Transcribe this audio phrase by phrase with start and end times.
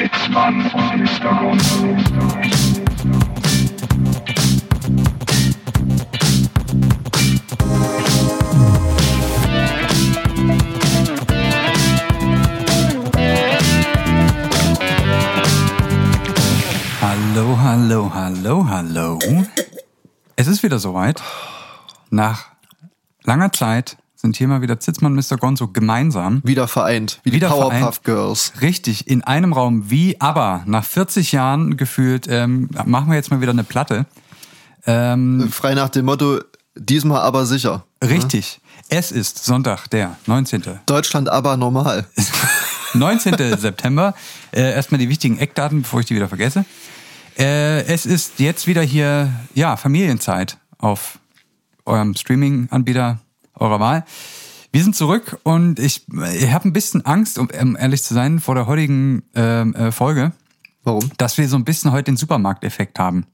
[0.00, 1.34] Und Mr.
[1.38, 1.94] Gonzo.
[17.02, 19.18] Hallo, hallo, hallo, hallo.
[20.36, 21.22] Es ist wieder soweit.
[22.08, 22.46] Nach
[23.24, 25.36] langer Zeit sind hier mal wieder Zitzmann und Mr.
[25.36, 26.42] Gonzo gemeinsam.
[26.44, 28.04] Wieder vereint, wie die Wieder Powerpuff vereint.
[28.04, 28.52] Girls.
[28.60, 33.40] Richtig, in einem Raum, wie aber nach 40 Jahren gefühlt, ähm, machen wir jetzt mal
[33.40, 34.06] wieder eine Platte.
[34.86, 36.40] Ähm, Frei nach dem Motto,
[36.74, 37.84] diesmal aber sicher.
[38.04, 38.60] richtig.
[38.88, 40.64] Es ist Sonntag, der 19.
[40.86, 42.06] Deutschland aber normal.
[42.94, 43.56] 19.
[43.56, 44.14] September.
[44.50, 46.64] Äh, erstmal die wichtigen Eckdaten, bevor ich die wieder vergesse.
[47.38, 51.20] Äh, es ist jetzt wieder hier, ja, Familienzeit auf
[51.86, 53.20] eurem Streaming-Anbieter
[53.60, 54.04] eurer Wahl.
[54.72, 58.54] Wir sind zurück und ich, ich habe ein bisschen Angst, um ehrlich zu sein, vor
[58.54, 60.32] der heutigen ähm, äh, Folge,
[60.84, 61.10] Warum?
[61.18, 63.26] dass wir so ein bisschen heute den Supermarkteffekt haben.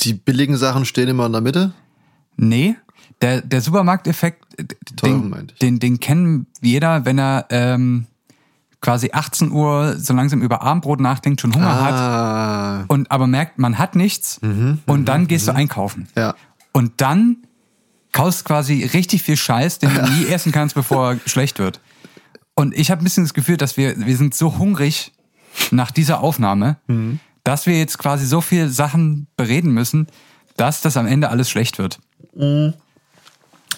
[0.00, 1.72] Die billigen Sachen stehen immer in der Mitte.
[2.36, 2.74] Nee,
[3.20, 4.44] der, der Supermarkteffekt,
[4.96, 8.06] Teuren den, den, den kennen jeder, wenn er ähm,
[8.80, 13.58] quasi 18 Uhr so langsam über Abendbrot nachdenkt, schon Hunger hat Ah, und aber merkt,
[13.60, 14.40] man hat nichts
[14.86, 16.08] und dann gehst du einkaufen.
[16.16, 16.34] ja.
[16.72, 17.36] Und dann
[18.12, 21.80] kaufst quasi richtig viel Scheiß, den du nie essen kannst, bevor er schlecht wird.
[22.54, 25.12] Und ich habe ein bisschen das Gefühl, dass wir, wir sind so hungrig
[25.70, 26.76] nach dieser Aufnahme,
[27.44, 30.06] dass wir jetzt quasi so viel Sachen bereden müssen,
[30.56, 31.98] dass das am Ende alles schlecht wird.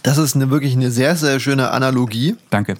[0.03, 2.37] Das ist eine, wirklich eine sehr, sehr schöne Analogie.
[2.51, 2.75] Danke.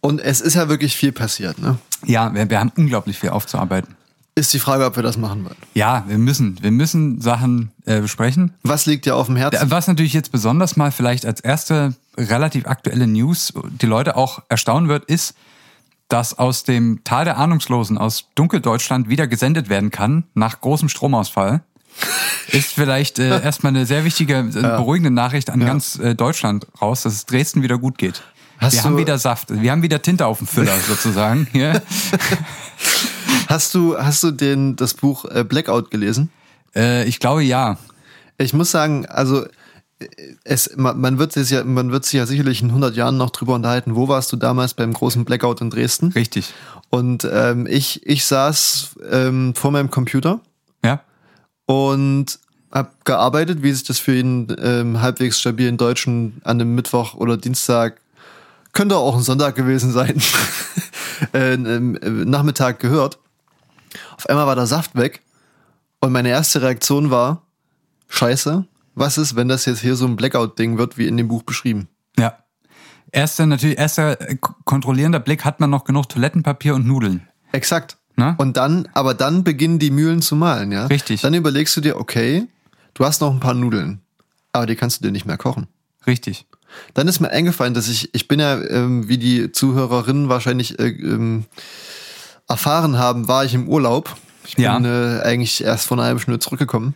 [0.00, 1.58] Und es ist ja wirklich viel passiert.
[1.58, 1.78] Ne?
[2.06, 3.97] Ja, wir, wir haben unglaublich viel aufzuarbeiten.
[4.38, 5.56] Ist die Frage, ob wir das machen wollen.
[5.74, 8.54] Ja, wir müssen, wir müssen Sachen äh, besprechen.
[8.62, 9.68] Was liegt dir auf dem Herzen?
[9.68, 14.88] Was natürlich jetzt besonders mal vielleicht als erste relativ aktuelle News die Leute auch erstaunen
[14.88, 15.34] wird, ist,
[16.06, 21.62] dass aus dem Tal der Ahnungslosen aus Dunkeldeutschland wieder gesendet werden kann nach großem Stromausfall.
[22.52, 27.02] Ist vielleicht äh, erstmal eine sehr wichtige, äh, beruhigende Nachricht an ganz äh, Deutschland raus,
[27.02, 28.22] dass es Dresden wieder gut geht.
[28.58, 31.48] Hast wir haben wieder Saft, wir haben wieder Tinte auf dem Füller sozusagen.
[33.48, 36.30] Hast du, hast du den, das Buch äh, Blackout gelesen?
[36.74, 37.78] Äh, ich glaube ja.
[38.38, 39.44] Ich muss sagen, also
[39.98, 40.06] äh,
[40.44, 43.30] es, man, man, wird sich ja, man wird sich ja sicherlich in 100 Jahren noch
[43.30, 46.12] drüber unterhalten, wo warst du damals beim großen Blackout in Dresden?
[46.12, 46.52] Richtig.
[46.90, 50.40] Und ähm, ich, ich saß ähm, vor meinem Computer
[50.84, 51.00] Ja.
[51.66, 52.38] und
[52.70, 57.36] habe gearbeitet, wie sich das für einen ähm, halbwegs stabilen Deutschen an einem Mittwoch oder
[57.36, 58.00] Dienstag,
[58.72, 60.20] könnte auch ein Sonntag gewesen sein,
[61.32, 63.18] äh, Nachmittag gehört.
[64.16, 65.22] Auf einmal war der Saft weg
[66.00, 67.42] und meine erste Reaktion war,
[68.08, 71.42] scheiße, was ist, wenn das jetzt hier so ein Blackout-Ding wird, wie in dem Buch
[71.42, 71.88] beschrieben?
[72.18, 72.38] Ja.
[73.10, 77.28] Erster, natürlich, erster äh, kontrollierender Blick hat man noch genug Toilettenpapier und Nudeln.
[77.52, 77.96] Exakt.
[78.16, 78.34] Na?
[78.38, 80.86] Und dann, aber dann beginnen die Mühlen zu malen, ja?
[80.86, 81.20] Richtig.
[81.20, 82.48] Dann überlegst du dir, okay,
[82.94, 84.00] du hast noch ein paar Nudeln,
[84.52, 85.68] aber die kannst du dir nicht mehr kochen.
[86.06, 86.47] Richtig.
[86.94, 90.88] Dann ist mir eingefallen, dass ich, ich bin ja, ähm, wie die Zuhörerinnen wahrscheinlich äh,
[90.88, 91.44] ähm,
[92.48, 94.14] erfahren haben, war ich im Urlaub.
[94.46, 94.78] Ich bin Ja.
[94.80, 96.94] äh, eigentlich erst vor einer halben Stunde zurückgekommen.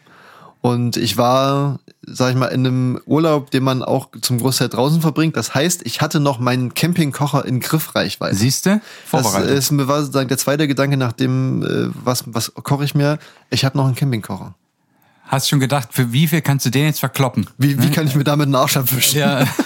[0.63, 5.01] Und ich war, sag ich mal, in einem Urlaub, den man auch zum Großteil draußen
[5.01, 5.37] verbringt.
[5.37, 8.37] Das heißt, ich hatte noch meinen Campingkocher in Griffreichweite.
[8.37, 8.81] Siehst du?
[9.11, 9.59] Das Vorbereitet.
[9.59, 13.19] ist, mir war sozusagen der zweite Gedanke nach dem, äh, was, was koche ich mir?
[13.51, 14.55] Ich habe noch einen Campingkocher.
[15.25, 17.47] Hast schon gedacht, für wie viel kannst du den jetzt verkloppen?
[17.57, 19.19] Wie, wie kann ich mir damit einen Arsch abwischen?
[19.21, 19.47] Ja.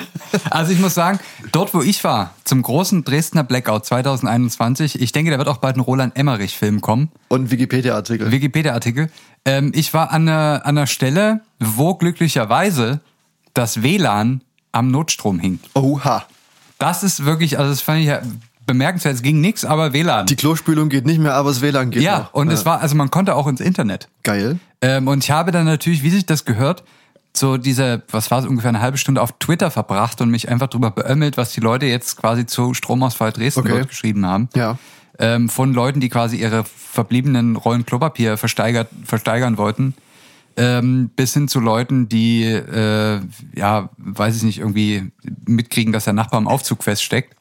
[0.50, 1.18] also ich muss sagen,
[1.52, 5.76] dort wo ich war, zum großen Dresdner Blackout 2021, ich denke, da wird auch bald
[5.76, 7.10] ein Roland Emmerich-Film kommen.
[7.28, 8.30] Und Wikipedia-Artikel.
[8.30, 9.10] Wikipedia-Artikel.
[9.44, 13.00] Ähm, ich war an einer, an einer Stelle, wo glücklicherweise
[13.54, 14.42] das WLAN
[14.72, 15.60] am Notstrom hing.
[15.74, 16.26] Oha.
[16.78, 18.20] Das ist wirklich, also das fand ich ja
[18.66, 19.14] bemerkenswert.
[19.14, 20.26] Es ging nix, aber WLAN.
[20.26, 22.34] Die Klospülung geht nicht mehr, aber das WLAN geht ja, noch.
[22.34, 24.08] und es war, also man konnte auch ins Internet.
[24.22, 24.58] Geil.
[24.82, 26.84] Ähm, und ich habe dann natürlich, wie sich das gehört,
[27.36, 30.68] so diese, was war es, ungefähr eine halbe Stunde auf Twitter verbracht und mich einfach
[30.68, 33.70] drüber beömmelt, was die Leute jetzt quasi zu Stromausfall Dresden Okay.
[33.70, 34.48] dort geschrieben haben.
[34.54, 34.78] Ja.
[35.18, 39.94] Ähm, von Leuten, die quasi ihre verbliebenen Rollen Klopapier versteigert, versteigern wollten.
[40.58, 43.20] Ähm, bis hin zu Leuten, die, äh,
[43.54, 45.12] ja, weiß ich nicht, irgendwie
[45.46, 47.35] mitkriegen, dass der Nachbar im Aufzug feststeckt.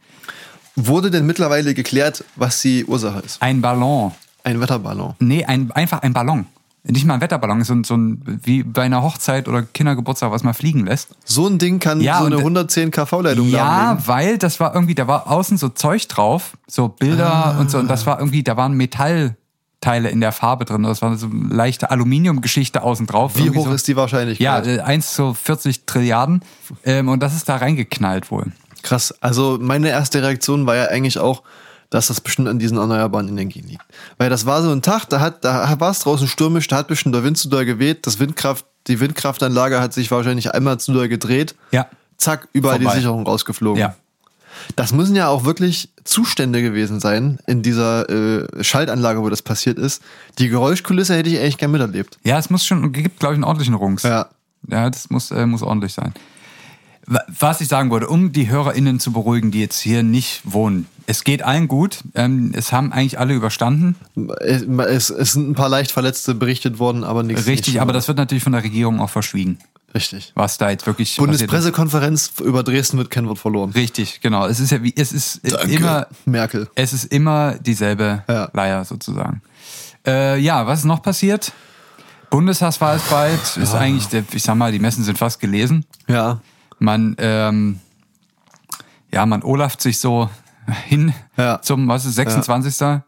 [0.76, 3.42] Wurde denn mittlerweile geklärt, was die Ursache ist?
[3.42, 4.12] Ein Ballon.
[4.44, 5.16] Ein Wetterballon.
[5.20, 6.46] Nee, ein, einfach ein Ballon.
[6.88, 10.44] Nicht mal ein Wetterballon, so ein, so ein, wie bei einer Hochzeit oder Kindergeburtstag, was
[10.44, 11.16] man fliegen lässt.
[11.26, 14.08] So ein Ding kann Ja, so eine und- 110 kV-Leitung Ja, lahmlegen.
[14.08, 17.88] weil das war irgendwie, da war außen so Zeug drauf, so Bilder und so, und
[17.90, 20.84] das war irgendwie, da waren Metallteile in der Farbe drin.
[20.84, 23.36] Das war so eine leichte Aluminiumgeschichte außen drauf.
[23.36, 24.68] Wie Irgendwie hoch so, ist die Ja, Wahrscheinlichkeit?
[24.68, 26.42] äh, 1 zu 40 Trilliarden.
[26.84, 28.52] Ähm, und das ist da reingeknallt wohl.
[28.86, 29.16] Krass.
[29.20, 31.42] Also meine erste Reaktion war ja eigentlich auch,
[31.90, 33.84] dass das bestimmt an diesen erneuerbaren Energien liegt.
[34.20, 36.88] Weil das war so ein Tag, da hat, da war es draußen stürmisch, da hat
[36.88, 40.94] bestimmt der Wind zu doll geweht, das Windkraft, die Windkraftanlage hat sich wahrscheinlich einmal zu
[40.94, 41.56] doll gedreht.
[41.72, 41.88] Ja.
[42.18, 42.94] Zack, überall Vorbei.
[42.94, 43.82] die Sicherung rausgeflogen.
[43.82, 43.96] Ja.
[44.76, 49.80] Das müssen ja auch wirklich Zustände gewesen sein in dieser äh, Schaltanlage, wo das passiert
[49.80, 50.04] ist.
[50.38, 52.20] Die Geräuschkulisse hätte ich eigentlich gern miterlebt.
[52.24, 54.04] Ja, es muss schon, gibt, glaube ich, einen ordentlichen Rungs.
[54.04, 54.30] Ja.
[54.68, 56.14] Ja, das muss, äh, muss ordentlich sein.
[57.08, 60.88] Wa- Was ich sagen wollte, um die HörerInnen zu beruhigen, die jetzt hier nicht wohnen.
[61.08, 62.00] Es geht allen gut.
[62.16, 63.96] Ähm, es haben eigentlich alle überstanden.
[64.40, 67.46] Es, es, sind ein paar leicht Verletzte berichtet worden, aber nichts.
[67.46, 69.60] Richtig, nichts aber das wird natürlich von der Regierung auch verschwiegen.
[69.94, 70.32] Richtig.
[70.36, 71.16] Was da jetzt wirklich.
[71.16, 73.70] Bundespressekonferenz über Dresden wird kein Wort verloren.
[73.72, 74.46] Richtig, genau.
[74.48, 76.68] Es ist ja wie, es ist immer, Merkel.
[76.76, 78.50] es ist immer dieselbe Ja.
[78.52, 79.42] Leier sozusagen.
[80.06, 81.54] Äh, ja, was ist noch passiert?
[82.30, 83.58] Bundestagswahl ist bald.
[83.58, 85.86] Ist eigentlich, der, ich sag mal, die Messen sind fast gelesen.
[86.08, 86.42] Ja.
[86.80, 87.80] Man, ähm,
[89.12, 90.30] ja, man olaft sich so
[90.86, 91.62] hin Ja.
[91.62, 93.02] zum, was ist, 26.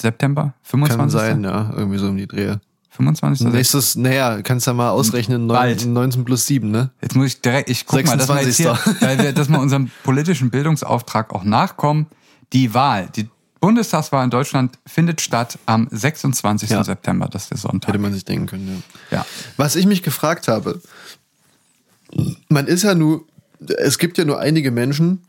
[0.00, 0.54] September?
[0.62, 0.98] 25.
[0.98, 1.72] Kann sein, ja.
[1.76, 2.60] Irgendwie so um die Drehe.
[2.90, 3.46] 25.
[3.48, 5.86] Nächstes, naja, kannst ja mal ausrechnen, neun- Bald.
[5.86, 6.90] 19 plus 7, ne?
[7.00, 9.00] Jetzt muss ich direkt, ich guck mal, dass wir, hier, 26..
[9.02, 12.06] weil wir, dass wir unserem politischen Bildungsauftrag auch nachkommen.
[12.52, 13.28] Die Wahl, die
[13.60, 16.70] Bundestagswahl in Deutschland findet statt am 26.
[16.70, 16.82] Ja.
[16.82, 17.88] September, das ist der Sonntag.
[17.90, 19.18] Hätte man sich denken können, ja.
[19.18, 19.26] Ja.
[19.56, 20.80] Was ich mich gefragt habe,
[22.48, 23.24] man ist ja nur,
[23.78, 25.22] es gibt ja nur einige Menschen,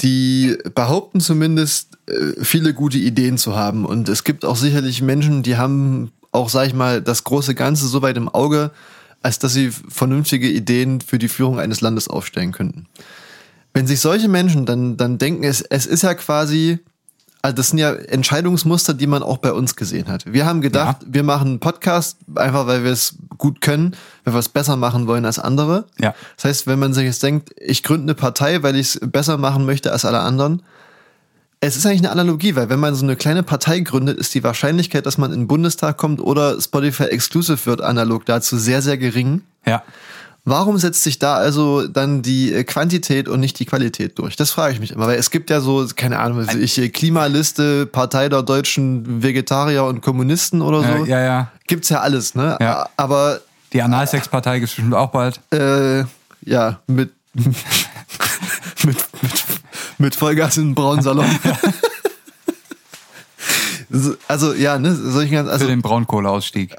[0.00, 3.84] die behaupten zumindest, äh, viele gute Ideen zu haben.
[3.84, 7.86] Und es gibt auch sicherlich Menschen, die haben auch, sag ich mal, das große Ganze
[7.86, 8.72] so weit im Auge,
[9.22, 12.86] als dass sie vernünftige Ideen für die Führung eines Landes aufstellen könnten.
[13.72, 16.78] Wenn sich solche Menschen dann, dann denken, es, es ist ja quasi,
[17.46, 20.24] also das sind ja Entscheidungsmuster, die man auch bei uns gesehen hat.
[20.26, 23.94] Wir haben gedacht, wir machen einen Podcast, einfach weil wir es gut können,
[24.24, 25.84] weil wir es besser machen wollen als andere.
[26.00, 26.12] Ja.
[26.34, 29.38] Das heißt, wenn man sich jetzt denkt, ich gründe eine Partei, weil ich es besser
[29.38, 30.64] machen möchte als alle anderen,
[31.60, 34.42] es ist eigentlich eine Analogie, weil wenn man so eine kleine Partei gründet, ist die
[34.42, 38.98] Wahrscheinlichkeit, dass man in den Bundestag kommt oder Spotify Exclusive wird, analog dazu sehr, sehr
[38.98, 39.42] gering.
[39.64, 39.84] Ja.
[40.48, 44.36] Warum setzt sich da also dann die äh, Quantität und nicht die Qualität durch?
[44.36, 46.88] Das frage ich mich immer, weil es gibt ja so, keine Ahnung, weiß ich äh,
[46.88, 51.04] Klimaliste, Partei der deutschen Vegetarier und Kommunisten oder so.
[51.04, 51.50] Äh, ja, ja.
[51.66, 52.56] Gibt's ja alles, ne?
[52.60, 52.88] Ja.
[52.96, 53.40] Aber
[53.72, 55.40] Die Analsex-Partei gibt es bestimmt auch bald.
[55.52, 56.04] äh,
[56.42, 57.56] ja, mit, mit,
[58.84, 59.44] mit,
[59.98, 61.26] mit Vollgas in den braunen Salon.
[63.88, 66.74] So, also ja, ne, solche ganz, Für also, den Braunkohleausstieg.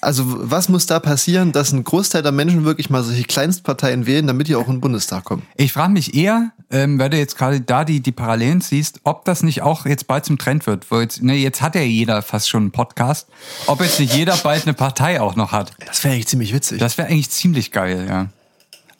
[0.00, 4.26] Also was muss da passieren, dass ein Großteil der Menschen wirklich mal solche Kleinstparteien wählen,
[4.26, 5.42] damit die auch in den Bundestag kommen?
[5.56, 9.24] Ich frage mich eher, ähm, weil du jetzt gerade da die, die Parallelen siehst, ob
[9.24, 10.90] das nicht auch jetzt bald zum Trend wird.
[10.90, 13.28] Wo jetzt, ne, jetzt hat ja jeder fast schon einen Podcast.
[13.66, 15.72] Ob jetzt nicht jeder bald eine Partei auch noch hat.
[15.86, 16.78] Das wäre eigentlich ziemlich witzig.
[16.78, 18.28] Das wäre eigentlich ziemlich geil, ja.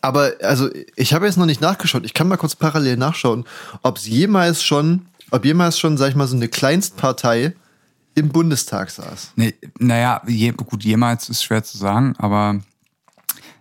[0.02, 2.04] Aber also ich habe jetzt noch nicht nachgeschaut.
[2.04, 3.44] Ich kann mal kurz parallel nachschauen,
[3.82, 7.54] ob es jemals schon, ob jemals schon, sag ich mal, so eine Kleinstpartei
[8.14, 9.32] im Bundestag saß.
[9.36, 12.60] Nee, naja, je, gut, jemals ist schwer zu sagen, aber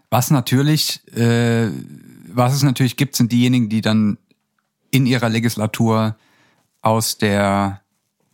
[0.09, 1.69] was natürlich, äh,
[2.27, 4.17] was es natürlich gibt, sind diejenigen, die dann
[4.91, 6.15] in ihrer Legislatur
[6.81, 7.81] aus der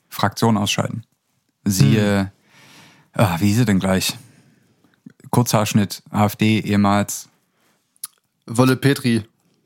[0.09, 1.05] Fraktion ausscheiden.
[1.65, 2.31] Siehe,
[3.13, 4.17] ah, wie hieß sie denn gleich?
[5.31, 7.27] Kurzhaarschnitt, AfD ehemals.
[8.45, 9.23] Wolle Petri.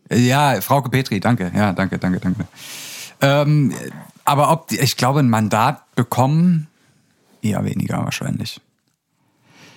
[0.09, 1.51] Äh, Ja, Frauke Petri, danke.
[1.55, 2.47] Ja, danke, danke, danke.
[3.21, 3.73] Ähm,
[4.29, 6.67] aber ob, die- ich glaube, ein Mandat bekommen,
[7.41, 8.61] eher weniger wahrscheinlich.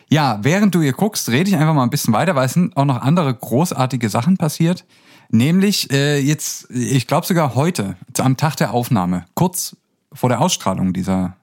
[0.09, 2.77] Ja, während du hier guckst, rede ich einfach mal ein bisschen weiter, weil es sind
[2.77, 4.85] auch noch andere großartige Sachen passiert.
[5.31, 9.75] Nämlich äh, jetzt, ich glaube sogar heute, am Tag der Aufnahme, kurz
[10.13, 11.37] vor der Ausstrahlung dieser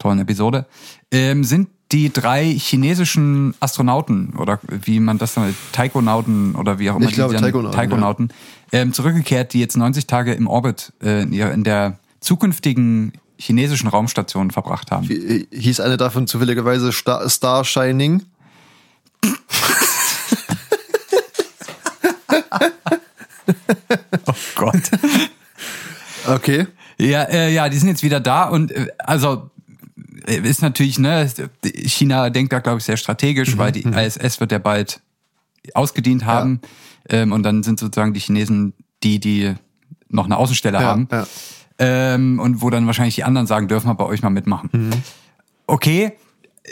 [0.00, 0.66] tollen Episode,
[1.12, 6.96] ähm, sind die drei chinesischen Astronauten oder wie man das dann, Taikonauten oder wie auch
[6.96, 8.28] immer Ich glaube, die Taikonauten, Taikonauten
[8.72, 14.90] ähm, zurückgekehrt, die jetzt 90 Tage im Orbit äh, in der zukünftigen chinesischen Raumstation verbracht
[14.90, 15.08] haben.
[15.08, 18.22] Wie- Hieß eine davon zufälligerweise Star, Star Shining?
[24.26, 24.82] Oh Gott.
[26.26, 26.66] Okay.
[26.98, 29.50] Ja, äh, ja, die sind jetzt wieder da und äh, also
[30.26, 31.28] äh, ist natürlich, ne,
[31.86, 35.00] China denkt da, glaube ich, sehr strategisch, weil die ISS wird ja bald
[35.74, 36.60] ausgedient haben.
[37.08, 39.54] Ähm, und dann sind sozusagen die Chinesen die, die
[40.08, 41.08] noch eine Außenstelle Ja, haben.
[41.10, 41.26] ja.
[41.84, 44.90] Ähm, und wo dann wahrscheinlich die anderen sagen, dürfen wir bei euch mal mitmachen.
[45.66, 46.12] Okay.
[46.62, 46.70] Äh,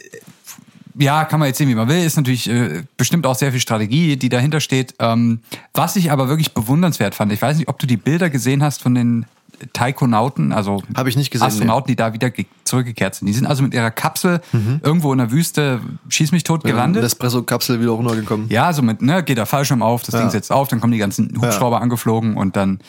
[0.99, 2.03] Ja, kann man jetzt sehen, wie man will.
[2.05, 4.95] Ist natürlich äh, bestimmt auch sehr viel Strategie, die dahinter steht.
[4.99, 5.41] Ähm,
[5.73, 8.83] was ich aber wirklich bewundernswert fand, ich weiß nicht, ob du die Bilder gesehen hast
[8.83, 9.25] von den
[9.73, 13.27] Taikonauten, also Hab ich nicht gesehen, Astronauten, die da wieder ge- zurückgekehrt sind.
[13.29, 14.41] Die sind also mit ihrer Kapsel
[14.83, 17.05] irgendwo in der Wüste, schieß mich tot, gelandet.
[17.05, 18.49] Espresso-Kapsel wieder runtergekommen.
[18.49, 20.99] Ja, so mit, ne, geht der Fallschirm auf, das Ding setzt auf, dann kommen die
[20.99, 22.81] ganzen Hubschrauber angeflogen und dann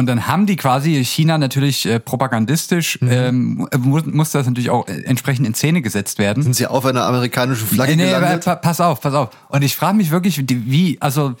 [0.00, 4.88] und dann haben die quasi China natürlich äh, propagandistisch ähm, mu muss das natürlich auch
[4.88, 6.42] äh, entsprechend in Szene gesetzt werden.
[6.42, 8.44] Sind sie auf einer amerikanischen Flagge Nee, nee, aber gelandet?
[8.44, 9.28] pa pass auf, pass auf.
[9.48, 11.34] Und ich frage mich wirklich, wie- wie, also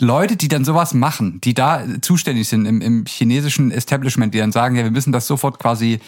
[0.00, 4.50] Leute, die dann sowas machen, die da zuständig sind im, im chinesischen Establishment, die dann
[4.52, 6.00] sagen, ja, wir müssen das sofort quasi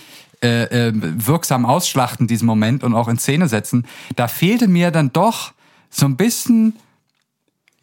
[0.43, 5.13] äh, äh, wirksam ausschlachten, diesen Moment und auch in Szene setzen, da fehlte mir dann
[5.13, 5.53] doch
[5.89, 6.75] so ein bisschen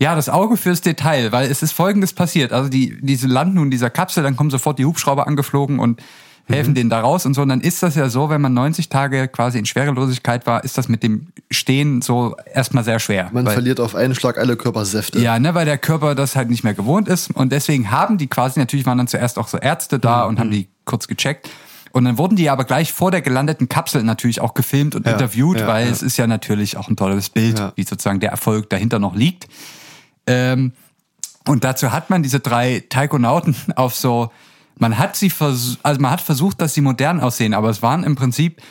[0.03, 2.51] ja, das Auge fürs Detail, weil es ist Folgendes passiert.
[2.51, 6.01] Also die, diese landen nun in dieser Kapsel, dann kommen sofort die Hubschrauber angeflogen und
[6.45, 6.75] helfen Mhm.
[6.75, 7.41] denen da raus und so.
[7.41, 10.77] Und dann ist das ja so, wenn man 90 Tage quasi in Schwerelosigkeit war, ist
[10.77, 13.29] das mit dem Stehen so erstmal sehr schwer.
[13.31, 15.19] Man weil, verliert auf einen Schlag alle Körpersäfte.
[15.19, 17.31] ja, ne, weil der Körper das halt nicht mehr gewohnt ist.
[17.31, 20.47] Und deswegen haben die quasi, natürlich waren dann zuerst auch so Ärzte da und haben
[20.49, 20.51] Mhm.
[20.53, 21.49] die kurz gecheckt.
[21.93, 25.13] Und dann wurden die aber gleich vor der gelandeten Kapsel natürlich auch gefilmt und Ja,
[25.13, 25.91] interviewt, ja, weil ja.
[25.91, 29.47] es ist ja natürlich auch ein tolles Bild, wie sozusagen der Erfolg dahinter noch liegt.
[30.27, 30.73] Ähm,
[31.47, 34.31] und dazu hat man diese drei Taikonauten auf so,
[34.77, 38.03] man hat sie vers also man hat versucht, dass sie modern aussehen, aber es waren
[38.03, 38.61] im Prinzip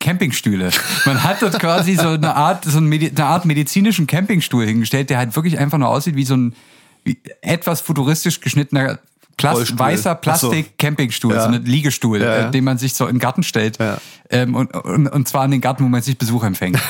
[0.00, 0.70] Campingstühle.
[1.06, 5.34] Man hat dort quasi so eine Art, so eine, Art medizinischen Campingstuhl hingestellt, der halt
[5.34, 6.54] wirklich einfach nur aussieht wie so ein
[7.02, 9.00] wie etwas futuristisch geschnittener
[9.36, 9.78] Plas Rollstuhl.
[9.78, 10.50] weißer Ach so.
[10.50, 11.42] Plastik-Campingstuhl, Ja.
[11.42, 12.48] so ein Liegestuhl, Ja, ja.
[12.48, 13.78] Äh, den man sich so in den Garten stellt.
[13.78, 13.98] Ja.
[14.30, 16.78] Ähm, und, und, und zwar in den Garten, wo man sich Besuch empfängt.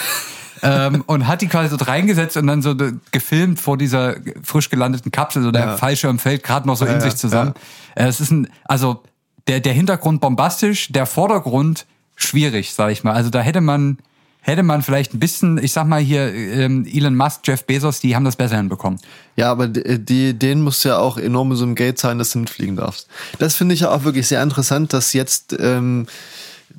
[0.62, 2.74] ähm, und hat die quasi so reingesetzt und dann so
[3.12, 5.42] gefilmt vor dieser frisch gelandeten Kapsel.
[5.42, 5.76] So der Ja.
[5.76, 7.54] Fallschirm fällt gerade noch so in Ja, sich ja, zusammen.
[7.94, 9.02] Äh, Es ist ein, also
[9.46, 11.86] der, der Hintergrund bombastisch, der Vordergrund
[12.16, 13.14] schwierig, sag ich mal.
[13.14, 13.98] Also da hätte man,
[14.40, 18.14] hätte man vielleicht ein bisschen, ich sag mal hier, ähm, Elon Musk, Jeff Bezos, die
[18.16, 18.98] haben das besser hinbekommen.
[19.36, 22.76] Ja, aber die, denen musst du ja auch enorme Summen Geld zahlen, dass du mitfliegen
[22.76, 23.08] darfst.
[23.38, 26.06] Das finde ich ja auch wirklich sehr interessant, dass jetzt ähm,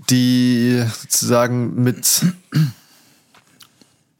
[0.10, 2.26] die sozusagen mit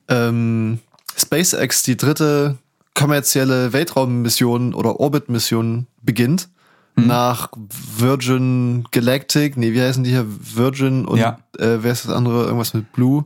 [0.10, 0.80] ähm,
[1.18, 2.58] SpaceX die dritte
[2.94, 6.50] kommerzielle Weltraummission oder Orbitmission beginnt.
[6.96, 7.50] Nach
[7.98, 10.26] Virgin Galactic, nee, wie heißen die hier?
[10.28, 11.40] Virgin und Ja.
[11.58, 12.44] äh, wer ist das andere?
[12.44, 13.24] Irgendwas mit Blue?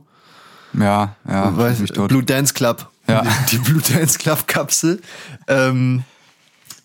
[0.78, 1.82] Ja, ja, Weiß.
[2.06, 2.88] Blue Dance Club.
[3.08, 3.22] Ja.
[3.22, 5.00] Die, die Blue Dance Club Kapsel.
[5.48, 6.04] Ähm,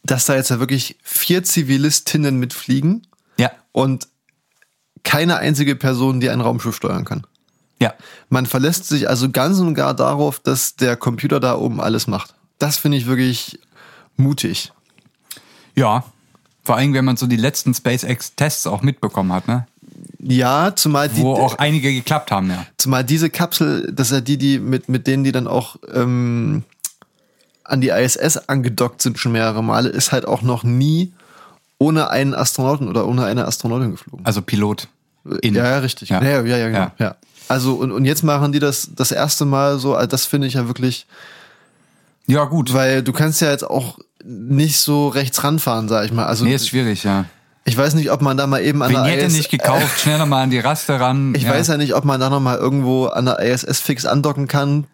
[0.04, 3.06] dass da jetzt ja wirklich vier Zivilistinnen mitfliegen
[3.38, 4.08] Ja, und
[5.04, 7.28] keine einzige Person, die ein Raumschiff steuern kann.
[7.82, 7.94] Ja.
[8.30, 12.34] Man verlässt sich also ganz und gar darauf, dass der Computer da oben alles macht.
[12.58, 13.60] Das finde ich wirklich
[14.18, 14.72] mutig.
[15.76, 16.04] Ja.
[16.64, 19.66] Vor allem, wenn man so die letzten SpaceX-Tests auch mitbekommen hat, ne?
[20.20, 22.66] Ja, zumal die, Wo auch einige geklappt haben, ja.
[22.78, 26.64] zumal diese Kapsel, das ist ja die, die mit, mit denen, die dann auch ähm,
[27.64, 31.14] an die ISS angedockt sind schon mehrere Male, ist halt auch noch nie
[31.78, 34.26] ohne einen Astronauten oder ohne eine Astronautin geflogen.
[34.26, 34.90] Also Pilot.
[35.42, 35.56] In.
[35.56, 36.10] ja, ja, richtig.
[36.10, 36.22] Ja.
[36.22, 36.80] Ja, ja, ja, genau.
[36.80, 36.94] Ja.
[36.98, 37.16] Ja.
[37.50, 40.54] Also, und, und jetzt machen die das das erste Mal so, also das finde ich
[40.54, 41.06] ja wirklich,
[42.28, 42.74] Ja, gut.
[42.74, 46.26] weil du kannst ja jetzt auch nicht so rechts ranfahren, sag ich mal.
[46.26, 47.26] Also, Nee, ist schwierig, ja.
[47.66, 50.26] ich weiß nicht, ob man da mal eben an der Vignette ISS, nicht gekauft, schneller
[50.26, 51.34] mal an die Raste ran.
[51.36, 51.50] ich ja.
[51.52, 54.86] weiß ja nicht, ob man da noch mal irgendwo an der ISS fix andocken kann,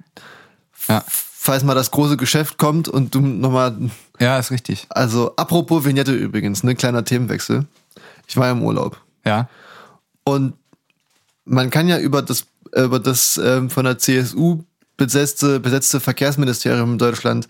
[0.87, 1.03] Ja.
[1.07, 3.75] falls mal das große Geschäft kommt und du noch mal,
[4.19, 4.85] ja, ist richtig.
[4.89, 7.65] also apropos Vignette übrigens, ne, kleiner Themenwechsel.
[8.27, 8.97] Ich war ja im Urlaub.
[9.25, 9.49] Ja.
[10.23, 10.53] Und
[11.45, 14.63] man kann ja über das, über das ähm, von der CSU
[14.97, 17.47] besetzte, besetzte Verkehrsministerium in Deutschland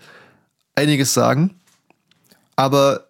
[0.74, 1.58] einiges sagen.
[2.54, 3.08] Aber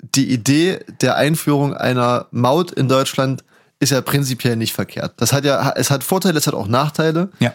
[0.00, 3.44] die Idee der Einführung einer Maut in Deutschland
[3.80, 5.14] ist ja prinzipiell nicht verkehrt.
[5.16, 7.30] Das hat ja, es hat Vorteile, es hat auch Nachteile.
[7.38, 7.54] Ja.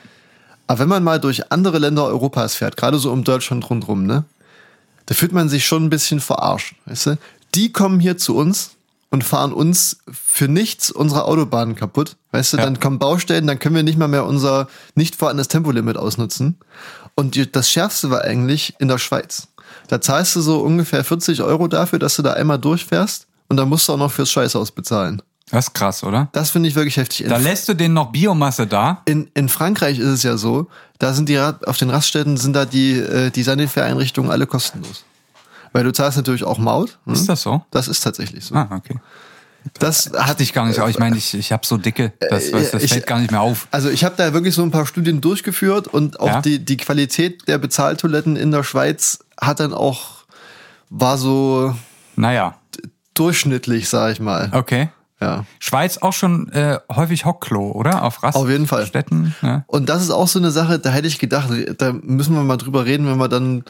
[0.67, 4.23] Aber wenn man mal durch andere Länder Europas fährt, gerade so um Deutschland rundherum, ne,
[5.05, 7.17] da fühlt man sich schon ein bisschen verarscht, weißt du?
[7.55, 8.71] Die kommen hier zu uns
[9.13, 12.58] und fahren uns für nichts unsere Autobahnen kaputt, weißt du?
[12.58, 12.63] Ja.
[12.63, 16.58] Dann kommen Baustellen, dann können wir nicht mal mehr unser nicht vorhandenes Tempolimit ausnutzen.
[17.13, 19.50] Und das Schärfste war eigentlich in der Schweiz.
[19.88, 23.70] Da zahlst du so ungefähr 40 Euro dafür, dass du da einmal durchfährst und dann
[23.70, 25.22] musst du auch noch fürs Scheißhaus bezahlen.
[25.51, 26.29] Das ist krass, oder?
[26.32, 27.22] Das finde ich wirklich heftig.
[27.25, 29.03] In Da lässt du denen noch Biomasse da.
[29.05, 32.65] in, in Frankreich ist es ja so, da sind die auf den Raststätten sind da
[32.65, 35.03] die, äh, die Sanitäreinrichtungen alle kostenlos.
[35.73, 36.97] Weil du zahlst natürlich auch Maut.
[37.05, 37.13] Hm?
[37.13, 37.63] Ist das so?
[37.71, 38.55] Das ist tatsächlich so.
[38.55, 38.95] Ah, okay.
[39.79, 42.83] Das Hatte ich gar nicht, ich meine, ich, ich habe so dicke, das, das, das
[42.83, 43.67] ich- fällt gar nicht mehr auf.
[43.71, 46.41] Also ich habe da wirklich so ein paar Studien durchgeführt und auch Ja.
[46.41, 50.25] die, die Qualität der Bezahltoiletten in der Schweiz hat dann auch,
[50.89, 51.73] war so
[52.17, 52.55] Naja,
[53.13, 54.49] durchschnittlich, sag ich mal.
[54.53, 54.89] okay.
[55.21, 55.45] Ja.
[55.59, 58.03] Schweiz auch schon äh, häufig Hockklo, oder?
[58.03, 58.85] Auf Rast Auf jeden Fall.
[58.85, 59.33] Städten.
[59.41, 59.63] Ja.
[59.67, 62.57] Und das ist auch so eine Sache, da hätte ich gedacht, da müssen wir mal
[62.57, 63.63] drüber reden, wenn wir dann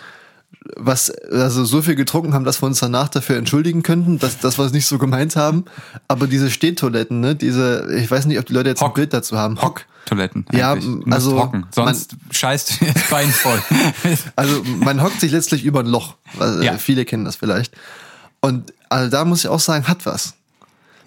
[0.76, 4.58] was, also so viel getrunken haben, dass wir uns danach dafür entschuldigen könnten, dass, dass
[4.58, 5.66] wir es nicht so gemeint haben.
[6.08, 8.96] Aber diese Stehtoiletten, ne, diese, ich weiß nicht, ob die Leute jetzt ein Hock.
[8.96, 9.62] Bild dazu haben.
[9.62, 9.86] Hock.
[10.06, 10.46] Toiletten.
[10.52, 10.76] Ja,
[11.10, 11.66] also, hocken.
[11.72, 13.62] Sonst scheißt du dir das Bein voll.
[14.36, 16.16] Also man hockt sich letztlich über ein Loch.
[16.40, 16.78] Also, Ja.
[16.78, 17.74] Viele kennen das vielleicht.
[18.42, 20.34] Und also da muss ich auch sagen, hat was.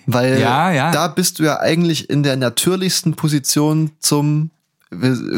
[0.06, 0.90] Weil Ja, ja.
[0.92, 4.50] da bist du ja eigentlich in der natürlichsten Position zum,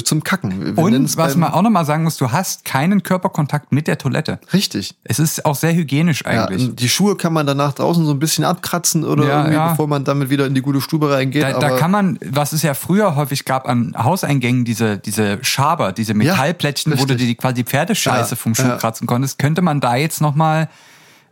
[0.05, 0.77] zum Kacken.
[0.77, 4.41] Wir Und was man auch nochmal sagen muss, du hast keinen Körperkontakt mit der Toilette.
[4.53, 4.95] Richtig.
[5.05, 6.69] Es ist auch sehr hygienisch Ja, eigentlich.
[6.69, 9.71] und die Schuhe kann man danach draußen so ein bisschen abkratzen oder Ja, irgendwie, ja.
[9.71, 11.43] bevor man damit wieder in die gute Stube reingeht.
[11.43, 15.93] Da, da kann man, was es ja früher häufig gab an Hauseingängen, diese, diese Schaber,
[15.93, 18.77] diese Metallplättchen, wo du dir die quasi Pferdescheiße Ja, vom Schuh ja.
[18.77, 20.69] kratzen konntest, könnte man da jetzt nochmal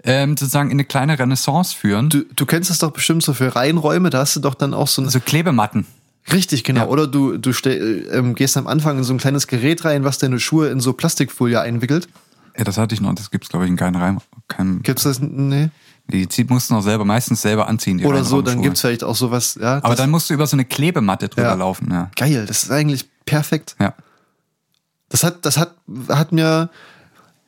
[0.04, 2.08] ähm, sozusagen in eine kleine Renaissance führen.
[2.08, 4.88] du, du kennst das doch bestimmt so für Reihenräume, da hast du doch dann auch
[4.88, 5.84] so ein so Klebematten.
[6.32, 6.82] Richtig, genau.
[6.82, 6.86] Ja.
[6.88, 10.18] Oder du, du ste ähm, gehst am Anfang in so ein kleines Gerät rein, was
[10.18, 12.08] deine Schuhe in so Plastikfolie einwickelt.
[12.58, 14.18] Ja, das hatte ich noch, das gibt's glaube ich in keinem Reim.
[14.48, 15.20] Keinem, Gibt's das?
[15.20, 15.70] Nee.
[16.08, 18.04] die zieht mussten auch selber, meistens selber anziehen.
[18.04, 18.62] Oder so, dann Reinraumschuhe.
[18.62, 19.80] gibt's vielleicht auch sowas, ja.
[19.84, 21.54] Aber dann musst du über so eine Klebematte drüber Ja.
[21.54, 22.10] laufen, ja.
[22.16, 23.76] Geil, das ist eigentlich perfekt.
[23.80, 23.94] Ja.
[25.08, 25.74] Das hat, das hat,
[26.08, 26.70] hat mir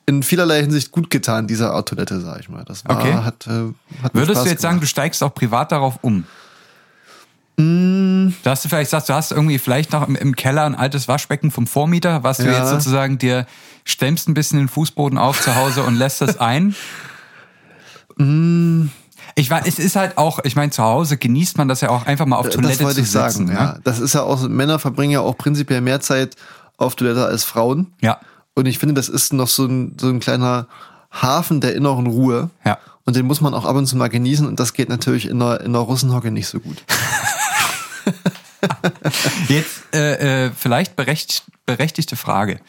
[0.05, 2.63] in vielerlei Hinsicht gut getan, diese Art Toilette, sag ich mal.
[2.65, 3.13] Das war, Okay.
[3.13, 4.89] hat, äh, hat Würdest du jetzt sagen, du gemacht.
[4.91, 6.23] steigst auch privat darauf um?
[7.61, 8.33] Mm.
[8.43, 11.51] Dass du vielleicht sagst, du hast irgendwie vielleicht noch im, im Keller ein altes Waschbecken
[11.51, 12.59] vom Vormieter, was du Ja.
[12.59, 13.45] jetzt sozusagen dir
[13.83, 16.75] stemmst ein bisschen den Fußboden auf zu Hause und lässt das ein?
[18.17, 18.89] Mm.
[19.35, 22.05] Ich weiß, es ist halt auch, ich meine, zu Hause genießt man das ja auch
[22.05, 23.73] einfach mal auf Toilette das wollte zu ich sagen, ja.
[23.73, 23.79] ne?
[23.85, 26.35] Das ist ja auch, Männer verbringen ja auch prinzipiell mehr Zeit
[26.77, 27.93] auf Toilette als Frauen.
[28.01, 28.19] ja.
[28.55, 30.67] Und ich finde, das ist noch so ein, so ein kleiner
[31.13, 32.49] Hafen der inneren Ruhe.
[32.65, 32.77] Ja.
[33.05, 34.45] Und den muss man auch ab und zu mal genießen.
[34.45, 36.83] Und das geht natürlich in der, in der Russenhocke nicht so gut.
[39.47, 42.59] Jetzt äh, äh, vielleicht berechtigt, berechtigte Frage,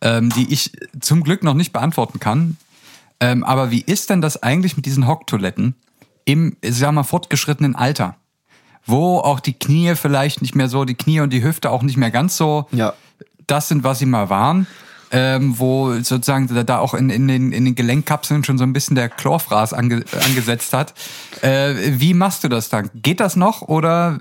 [0.00, 2.56] ähm, die ich zum Glück noch nicht beantworten kann.
[3.20, 5.74] Ähm, aber wie ist denn das eigentlich mit diesen Hocktoiletten
[6.24, 8.16] im, ich sag mal, fortgeschrittenen Alter?
[8.86, 11.96] Wo auch die Knie vielleicht nicht mehr so, die Knie und die Hüfte auch nicht
[11.98, 12.94] mehr ganz so Ja.
[13.46, 14.66] das sind, was sie mal waren.
[15.12, 18.72] Ähm, wo sozusagen da- da auch in, in, den, in den Gelenkkapseln schon so ein
[18.72, 20.94] bisschen der Chlorfraß ange, angesetzt hat.
[21.42, 22.90] Äh, wie machst du das dann?
[22.94, 24.20] Geht das noch oder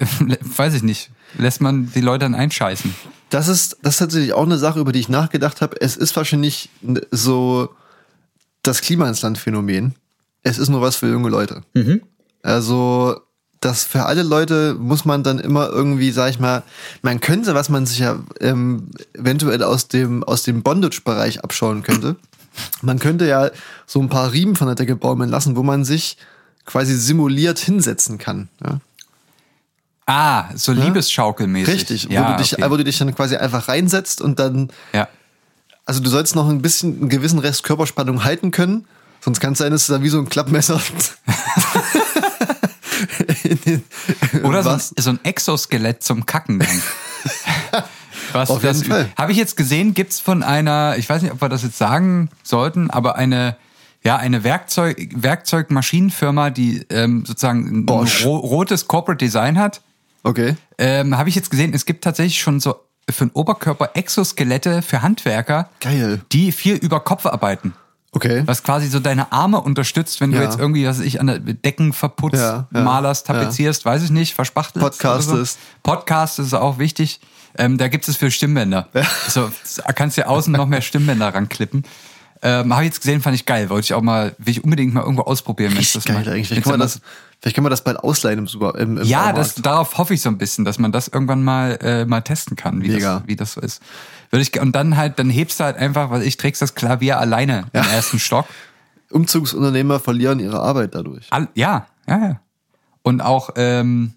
[0.56, 1.10] weiß ich nicht?
[1.36, 2.94] Lässt man die Leute dann einscheißen?
[3.30, 5.80] Das ist, das ist tatsächlich auch eine Sache, über die ich nachgedacht habe.
[5.80, 6.70] Es ist wahrscheinlich
[7.10, 7.70] so
[8.62, 9.94] das Klima ins Land Phänomen.
[10.42, 11.62] Es ist nur was für junge Leute.
[12.42, 13.20] Also,
[13.60, 16.62] das für alle Leute muss man dann immer irgendwie, sag ich mal,
[17.02, 22.16] man könnte, was man sich ja ähm, eventuell aus dem, aus dem Bondage-Bereich abschauen könnte.
[22.82, 23.50] Man könnte ja
[23.86, 26.16] so ein paar Riemen von der Decke baumeln lassen, wo man sich
[26.64, 28.48] quasi simuliert hinsetzen kann.
[28.64, 28.80] Ja?
[30.08, 31.74] Ah, so Liebesschaukelmäßig.
[31.74, 32.70] Richtig, ja, wo, du dich, okay.
[32.70, 35.06] wo du dich dann quasi einfach reinsetzt und dann ja.
[35.84, 38.86] Also du sollst noch ein bisschen einen gewissen Rest Körperspannung halten können,
[39.20, 40.78] sonst kann es sein, dass du da wie so ein Klappmesser
[43.66, 43.84] den,
[44.44, 46.82] Oder so ein, so ein Exoskelett zum Kacken dann.
[48.32, 49.08] Was, Auf jeden das, Fall.
[49.16, 52.30] Habe ich jetzt gesehen, gibt's von einer, ich weiß nicht, ob wir das jetzt sagen
[52.42, 53.56] sollten, aber eine,
[54.04, 58.24] ja, eine Werkzeug, Werkzeugmaschinenfirma, die ähm, sozusagen ein Bosch.
[58.24, 59.82] ro rotes Corporate Design hat,
[60.22, 60.56] Okay.
[60.78, 62.76] ähm, habe ich jetzt gesehen, es gibt tatsächlich schon so
[63.10, 66.20] für den Oberkörper Exoskelette für Handwerker, Geil.
[66.32, 67.72] die viel über Kopf arbeiten.
[68.12, 68.42] Okay.
[68.46, 70.44] Was quasi so deine Arme unterstützt, wenn du Ja.
[70.44, 74.10] jetzt irgendwie, was weiß ich, an der Decken verputzt, Ja, ja, malerst, tapezierst, weiß ich
[74.10, 74.82] nicht, verspachtelst.
[74.84, 75.30] Podcastest.
[75.32, 75.56] oder So.
[75.82, 77.20] Podcast ist auch wichtig.
[77.56, 78.88] Ähm, da gibt es für Stimmbänder.
[79.28, 79.50] So,
[79.86, 81.84] da kannst du ja außen noch mehr Stimmbänder ranklippen.
[82.42, 83.68] Ähm, Habe ich jetzt gesehen, fand ich geil.
[83.70, 85.72] Wollte ich auch mal, will ich unbedingt mal irgendwo ausprobieren.
[85.72, 86.48] wenn das geil mal, eigentlich.
[86.48, 87.00] Vielleicht kann, man das,
[87.40, 88.78] vielleicht kann man das bald ausleihen im Super.
[88.78, 91.78] Im, im ja, das, darauf hoffe ich so ein bisschen, dass man das irgendwann mal,
[91.82, 93.18] äh, mal testen kann, wie, Mega.
[93.18, 93.82] das, wie das so ist.
[94.30, 97.18] Würde ich, und dann halt, dann hebst du halt einfach, weil ich trägst das Klavier
[97.18, 98.46] alleine im ersten Stock.
[99.10, 101.26] Umzugsunternehmer verlieren ihre Arbeit dadurch.
[101.30, 102.40] All, ja, ja, ja.
[103.02, 104.12] Und auch, ähm,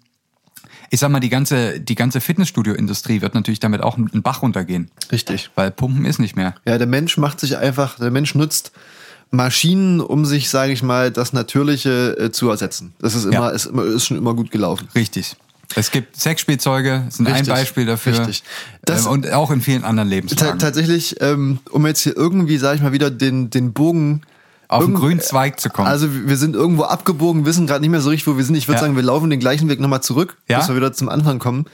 [0.94, 4.90] ich sag mal, die ganze, die ganze Fitnessstudio-Industrie wird natürlich damit auch einen Bach runtergehen.
[5.10, 5.48] Richtig.
[5.54, 6.54] Weil Pumpen ist nicht mehr.
[6.66, 8.72] Ja, der Mensch macht sich einfach, der Mensch nutzt
[9.30, 12.92] Maschinen, um sich, sage ich mal, das Natürliche äh, zu ersetzen.
[13.00, 13.48] Das ist immer, Ja.
[13.48, 14.86] ist immer, ist schon immer gut gelaufen.
[14.94, 15.34] Richtig.
[15.74, 18.18] Es gibt Sexspielzeuge, sind ein Richtig, Beispiel dafür.
[18.18, 18.42] richtig.
[18.84, 20.58] Das- ähm, und auch in vielen anderen Lebenslagen.
[20.58, 24.20] tatsächlich, ähm, um jetzt hier irgendwie, sage ich mal, wieder den, den Bogen
[24.68, 25.88] Auf den grünen Zweig zu kommen.
[25.88, 28.54] Also wir sind irgendwo abgebogen, wissen gerade nicht mehr so richtig, wo wir sind.
[28.56, 28.80] Ich würde Ja.
[28.82, 30.58] sagen, wir laufen den gleichen Weg nochmal zurück, Ja.
[30.58, 31.66] bis wir wieder zum Anfang kommen.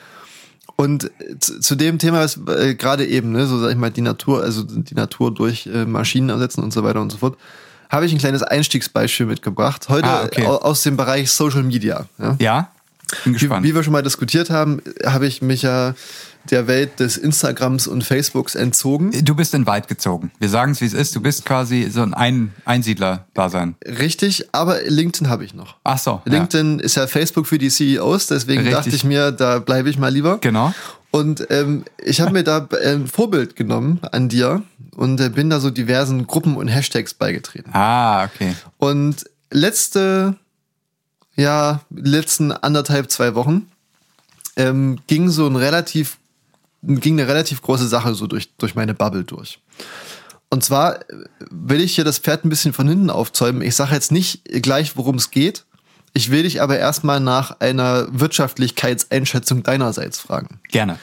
[0.76, 3.90] Und äh, zu, zu dem Thema ist äh, gerade eben, ne, so sag ich mal,
[3.90, 7.36] die Natur, also die Natur durch äh, Maschinen ersetzen und so weiter und so fort,
[7.90, 9.88] habe ich ein kleines Einstiegsbeispiel mitgebracht.
[9.88, 10.46] Heute Ah, okay.
[10.46, 12.06] au- aus dem Bereich Social Media.
[12.18, 12.36] Ja?
[12.38, 12.70] ja?
[13.24, 13.64] Bin Wie, gespannt.
[13.66, 15.94] wie wir schon mal diskutiert haben, habe ich mich ja
[16.50, 19.12] der Welt des Instagrams und Facebooks entzogen.
[19.24, 20.30] du bist in Wald gezogen.
[20.38, 21.14] Wir sagen es, wie es ist.
[21.14, 23.76] Du bist quasi so ein, ein Einsiedler-Dasein.
[23.84, 25.76] Richtig, aber LinkedIn habe ich noch.
[25.84, 26.22] Ach so.
[26.24, 26.32] Ja.
[26.32, 28.76] LinkedIn ist ja Facebook für die CEOs, deswegen Richtig.
[28.76, 30.38] dachte ich mir, da bleibe ich mal lieber.
[30.38, 30.74] Genau.
[31.10, 34.62] Und ähm, ich habe mir da ein Vorbild genommen an dir
[34.94, 37.70] und äh, bin da so diversen Gruppen und Hashtags beigetreten.
[37.72, 38.54] Ah, okay.
[38.76, 40.36] Und letzte,
[41.34, 43.68] ja, letzten anderthalb, zwei Wochen
[44.56, 46.18] ähm, ging so ein relativ,
[46.82, 49.60] ging eine relativ große Sache so durch, durch meine Bubble durch.
[50.50, 51.04] Und zwar äh,
[51.50, 53.62] will ich hier das Pferd ein bisschen von hinten aufzäumen.
[53.62, 55.64] Ich sage jetzt nicht gleich, worum es geht.
[56.14, 60.60] Ich will dich aber erstmal nach einer Wirtschaftlichkeitseinschätzung deinerseits fragen.
[60.68, 60.98] Gerne.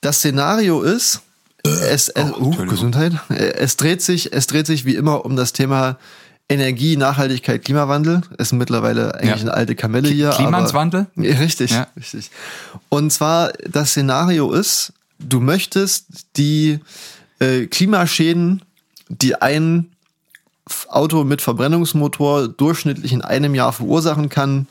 [0.00, 1.22] Das Szenario ist,
[1.64, 2.66] es, es, oh, uh.
[2.66, 3.12] Gesundheit.
[3.30, 5.98] Es dreht sich, es dreht sich wie immer um das Thema
[6.50, 8.22] Energie, Nachhaltigkeit, Klimawandel.
[8.38, 9.34] Ist mittlerweile eigentlich Ja.
[9.42, 10.30] eine alte Kamelle hier.
[11.16, 11.88] Ja, richtig, Ja.
[11.96, 12.30] richtig.
[12.88, 16.06] Und zwar das Szenario ist, du möchtest
[16.36, 16.80] die
[17.40, 18.62] äh, Klimaschäden,
[19.08, 19.90] die ein
[20.88, 24.66] Auto mit Verbrennungsmotor durchschnittlich in einem Jahr verursachen kann,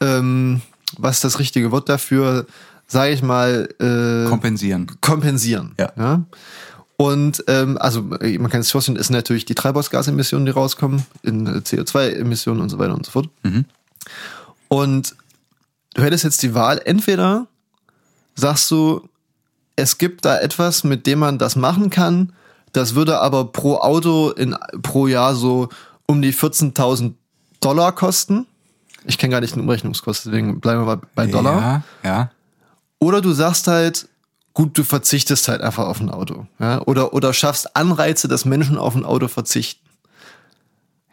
[0.00, 0.60] ähm,
[0.96, 2.46] was ist das richtige Wort dafür,
[2.86, 4.86] sage ich mal, äh, Kompensieren.
[5.00, 5.74] kompensieren.
[5.78, 6.22] Ja.
[7.00, 11.60] Und ähm, also man kann es vorstellen, ist natürlich die Treibhausgasemissionen, die rauskommen, in äh,
[11.60, 13.28] CO2-Emissionen und so weiter und so fort.
[14.66, 15.14] Und
[15.94, 17.46] du hättest jetzt die Wahl, entweder
[18.34, 19.08] sagst du,
[19.76, 22.32] es gibt da etwas, mit dem man das machen kann,
[22.72, 25.68] das würde aber pro Auto in, pro Jahr so
[26.06, 27.14] um die 14.000
[27.60, 28.46] Dollar kosten.
[29.04, 31.84] Ich kenne gar nicht den Umrechnungskosten, deswegen bleiben wir bei Dollar.
[32.02, 32.30] Ja, ja.
[32.98, 34.08] Oder du sagst halt,
[34.58, 36.48] gut, du verzichtest halt einfach auf ein Auto.
[36.58, 36.82] Ja?
[36.82, 39.88] Oder, oder schaffst Anreize, dass Menschen auf ein Auto verzichten.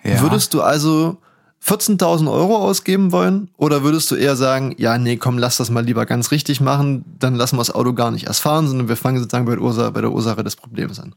[0.04, 0.20] ja.
[0.20, 1.18] Würdest du also
[1.64, 3.52] 14.000 Euro ausgeben wollen?
[3.58, 7.06] Oder würdest du eher sagen, ja, nee, komm, lass das mal lieber ganz richtig machen,
[7.20, 9.62] dann lassen wir das Auto gar nicht erst fahren, sondern wir fangen sozusagen bei der
[9.62, 11.14] Ursache, bei der Ursache des Problems an.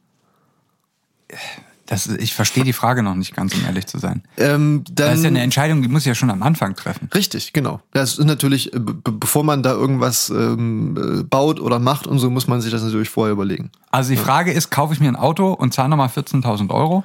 [1.88, 4.22] Das, ich verstehe die Frage noch nicht ganz, um ehrlich zu sein.
[4.36, 7.08] Ähm, dann, Das ist ja eine Entscheidung, die muss ich ja schon am Anfang treffen.
[7.14, 7.80] Richtig, genau.
[7.94, 12.18] Das ist natürlich, äh, be bevor man da irgendwas ähm, äh, baut oder macht und
[12.18, 13.70] so, muss man sich das natürlich vorher überlegen.
[13.90, 17.04] Also die Frage ist, kaufe ich mir ein Auto und zahle nochmal 14.000 Euro?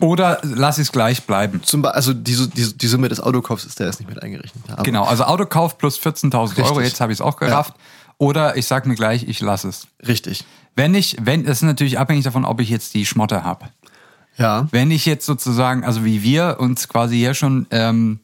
[0.00, 1.62] Oder lasse ich es gleich bleiben?
[1.62, 4.64] Zum Beispiel, also die, die, die Summe des Autokaufs ist da jetzt nicht mit eingerechnet.
[4.84, 7.74] Genau, also Autokauf plus 14.000 Euro, jetzt habe ich es auch gerafft.
[8.16, 9.86] Oder ich sage mir gleich, ich lasse es.
[10.06, 10.44] Richtig.
[10.76, 13.66] Wenn ich, wenn, das ist natürlich abhängig davon, ob ich jetzt die Schmotte habe.
[14.36, 14.68] Ja.
[14.70, 18.20] Wenn ich jetzt sozusagen, also wie wir uns quasi hier schon ähm,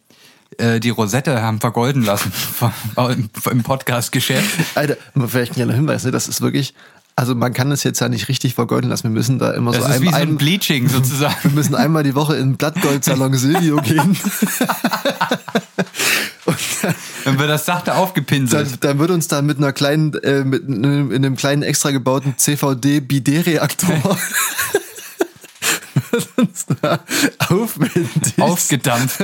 [0.59, 2.33] äh, die Rosette haben vergolden lassen
[2.97, 4.77] im, im Podcast-Geschäft.
[4.77, 6.11] Alter, vielleicht ein kleiner Hinweis, ne?
[6.11, 6.75] das ist wirklich,
[7.17, 9.05] also man kann es jetzt ja nicht richtig vergolden lassen.
[9.05, 11.55] Wir müssen da immer Das so ist ein, wie so ein Bleaching wir sozusagen.
[11.55, 14.17] müssen einmal die Woche in den Blattgoldsalon Silvio gehen.
[17.25, 18.85] Dann wird das sachte Dann, aufgepinselt.
[18.85, 22.35] dann wird uns da mit einer kleinen, äh, mit einem, in einem kleinen extra gebauten
[22.39, 23.89] CVD-Bidet-Reaktor
[26.13, 27.01] wird uns da
[27.49, 28.39] aufwendig.
[28.39, 29.19] Aufgedampft.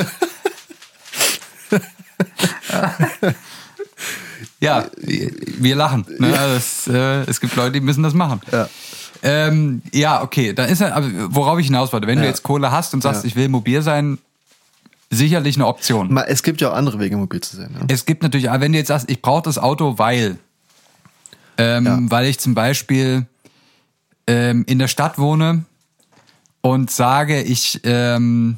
[4.60, 6.04] Ja, wir lachen.
[6.18, 6.30] Ne?
[6.32, 8.40] Das, äh, es gibt Leute, die müssen das machen.
[8.50, 8.68] Ja.
[9.22, 10.52] Ähm, ja, okay.
[10.52, 12.30] Dann ist ja, aber worauf ich hinaus wollte, wenn du Ja.
[12.30, 13.28] jetzt Kohle hast und sagst, Ja.
[13.28, 14.18] ich will mobil sein,
[15.10, 16.16] sicherlich eine Option.
[16.26, 17.70] Es gibt ja auch andere Wege, mobil zu sein.
[17.72, 17.84] Ne?
[17.88, 20.38] Es gibt natürlich, aber wenn du jetzt sagst, ich brauche das Auto, weil,
[21.58, 21.98] ähm, Ja.
[22.02, 23.26] weil ich zum Beispiel
[24.26, 25.64] ähm, in der Stadt wohne
[26.62, 28.56] und sage, ich ähm,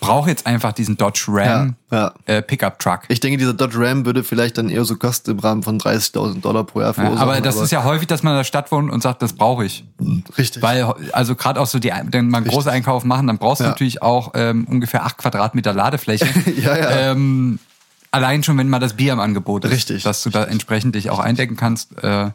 [0.00, 3.00] brauche jetzt einfach diesen Dodge Ram Ja, Äh, Pickup Truck.
[3.08, 6.40] Ich denke, dieser Dodge Ram würde vielleicht dann eher so kosten im Rahmen von 30.000
[6.40, 7.22] Dollar pro Jahr Ja, verursachen.
[7.28, 9.64] aber das ist ja häufig, dass man in der Stadt wohnt und sagt, das brauche
[9.64, 9.84] ich.
[10.38, 10.62] richtig.
[10.62, 13.70] Weil, also gerade auch so die, wenn man große Einkauf machen, dann brauchst du Ja.
[13.70, 16.26] natürlich auch ähm, ungefähr acht Quadratmeter Ladefläche.
[16.56, 16.90] Ja, ja.
[17.12, 17.58] Ähm,
[18.10, 19.70] allein schon, wenn mal das Bier im Angebot ist.
[19.72, 20.02] Richtig.
[20.04, 22.02] Dass du da entsprechend dich auch eindecken kannst.
[22.02, 22.30] Äh,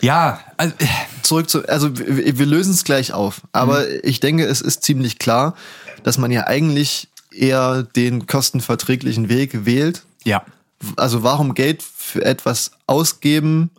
[0.00, 0.86] ja, also, äh,
[1.22, 3.40] zurück zu, also wir, wir lösen es gleich auf.
[3.52, 4.00] Aber Mhm.
[4.02, 5.54] ich denke, es ist ziemlich klar,
[6.02, 10.02] dass man ja eigentlich eher den kostenverträglichen Weg wählt.
[10.24, 10.42] ja.
[10.96, 13.70] Also warum Geld für etwas ausgeben,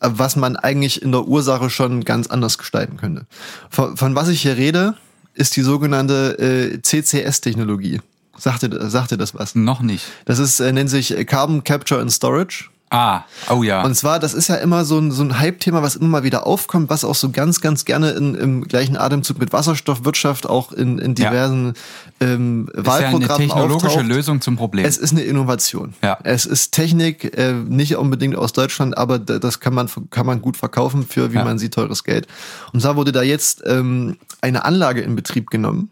[0.00, 3.24] äh, was man eigentlich in der Ursache schon ganz anders gestalten könnte.
[3.70, 4.96] Von, von was ich hier rede,
[5.34, 8.00] ist die sogenannte äh, CCS-Technologie.
[8.36, 9.54] Sagte, sagte das was?
[9.54, 10.04] Noch nicht.
[10.24, 12.64] Das ist, äh, nennt sich Carbon Capture and Storage.
[12.88, 13.82] Ah, oh ja.
[13.82, 16.46] Und zwar, das ist ja immer so ein, so ein Hype-Thema, was immer mal wieder
[16.46, 20.98] aufkommt, was auch so ganz, ganz gerne in, im gleichen Atemzug mit Wasserstoffwirtschaft auch in,
[20.98, 21.30] in Ja.
[21.30, 21.74] diversen
[22.20, 24.06] ähm, ist ja eine Wahlprogrammen technologische auftaucht.
[24.06, 24.84] Lösung zum Problem.
[24.86, 25.94] Es ist eine Innovation.
[26.02, 26.16] Ja.
[26.22, 30.56] Es ist Technik, äh, nicht unbedingt aus Deutschland, aber das kann man, kann man gut
[30.56, 31.44] verkaufen für, wie Ja.
[31.44, 32.28] man sieht, teures Geld.
[32.72, 35.90] Und zwar wurde da jetzt ähm, eine Anlage in Betrieb genommen,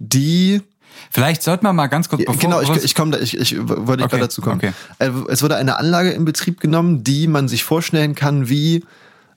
[0.00, 0.62] die,
[1.10, 2.24] Vielleicht sollten wir mal ganz kurz.
[2.24, 4.56] Bevor, genau, ich, ich komme da, ich, ich wollte okay, dazu kommen.
[4.56, 4.72] Okay.
[4.98, 8.84] Äh, es wurde eine Anlage in Betrieb genommen, die man sich vorstellen kann, wie,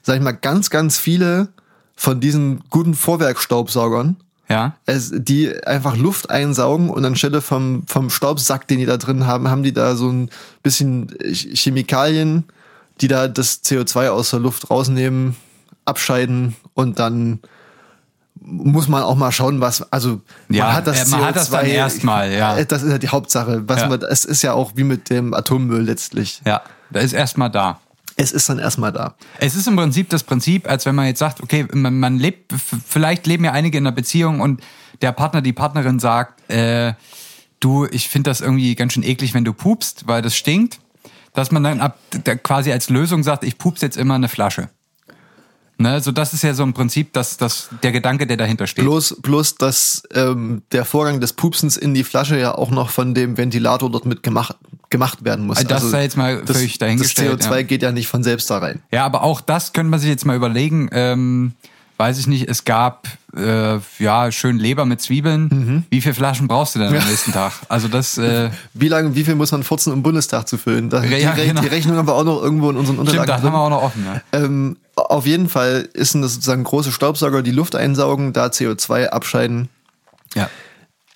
[0.02, 1.50] sag ich mal, ganz, ganz viele
[1.96, 4.18] von diesen guten Vorwerkstaubsaugern.
[4.50, 4.78] Ja.
[4.86, 9.50] Es, die einfach Luft einsaugen und anstelle vom, vom Staubsack, den die da drin haben,
[9.50, 10.30] haben die da so ein
[10.64, 12.46] bisschen Chemikalien,
[13.02, 15.36] die da das CO2 aus der Luft rausnehmen,
[15.86, 17.40] abscheiden und dann
[18.50, 21.50] muss man auch mal schauen, was, also Ja, man hat das äh, man hat das
[21.50, 22.64] dann erstmal, ja.
[22.68, 23.64] Das ist ja die Hauptsache.
[23.68, 23.90] Was Ja.
[23.90, 26.42] man, es ist ja auch wie mit dem Atommüll letztlich.
[26.46, 27.80] ja, da ist erstmal da.
[28.16, 29.14] Es ist dann erstmal da.
[29.40, 32.52] Es ist im Prinzip das Prinzip, als wenn man jetzt sagt, okay, man, man lebt,
[32.88, 34.62] vielleicht leben ja einige in einer Beziehung und
[35.02, 36.94] der Partner, die Partnerin sagt, äh,
[37.60, 40.80] du, ich finde das irgendwie ganz schön eklig, wenn du pupst, weil das stinkt,
[41.34, 44.70] dass man dann ab, da quasi als Lösung sagt, ich pups jetzt immer eine Flasche.
[45.80, 48.84] Ne, so das ist ja so im Prinzip das, das, der Gedanke, der dahinter steht.
[48.84, 53.14] Bloß, bloß, dass ähm, der Vorgang des Pupsens in die Flasche ja auch noch von
[53.14, 54.56] dem Ventilator dort mit gemacht,
[54.90, 55.58] gemacht werden muss.
[55.58, 57.62] Also Das sei jetzt mal das, völlig dahingestellt, Das CO2 ja.
[57.62, 58.82] geht ja nicht von selbst da rein.
[58.92, 60.90] Ja, aber auch das könnte man sich jetzt mal überlegen.
[60.92, 61.54] Ähm,
[61.98, 65.50] weiß ich nicht, es gab äh, ja schön Leber mit Zwiebeln.
[65.52, 65.84] Mhm.
[65.90, 67.54] Wie viele Flaschen brauchst du denn am nächsten Tag?
[67.70, 70.90] Also das äh, Wie lange, wie viel muss man furzen, um Bundestag zu füllen?
[70.90, 71.62] Da, Ja, die, genau.
[71.62, 73.28] die Rechnung haben wir auch noch irgendwo in unseren stimmt, Unterlagen.
[73.28, 74.06] das haben wir auch noch offen.
[74.06, 74.40] Ja.
[74.40, 79.70] Ähm, auf jeden Fall ist das sozusagen große Staubsauger, die Luft einsaugen, da CO2 abscheiden,
[80.36, 80.50] ja.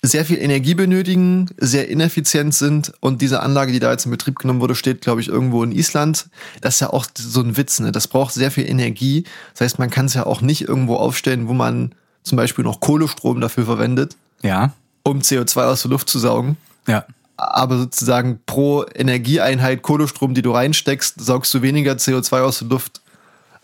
[0.04, 4.38] Sehr viel Energie benötigen, sehr ineffizient sind und diese Anlage, die da jetzt in Betrieb
[4.40, 6.26] genommen wurde, steht, glaube ich, irgendwo in Island.
[6.60, 7.92] Das ist ja auch so ein Witz, ne?
[7.92, 9.24] Das braucht sehr viel Energie.
[9.52, 12.80] Das heißt, man kann es ja auch nicht irgendwo aufstellen, wo man zum Beispiel noch
[12.80, 14.72] Kohlestrom dafür verwendet, Ja.
[15.04, 16.56] um CO2 aus der Luft zu saugen.
[16.88, 17.04] Ja.
[17.36, 23.00] Aber sozusagen pro Energieeinheit Kohlestrom, die du reinsteckst, saugst du weniger CO2 aus der Luft,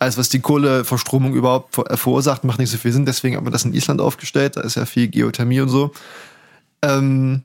[0.00, 2.44] als was die Kohleverstromung überhaupt ver- verursacht.
[2.44, 3.06] Macht nicht so viel Sinn.
[3.06, 4.56] Deswegen hat man das in Island aufgestellt.
[4.56, 5.92] Da ist ja viel Geothermie und so.
[6.82, 7.42] Ähm,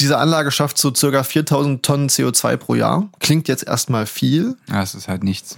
[0.00, 3.08] diese Anlage schafft so circa 4000 Tonnen CO2 pro Jahr.
[3.18, 4.56] Klingt jetzt erstmal viel.
[4.68, 5.56] Ja, es ist halt nichts.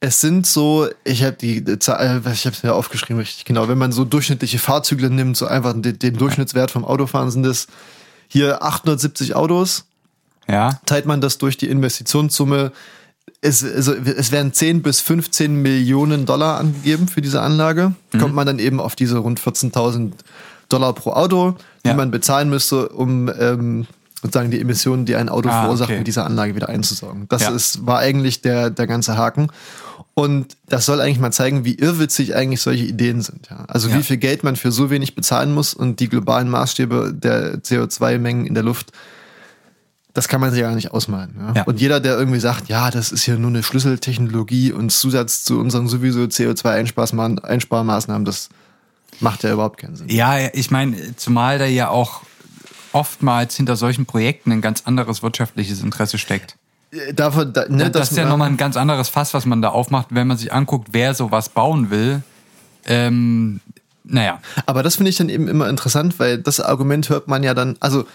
[0.00, 3.68] Es sind so, ich habe die Zahl, äh, ich habe es mir aufgeschrieben, richtig genau.
[3.68, 7.66] Wenn man so durchschnittliche Fahrzüge nimmt, so einfach den, den Durchschnittswert vom Autofahren sind es
[8.28, 9.84] hier 870 Autos.
[10.48, 10.80] Ja.
[10.86, 12.72] Teilt man das durch die Investitionssumme,
[13.40, 17.94] es, also, es werden 10 bis 15 Millionen Dollar angegeben für diese Anlage.
[18.12, 18.18] Mhm.
[18.18, 20.12] Kommt man dann eben auf diese rund 14.000
[20.68, 21.94] Dollar pro Auto, die Ja.
[21.94, 23.86] man bezahlen müsste, um ähm,
[24.22, 25.98] sozusagen die Emissionen, die ein Auto Ah, verursacht, okay.
[25.98, 27.26] mit dieser Anlage wieder einzusaugen.
[27.28, 27.50] Das Ja.
[27.50, 29.48] ist, war eigentlich der, der ganze Haken.
[30.14, 33.48] Und das soll eigentlich mal zeigen, wie irrwitzig eigentlich solche Ideen sind.
[33.50, 33.64] Ja?
[33.68, 33.98] Also Ja.
[33.98, 38.46] wie viel Geld man für so wenig bezahlen muss und die globalen Maßstäbe der CO2-Mengen
[38.46, 38.92] in der Luft,
[40.14, 41.36] das kann man sich ja gar nicht ausmalen.
[41.38, 41.52] Ja?
[41.56, 41.62] Ja.
[41.64, 45.60] Und jeder, der irgendwie sagt, ja, das ist hier nur eine Schlüsseltechnologie und Zusatz zu
[45.60, 48.48] unseren sowieso CO2-Einsparmaßnahmen, das
[49.20, 50.08] macht ja überhaupt keinen Sinn.
[50.08, 52.22] Ja, ich meine, zumal da ja auch
[52.92, 56.56] oftmals hinter solchen Projekten ein ganz anderes wirtschaftliches Interesse steckt.
[56.90, 59.68] Äh, Davon, da, ne, das ist ja nochmal ein ganz anderes Fass, was man da
[59.68, 62.22] aufmacht, wenn man sich anguckt, wer sowas bauen will.
[62.86, 63.60] Ähm,
[64.04, 67.54] naja, Aber das finde ich dann eben immer interessant, weil das Argument hört man ja
[67.54, 68.06] dann, also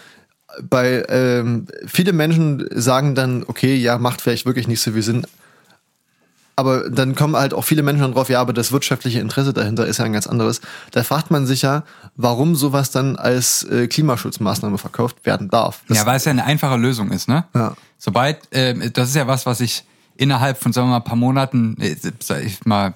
[0.62, 5.26] bei ähm, viele Menschen sagen dann, okay, ja, macht vielleicht wirklich nicht so viel Sinn.
[6.62, 9.98] Aber dann kommen halt auch viele Menschen drauf, ja, aber das wirtschaftliche Interesse dahinter ist
[9.98, 10.60] ja ein ganz anderes.
[10.92, 11.82] Da fragt man sich ja,
[12.14, 15.80] warum sowas dann als äh, Klimaschutzmaßnahme verkauft werden darf.
[15.88, 17.46] Das, ja, weil es ja eine einfache Lösung ist, ne?
[17.52, 17.74] Ja.
[17.98, 19.82] Sobald, ähm, das ist ja was, was ich
[20.16, 22.94] innerhalb von, sagen wir mal, ein paar Monaten, äh, sag ich mal,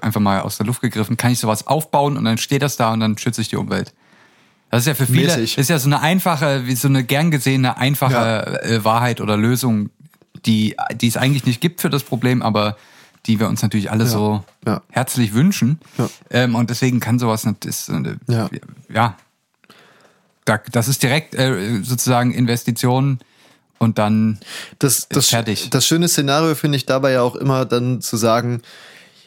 [0.00, 2.94] einfach mal aus der Luft gegriffen, kann ich sowas aufbauen und dann steht das da
[2.94, 3.92] und dann schütze ich die Umwelt.
[4.70, 5.58] Das ist ja für viele, Mäßig.
[5.58, 8.40] ist ja so eine einfache, wie so eine gern gesehene, einfache Ja.
[8.62, 9.90] äh, Wahrheit oder Lösung,
[10.46, 12.78] die, die es eigentlich nicht gibt für das Problem, aber
[13.26, 14.82] die wir uns natürlich alle so Ja.
[14.90, 15.78] herzlich wünschen.
[15.98, 16.08] Ja.
[16.30, 18.48] Ähm, und deswegen kann sowas nicht, ist, äh, Ja.
[18.92, 19.16] ja.
[20.44, 23.20] Da, das ist direkt äh, sozusagen Investitionen
[23.78, 24.38] und dann
[24.80, 25.70] das, das, fertig.
[25.70, 28.60] das schöne Szenario finde ich dabei ja auch immer dann zu sagen,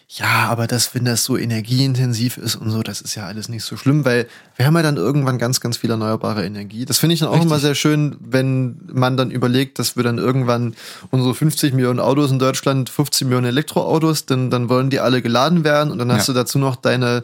[0.08, 3.64] ja, aber das, wenn das so energieintensiv ist und so, das ist ja alles nicht
[3.64, 6.86] so schlimm, weil wir haben ja dann irgendwann ganz, ganz viel erneuerbare Energie.
[6.86, 7.48] Das finde ich dann auch Richtig.
[7.50, 10.76] immer sehr schön, wenn man dann überlegt, dass wir dann irgendwann
[11.10, 15.64] unsere 50 Millionen Autos in Deutschland, 50 Millionen Elektroautos, dann, dann wollen die alle geladen
[15.64, 16.34] werden und dann hast Ja.
[16.34, 17.24] du dazu noch deine,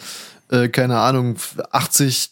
[0.50, 1.36] äh, keine Ahnung,
[1.72, 2.32] 80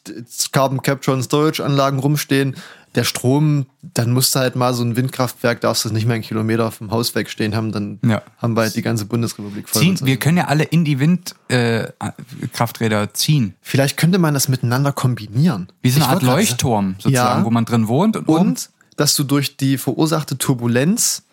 [0.51, 2.55] Carbon Capture und Storage Anlagen rumstehen.
[2.95, 6.23] Der Strom, dann musst du halt mal so ein Windkraftwerk, darfst du nicht mehr einen
[6.23, 8.23] Kilometer vom Haus wegstehen haben, dann Ja.
[8.39, 9.81] haben wir halt die ganze Bundesrepublik voll.
[9.81, 9.99] ziehen.
[10.03, 13.53] Wir können ja alle in die Windkrafträder äh, ziehen.
[13.61, 15.67] Vielleicht könnte man das miteinander kombinieren.
[15.81, 17.45] Wie so eine Ich Art Leuchtturm sozusagen, Ja.
[17.45, 21.23] wo man drin wohnt und, oben- Und dass du durch die verursachte Turbulenz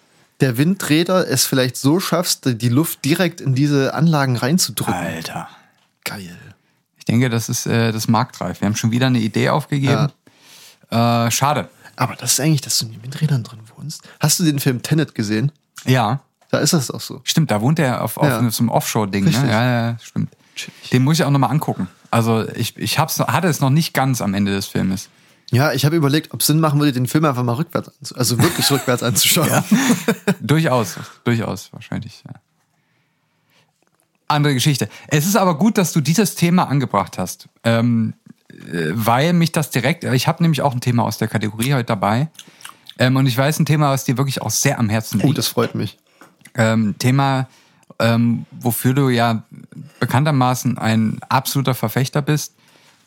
[0.40, 4.92] der Windräder es vielleicht so schaffst, die Luft direkt in diese Anlagen reinzudrücken.
[4.94, 5.48] Alter.
[6.04, 6.36] Geil.
[7.08, 8.60] denke, das ist äh, das marktreif.
[8.60, 10.08] Wir haben schon wieder eine Idee aufgegeben.
[10.90, 11.68] Äh, schade.
[11.96, 14.02] Aber das ist eigentlich, dass du in den Windrädern drin wohnst.
[14.20, 15.50] Hast du den Film Tenet gesehen?
[15.84, 16.20] Ja,
[16.50, 17.20] Da ist das auch so.
[17.24, 18.50] stimmt, da wohnt er auf, auf Ja.
[18.50, 19.24] so einem Offshore-Ding.
[19.24, 19.30] Ne?
[19.50, 20.30] Ja, ja, stimmt.
[20.92, 21.88] Den muss ich auch nochmal angucken.
[22.10, 25.08] Also ich, ich hab's, hatte es noch nicht ganz am Ende des Filmes.
[25.50, 28.18] Ja, ich habe überlegt, ob es Sinn machen würde, den Film einfach mal rückwärts anzuschauen.
[28.18, 29.64] Also wirklich rückwärts anzuschauen.
[30.40, 32.22] durchaus, durchaus, wahrscheinlich.
[32.26, 32.34] Ja.
[34.28, 34.88] Andere Geschichte.
[35.08, 38.25] Es ist aber gut, dass du dieses Thema angebracht hast, ähm, äh,
[38.92, 42.28] weil mich das direkt, ich habe nämlich auch ein Thema aus der Kategorie heute dabei.
[42.98, 45.38] Ähm, und ich weiß ein Thema, was dir wirklich auch sehr am Herzen Oh, liegt.
[45.38, 45.98] das freut mich.
[46.54, 47.48] ähm, Thema,
[47.98, 49.42] ähm, wofür du ja
[50.00, 52.54] bekanntermaßen ein absoluter Verfechter bist.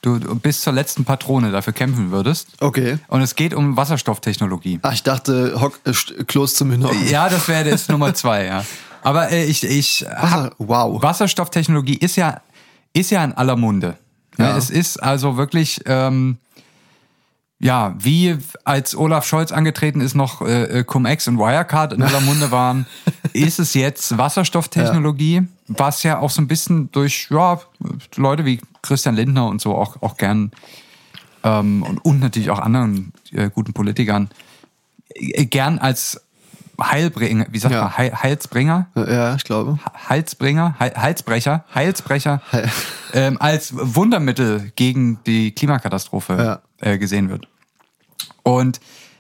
[0.02, 2.48] Du, du bis zur letzten Patrone dafür kämpfen würdest.
[2.62, 3.00] Okay.
[3.08, 4.80] Und es geht um Wasserstofftechnologie.
[4.82, 5.92] Ach, ich dachte, Hock, äh,
[6.24, 6.96] Klos zum Hinaus.
[7.10, 8.64] Ja, das wäre jetzt Nummer zwei, ja.
[9.02, 11.02] Aber äh, ich, ich Wasser, hab, wow.
[11.02, 12.42] Wasserstofftechnologie ist ja,
[12.94, 13.98] ist ja in aller Munde.
[14.38, 14.50] Ja.
[14.50, 14.58] Ja.
[14.58, 16.38] Es ist also wirklich, ähm,
[17.60, 22.22] ja, wie als Olaf Scholz angetreten ist, noch äh, äh, Cum-Ex und Wirecard in aller
[22.22, 22.86] Munde waren,
[23.34, 27.60] ist es jetzt Wasserstofftechnologie, was ja auch so ein bisschen durch ja,
[28.16, 30.52] Leute wie Christian Lindner und so auch, auch gern
[31.44, 34.30] ähm, und, und natürlich auch anderen äh, guten Politikern
[35.14, 36.22] äh, gern als
[36.82, 37.84] Heilbringer, wie sagt Ja.
[37.84, 38.88] man, Heil, Heilsbringer?
[38.96, 39.80] Ja, ich glaube.
[40.08, 42.70] Halsbringer, Heil, Halsbrecher, Heilsbrecher Heil-
[43.14, 46.88] ähm, als Wundermittel gegen die Klimakatastrophe Ja.
[46.92, 47.48] äh, gesehen wird.
[48.44, 48.80] Und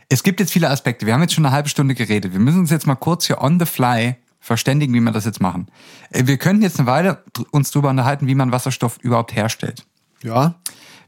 [0.09, 1.05] es gibt jetzt viele Aspekte.
[1.05, 2.33] Wir haben jetzt schon eine halbe Stunde geredet.
[2.33, 5.41] Wir müssen uns jetzt mal kurz hier on the fly verständigen, wie wir das jetzt
[5.41, 5.67] machen.
[6.11, 9.85] Äh, Wir könnten jetzt eine Weile uns darüber unterhalten, wie man Wasserstoff überhaupt herstellt.
[10.23, 10.55] Ja.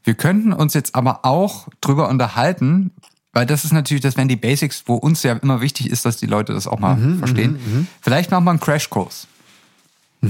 [0.03, 2.91] Wir könnten uns jetzt aber auch drüber unterhalten,
[3.33, 6.17] weil das ist natürlich, das wären die Basics, wo uns ja immer wichtig ist, dass
[6.17, 7.87] die Leute das auch mal verstehen.
[8.01, 9.27] Vielleicht machen wir einen Crashkurs.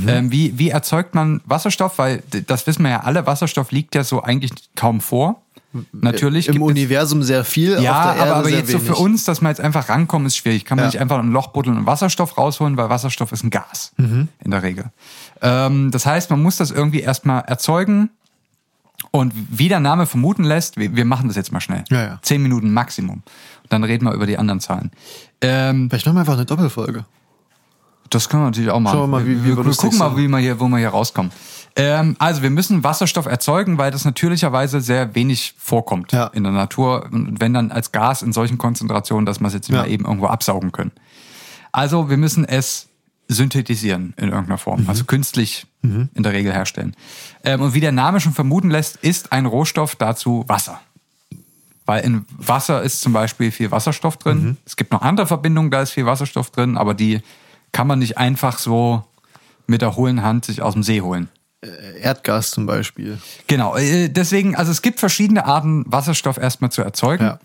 [0.07, 1.97] Ähm, wie, wie erzeugt man Wasserstoff?
[1.97, 5.41] Weil das wissen wir ja alle, Wasserstoff liegt ja so eigentlich kaum vor.
[5.93, 8.87] Natürlich Im Universum sehr viel, ja, aber, aber jetzt so wenig.
[8.87, 10.65] für uns, dass wir jetzt einfach rankommen, ist schwierig.
[10.65, 10.87] Kann man Ja.
[10.91, 14.27] nicht einfach ein Loch buddeln und Wasserstoff rausholen, weil Wasserstoff ist ein Gas Mhm.
[14.43, 14.85] in der Regel.
[15.41, 18.09] Ähm, das heißt, man muss das irgendwie erstmal erzeugen.
[19.11, 21.83] Und wie der Name vermuten lässt, wir, wir machen das jetzt mal schnell.
[21.89, 22.19] Ja, ja.
[22.21, 23.17] Zehn Minuten Maximum.
[23.63, 24.91] Und dann reden wir über die anderen Zahlen.
[25.41, 27.05] Ähm, Vielleicht machen wir einfach eine Doppelfolge.
[28.09, 28.93] das können wir natürlich auch machen.
[28.93, 30.77] Schauen wir mal, wie- wie wir, wir wir gucken mal, wie wir hier, wo wir
[30.77, 31.31] hier rauskommen.
[31.77, 36.27] Ähm, also wir müssen Wasserstoff erzeugen, weil das natürlicherweise sehr wenig vorkommt Ja.
[36.27, 37.07] in der Natur.
[37.11, 39.83] Und wenn dann als Gas in solchen Konzentrationen, dass wir es jetzt nicht Ja.
[39.83, 40.91] mal eben irgendwo absaugen können.
[41.71, 42.89] Also wir müssen es
[43.33, 46.95] synthetisieren in irgendeiner Form, also künstlich in der Regel herstellen.
[47.43, 50.79] Ähm, und wie der Name schon vermuten lässt, ist ein Rohstoff dazu Wasser.
[51.85, 54.57] Weil in Wasser ist zum Beispiel viel Wasserstoff drin.
[54.65, 57.21] Es gibt noch andere Verbindungen, da ist viel Wasserstoff drin, aber die
[57.71, 59.03] kann man nicht einfach so
[59.65, 61.29] mit der hohlen Hand sich aus dem See holen.
[61.99, 63.19] Erdgas zum Beispiel.
[63.47, 67.23] Genau, äh, deswegen, also es gibt verschiedene Arten, Wasserstoff erstmal zu erzeugen.
[67.23, 67.39] Ja.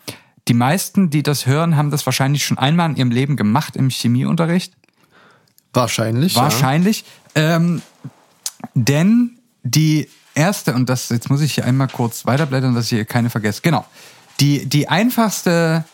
[0.48, 3.90] Die meisten, die das hören, haben das wahrscheinlich schon einmal in ihrem Leben gemacht im
[3.90, 4.74] Chemieunterricht.
[5.76, 6.34] Wahrscheinlich.
[6.34, 7.04] Wahrscheinlich.
[7.34, 7.82] Ähm,
[8.74, 13.04] denn die erste, und das, jetzt muss ich hier einmal kurz weiterblättern, dass ich hier
[13.04, 13.60] keine vergesse.
[13.62, 13.84] Genau.
[14.40, 15.84] Die, die einfachste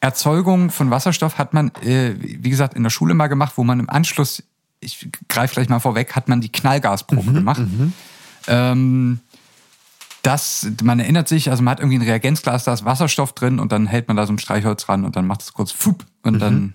[0.00, 3.80] Erzeugung von Wasserstoff hat man, äh, wie gesagt, in der Schule mal gemacht, wo man
[3.80, 4.42] im Anschluss,
[4.80, 7.62] ich greife gleich mal vorweg, hat man die Knallgasprobe gemacht.
[8.46, 9.20] Ähm,
[10.22, 13.72] das, man erinnert sich, also man hat irgendwie ein Reagenzglas, da ist Wasserstoff drin und
[13.72, 16.40] dann hält man da so ein Streichholz ran und dann macht es kurz fup und
[16.40, 16.74] dann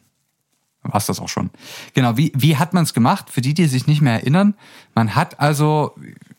[0.83, 1.49] war es das auch schon.
[1.93, 3.29] Genau, wie, wie hat man es gemacht?
[3.29, 4.55] Für die, die sich nicht mehr erinnern,
[4.95, 5.95] man hat also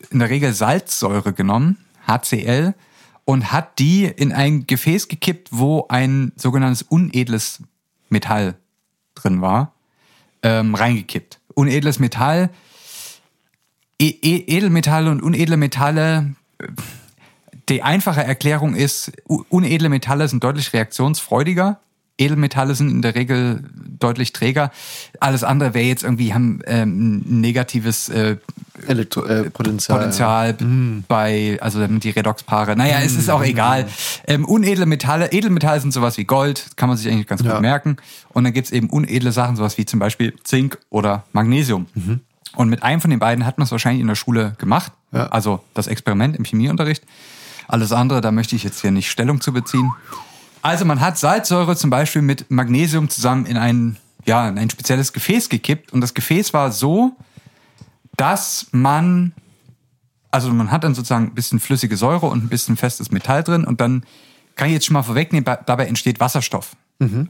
[0.09, 1.77] in der Regel Salzsäure genommen,
[2.07, 2.73] HCl,
[3.25, 7.63] und hat die in ein Gefäß gekippt, wo ein sogenanntes unedles
[8.09, 8.55] Metall
[9.15, 9.73] drin war,
[10.41, 11.39] ähm, reingekippt.
[11.53, 12.49] Unedles Metall,
[13.99, 16.67] e e Edelmetalle und unedle Metalle, äh,
[17.69, 21.79] die einfache Erklärung ist, unedle Metalle sind deutlich reaktionsfreudiger.
[22.17, 23.63] Edelmetalle sind in der Regel
[23.99, 24.71] deutlich träger.
[25.19, 28.37] Alles andere wäre jetzt irgendwie, haben ähm, ein negatives äh,
[28.87, 29.97] Elektro äh, Potenzial.
[29.97, 30.57] Potenzial
[31.07, 32.75] bei, also die Redoxpaare.
[32.75, 33.87] Naja, es ist auch egal.
[34.27, 37.53] Ähm, unedle Metalle, Edelmetalle sind sowas wie Gold, kann man sich eigentlich ganz Ja.
[37.53, 37.97] gut merken.
[38.29, 41.87] Und dann gibt's eben unedle Sachen, sowas wie zum Beispiel Zink oder Magnesium.
[42.55, 44.91] Und mit einem von den beiden hat man es wahrscheinlich in der Schule gemacht.
[45.11, 45.27] Ja.
[45.27, 47.03] Also das Experiment im Chemieunterricht.
[47.67, 49.91] Alles andere, da möchte ich jetzt hier nicht Stellung zu beziehen.
[50.63, 55.11] Also man hat Salzsäure zum Beispiel mit Magnesium zusammen in ein, ja, in ein spezielles
[55.11, 55.91] Gefäß gekippt.
[55.91, 57.11] Und das Gefäß war so,
[58.15, 59.33] dass man,
[60.31, 63.65] also man hat dann sozusagen ein bisschen flüssige Säure und ein bisschen festes Metall drin
[63.65, 64.05] und dann
[64.55, 66.77] kann ich jetzt schon mal vorwegnehmen, dabei entsteht Wasserstoff.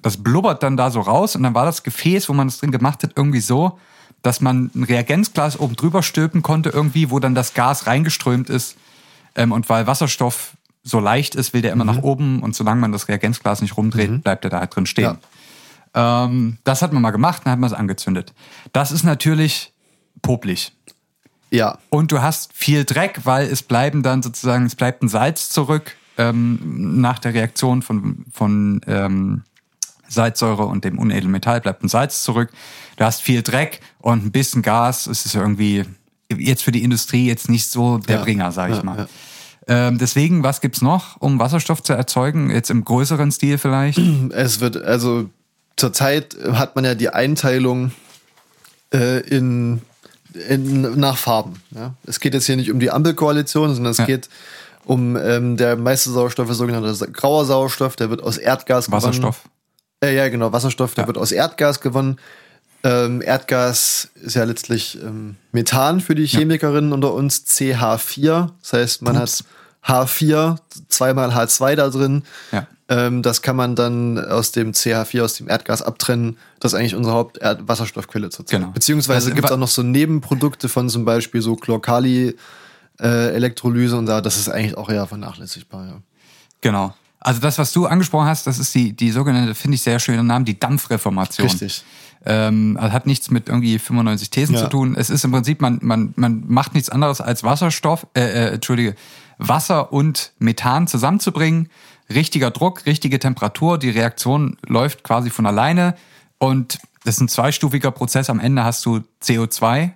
[0.04, 2.72] Das blubbert dann da so raus und dann war das Gefäß, wo man das drin
[2.72, 3.80] gemacht hat, irgendwie so,
[4.22, 8.78] dass man ein Reagenzglas oben drüber stülpen konnte irgendwie, wo dann das Gas reingeströmt ist.
[9.36, 10.54] Ähm, und weil Wasserstoff
[10.84, 14.24] so leicht ist, will der immer nach oben und solange man das Reagenzglas nicht rumdreht,
[14.24, 15.18] bleibt er da halt drin stehen.
[15.94, 18.34] Ähm, das hat man mal gemacht, dann hat man es angezündet.
[18.74, 19.72] Das ist natürlich
[20.22, 20.74] popelig.
[21.52, 25.50] Ja, Und du hast viel Dreck, weil es bleiben dann sozusagen, es bleibt ein Salz
[25.50, 29.44] zurück ähm, nach der Reaktion von, von ähm,
[30.08, 32.52] Salzsäure und dem unedlen Metall bleibt ein Salz zurück.
[32.98, 35.06] Du hast viel Dreck und ein bisschen Gas.
[35.08, 35.86] Es ist irgendwie
[36.36, 38.24] jetzt für die Industrie jetzt nicht so der Ja.
[38.24, 39.08] Bringer, sage ich Ja, mal.
[39.68, 42.50] Ähm, deswegen, was gibt's noch, um Wasserstoff zu erzeugen?
[42.50, 43.98] Jetzt im größeren Stil vielleicht?
[44.32, 45.30] es wird, also
[45.78, 47.92] zurzeit hat man ja die Einteilung
[48.94, 49.82] äh, in,
[50.50, 51.62] in, nach Farben.
[51.72, 51.94] Ja?
[52.06, 54.06] Es geht jetzt hier nicht um die Ampelkoalition, sondern es Ja.
[54.06, 54.30] geht
[54.86, 59.02] um ähm, der meiste Sauerstoff ist sogenannter grauer Sauerstoff, der wird aus Erdgas gewonnen.
[59.04, 59.44] Wasserstoff.
[60.04, 61.08] Äh, ja, genau, Wasserstoff, der Ja.
[61.08, 62.18] wird aus Erdgas gewonnen.
[62.84, 68.50] Ähm, Erdgas ist ja letztlich ähm, Methan für die Chemikerinnen unter uns, CH4.
[68.62, 69.44] Das heißt, man Ups.
[69.84, 70.58] hat H4,
[70.90, 72.24] zweimal H2 da drin.
[72.52, 72.68] Ja.
[72.90, 76.38] Ähm, das kann man dann aus dem CH4, aus dem Erdgas abtrennen.
[76.60, 78.60] Das ist eigentlich unsere Hauptwasserstoffquelle zurzeit.
[78.60, 78.72] Genau.
[78.74, 82.36] Beziehungsweise Das- gibt es auch noch so Nebenprodukte von zum Beispiel so Chlorkali,
[83.00, 85.98] äh, Elektrolyse und da, das ist eigentlich auch eher vernachlässigbar, ja.
[86.60, 86.94] Genau.
[87.20, 90.24] Also das, was du angesprochen hast, das ist die, die sogenannte, finde ich sehr schöne
[90.26, 91.48] Namen, die Dampfreformation.
[91.48, 91.84] Richtig.
[92.26, 94.62] Ähm, also hat nichts mit irgendwie 95 Thesen Ja.
[94.62, 94.96] zu tun.
[94.98, 98.96] Es ist im Prinzip, man, man, man macht nichts anderes als Wasserstoff, äh, äh, Entschuldige,
[99.38, 101.70] Wasser und Methan zusammenzubringen.
[102.14, 105.96] Richtiger Druck, richtige Temperatur, die Reaktion läuft quasi von alleine
[106.38, 108.30] und das ist ein zweistufiger Prozess.
[108.30, 109.92] Am Ende hast du CO2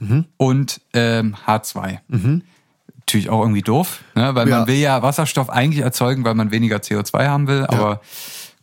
[0.00, 0.24] Mhm.
[0.38, 1.98] und ähm, H2.
[2.98, 4.34] Natürlich auch irgendwie doof, ne?
[4.34, 4.58] weil Ja.
[4.60, 8.00] man will ja Wasserstoff eigentlich erzeugen, weil man weniger CO2 haben will, aber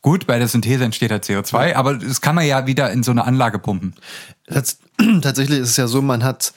[0.08, 3.12] gut, bei der Synthese entsteht halt CO2, aber das kann man ja wieder in so
[3.12, 3.94] eine Anlage pumpen.
[4.48, 4.78] Tats
[5.22, 6.54] tatsächlich ist es ja so, man hat,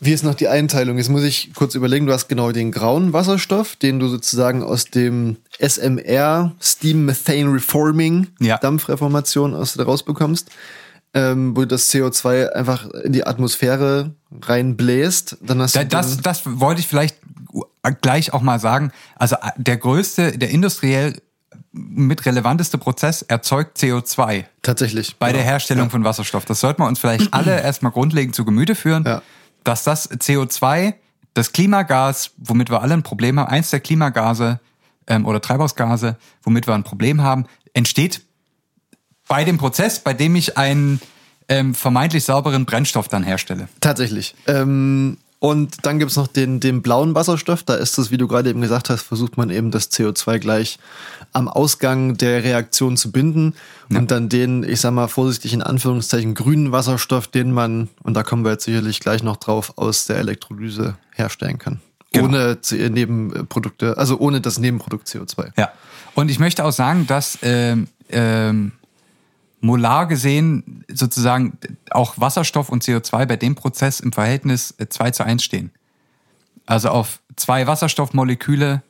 [0.00, 0.98] wie ist noch die Einteilung?
[0.98, 4.84] Jetzt muss ich kurz überlegen, du hast genau den grauen Wasserstoff, den du sozusagen aus
[4.84, 8.58] dem SMR, Steam Methane Reforming, Ja.
[8.58, 10.50] Dampfreformation aus rausbekommst,
[11.14, 14.12] ähm, wo du das CO2 einfach in die Atmosphäre
[14.42, 15.38] reinbläst.
[15.40, 17.16] Dann hast Da, du das, das wollte ich vielleicht
[18.02, 18.92] gleich auch mal sagen.
[19.16, 21.14] Also äh, der größte, der industriell
[21.72, 25.50] mit relevanteste Prozess erzeugt CO2 tatsächlich bei der genau.
[25.52, 26.44] Herstellung von Wasserstoff.
[26.44, 29.22] Das sollten wir uns vielleicht alle erstmal grundlegend zu Gemüte führen, Ja.
[29.64, 30.94] dass das CO2,
[31.34, 34.60] das Klimagas, womit wir alle ein Problem haben, eins der Klimagase
[35.06, 38.22] ähm, oder Treibhausgase, womit wir ein Problem haben, entsteht
[39.28, 41.00] bei dem Prozess, bei dem ich einen
[41.48, 43.68] ähm, vermeintlich sauberen Brennstoff dann herstelle.
[43.80, 44.34] Tatsächlich.
[44.46, 47.62] Ähm, und dann gibt's noch den, den blauen Wasserstoff.
[47.62, 50.78] Da ist es, wie du gerade eben gesagt hast, versucht man eben das CO2 gleich
[51.32, 53.54] am Ausgang der Reaktion zu binden.
[53.90, 58.22] Und dann den, ich sag mal vorsichtig in Anführungszeichen, grünen Wasserstoff, den man, und da
[58.22, 61.80] kommen wir jetzt sicherlich gleich noch drauf, aus der Elektrolyse herstellen kann.
[62.12, 62.26] Genau.
[62.26, 65.52] Ohne C- Nebenprodukte, also ohne das Nebenprodukt CO2.
[65.56, 65.70] Ja.
[66.14, 68.72] Und ich möchte auch sagen, dass ähm, ähm,
[69.60, 71.58] molar gesehen sozusagen
[71.90, 75.70] auch Wasserstoff und CO2 bei dem Prozess im Verhältnis äh, 2 zu 1 stehen.
[76.66, 78.82] Also auf zwei Wasserstoffmoleküle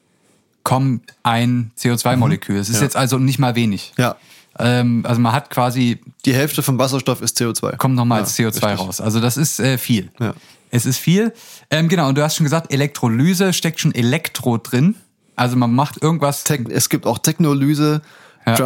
[0.64, 2.56] kommt ein CO2-Molekül.
[2.58, 2.82] Es ist Ja.
[2.82, 3.92] jetzt also nicht mal wenig.
[3.96, 4.16] Ja.
[4.58, 7.76] Ähm, also man hat quasi, Die Hälfte vom Wasserstoff ist CO2.
[7.76, 8.78] kommt nochmal als Ja, CO2 richtig.
[8.80, 9.00] raus.
[9.00, 10.10] Also das ist äh, viel.
[10.18, 10.34] Ja.
[10.70, 11.32] Es ist viel.
[11.70, 14.96] Ähm, genau, und du hast schon gesagt, Elektrolyse steckt schon Elektro drin.
[15.36, 18.02] Also man macht irgendwas Tech- es gibt auch Technolyse,
[18.46, 18.56] Ja.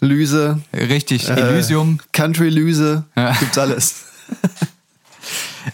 [0.00, 1.98] Drum-Bass-Lyse, richtig, äh, Elysium.
[2.12, 3.32] Country-Lyse, Ja.
[3.32, 4.04] gibt's alles.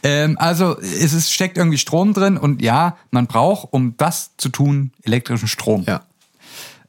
[0.03, 4.49] Ähm, also es ist, steckt irgendwie Strom drin und ja, man braucht, um das zu
[4.49, 5.85] tun, elektrischen Strom.
[5.87, 6.03] Ja.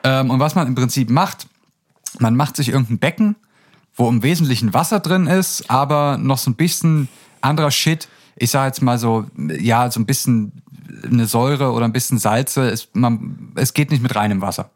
[0.04, 1.46] Ähm, und was man im Prinzip macht,
[2.18, 3.36] man macht sich irgendein Becken,
[3.96, 7.08] wo im Wesentlichen Wasser drin ist, aber noch so ein bisschen
[7.40, 8.08] anderer Shit.
[8.36, 9.28] Ich sage jetzt mal so,
[9.60, 10.64] ja, so ein bisschen
[11.04, 12.68] eine Säure oder ein bisschen Salze.
[12.68, 14.72] Es, man, es geht nicht mit reinem Wasser.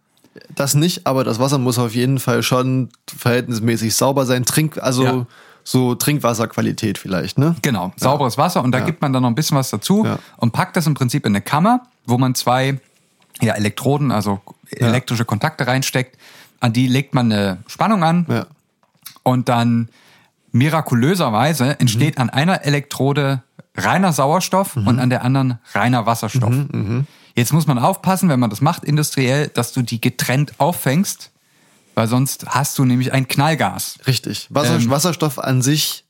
[0.55, 4.45] Das nicht, aber das Wasser muss auf jeden Fall schon verhältnismäßig sauber sein.
[4.45, 5.25] Trink, also Ja.
[5.63, 7.55] so Trinkwasserqualität vielleicht, ne?
[7.61, 10.19] Genau, sauberes Wasser und da gibt man dann noch ein bisschen was dazu Ja.
[10.37, 12.79] und packt das im Prinzip in eine Kammer, wo man zwei
[13.41, 16.17] ja, Elektroden, also elektrische Kontakte reinsteckt.
[16.59, 18.45] An die legt man eine Spannung an Ja.
[19.23, 19.89] und dann
[20.53, 22.21] mirakulöserweise entsteht Mhm.
[22.23, 23.41] an einer Elektrode
[23.75, 26.49] reiner Sauerstoff und an der anderen reiner Wasserstoff.
[26.51, 27.05] Mhm,
[27.35, 31.31] Jetzt muss man aufpassen, wenn man das macht industriell, dass du die getrennt auffängst,
[31.95, 33.99] weil sonst hast du nämlich ein Knallgas.
[34.07, 34.47] Richtig.
[34.49, 34.89] Wasser, Ähm.
[34.89, 36.05] Wasserstoff an sich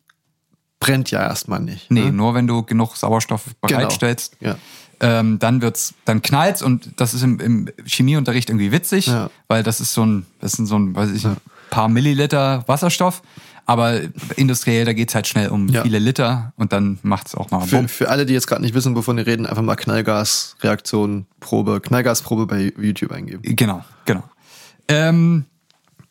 [0.79, 1.91] brennt ja erstmal nicht.
[1.91, 2.11] Nee, ne?
[2.11, 4.39] nur wenn du genug Sauerstoff bereitstellst.
[4.39, 4.53] Genau.
[4.53, 4.57] Ja.
[5.19, 9.29] Ähm, dann wird's, dann knallt's und das ist im, im Chemieunterricht irgendwie witzig, Ja.
[9.47, 11.37] weil das ist so ein, das sind so ein, weiß ich, ein
[11.71, 13.23] paar Milliliter Wasserstoff.
[13.71, 14.01] Aber
[14.35, 15.83] industriell, da geht's halt schnell um Ja.
[15.83, 18.97] viele Liter und dann macht's auch mal Für, für alle, die jetzt gerade nicht wissen,
[18.97, 23.41] wovon wir reden, einfach mal Knallgasreaktion, Probe, Knallgasprobe bei YouTube eingeben.
[23.55, 24.23] Genau, genau.
[24.89, 25.45] Ähm,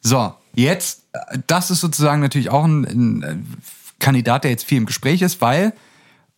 [0.00, 1.02] so, jetzt,
[1.46, 3.56] das ist sozusagen natürlich auch ein, ein
[3.98, 5.74] Kandidat, der jetzt viel im Gespräch ist, weil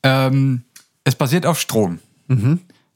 [0.02, 0.62] ähm,
[1.04, 2.00] es basiert auf Strom.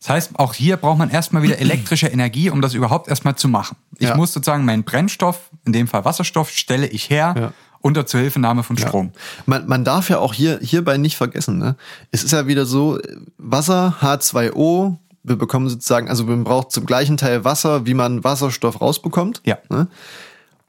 [0.00, 3.48] Das heißt, auch hier braucht man erstmal wieder elektrische Energie, um das überhaupt erstmal zu
[3.48, 3.76] machen.
[3.98, 4.16] Ich Ja.
[4.16, 7.52] muss sozusagen meinen Brennstoff, in dem Fall Wasserstoff, stelle ich her Ja.
[7.86, 9.12] Unter Zuhilfenahme von Strom.
[9.46, 11.76] Man, man darf ja auch hier, hierbei nicht vergessen, ne?
[12.10, 12.98] Es ist ja wieder so,
[13.38, 18.80] Wasser, H2O, wir bekommen sozusagen, also man braucht zum gleichen Teil Wasser, wie man Wasserstoff
[18.80, 19.40] rausbekommt.
[19.44, 19.58] Ja.
[19.70, 19.88] Ne?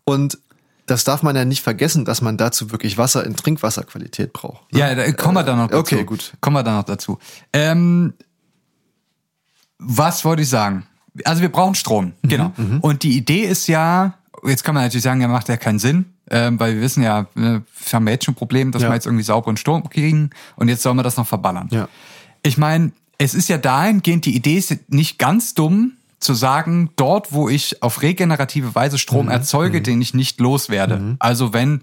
[0.03, 0.37] Und
[0.85, 4.61] das darf man ja nicht vergessen, dass man dazu wirklich Wasser in Trinkwasserqualität braucht.
[4.73, 5.79] Ja, da kommen wir dann noch dazu.
[5.79, 6.33] okay, gut.
[6.39, 7.19] Kommen wir dann noch dazu.
[7.51, 8.13] Ähm,
[9.79, 10.85] was wollte ich sagen?
[11.25, 12.51] Also wir brauchen Strom, Mhm, genau.
[12.81, 14.13] Und die Idee ist ja,
[14.49, 17.27] jetzt kann man natürlich sagen, ja, macht ja keinen Sinn, ähm, weil wir wissen ja,
[17.35, 18.89] ne, wir haben ja jetzt schon ein Problem, dass Ja.
[18.89, 21.67] wir jetzt irgendwie sauberen Strom kriegen und jetzt sollen wir das noch verballern.
[21.71, 21.87] Ja.
[22.43, 27.31] Ich meine, es ist ja dahingehend, die Idee ist nicht ganz dumm, zu sagen, dort,
[27.31, 29.31] wo ich auf regenerative Weise Strom Mhm.
[29.31, 31.15] erzeuge, den ich nicht loswerde.
[31.19, 31.81] Also wenn,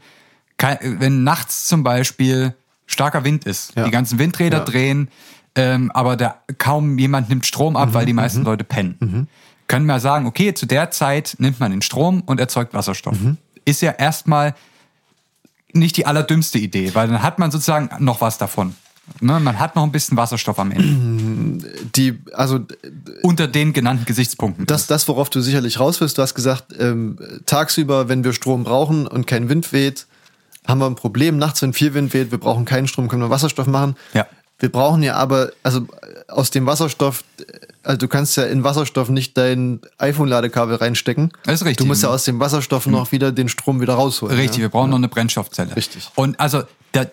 [0.82, 2.54] wenn nachts zum Beispiel
[2.86, 3.84] starker Wind ist, Ja.
[3.84, 4.64] die ganzen Windräder Ja.
[4.64, 5.08] drehen,
[5.54, 7.94] ähm, aber da kaum jemand nimmt Strom ab, Mhm.
[7.94, 9.28] weil die meisten Leute pennen.
[9.66, 13.18] Können wir sagen, okay, zu der Zeit nimmt man den Strom und erzeugt Wasserstoff.
[13.18, 13.38] Mhm.
[13.64, 14.54] Ist ja erstmal
[15.72, 18.74] nicht die allerdümmste Idee, weil dann hat man sozusagen noch was davon.
[19.20, 19.38] Ne?
[19.40, 21.68] Man hat noch ein bisschen Wasserstoff am Ende.
[21.94, 22.60] Die, also
[23.22, 24.66] Unter den genannten Gesichtspunkten.
[24.66, 28.64] das, das, worauf du sicherlich raus willst, du hast gesagt, ähm, tagsüber, wenn wir Strom
[28.64, 30.06] brauchen und kein Wind weht,
[30.66, 31.36] haben wir ein Problem.
[31.36, 33.96] Nachts, wenn viel Wind weht, wir brauchen keinen Strom, können wir Wasserstoff machen.
[34.14, 34.26] Ja.
[34.64, 37.42] Wir brauchen ja aber, also äh, aus dem Wasserstoff, äh,
[37.82, 41.30] also du kannst ja in Wasserstoff nicht dein iPhone-Ladekabel reinstecken.
[41.44, 41.78] Das ist richtig.
[41.78, 44.36] Du musst ja aus dem Wasserstoff noch wieder den Strom wieder rausholen.
[44.36, 44.62] Richtig, Ja?
[44.62, 45.76] wir brauchen noch eine Brennstoffzelle.
[45.76, 46.10] Richtig.
[46.14, 46.62] Und also,
[46.94, 47.10] der,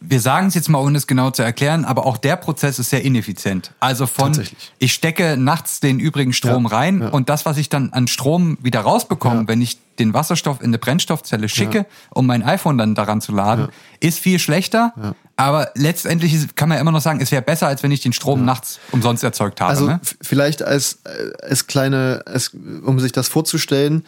[0.00, 2.90] wir sagen es jetzt mal, ohne es genau zu erklären, aber auch der Prozess ist
[2.90, 3.72] sehr ineffizient.
[3.80, 4.40] Also von,
[4.78, 7.08] ich stecke nachts den übrigen Strom Ja, rein ja.
[7.08, 9.48] und das, was ich dann an Strom wieder rausbekomme, Ja.
[9.48, 13.70] wenn ich den Wasserstoff in eine Brennstoffzelle schicke, um mein iPhone dann daran zu laden,
[13.98, 14.92] ist viel schlechter.
[15.38, 18.12] Aber letztendlich kann man ja immer noch sagen, es wäre besser, als wenn ich den
[18.12, 19.70] Strom nachts umsonst erzeugt habe.
[19.70, 20.00] Also ne?
[20.20, 22.50] vielleicht als, äh, als kleine, als,
[22.84, 24.04] um sich das vorzustellen,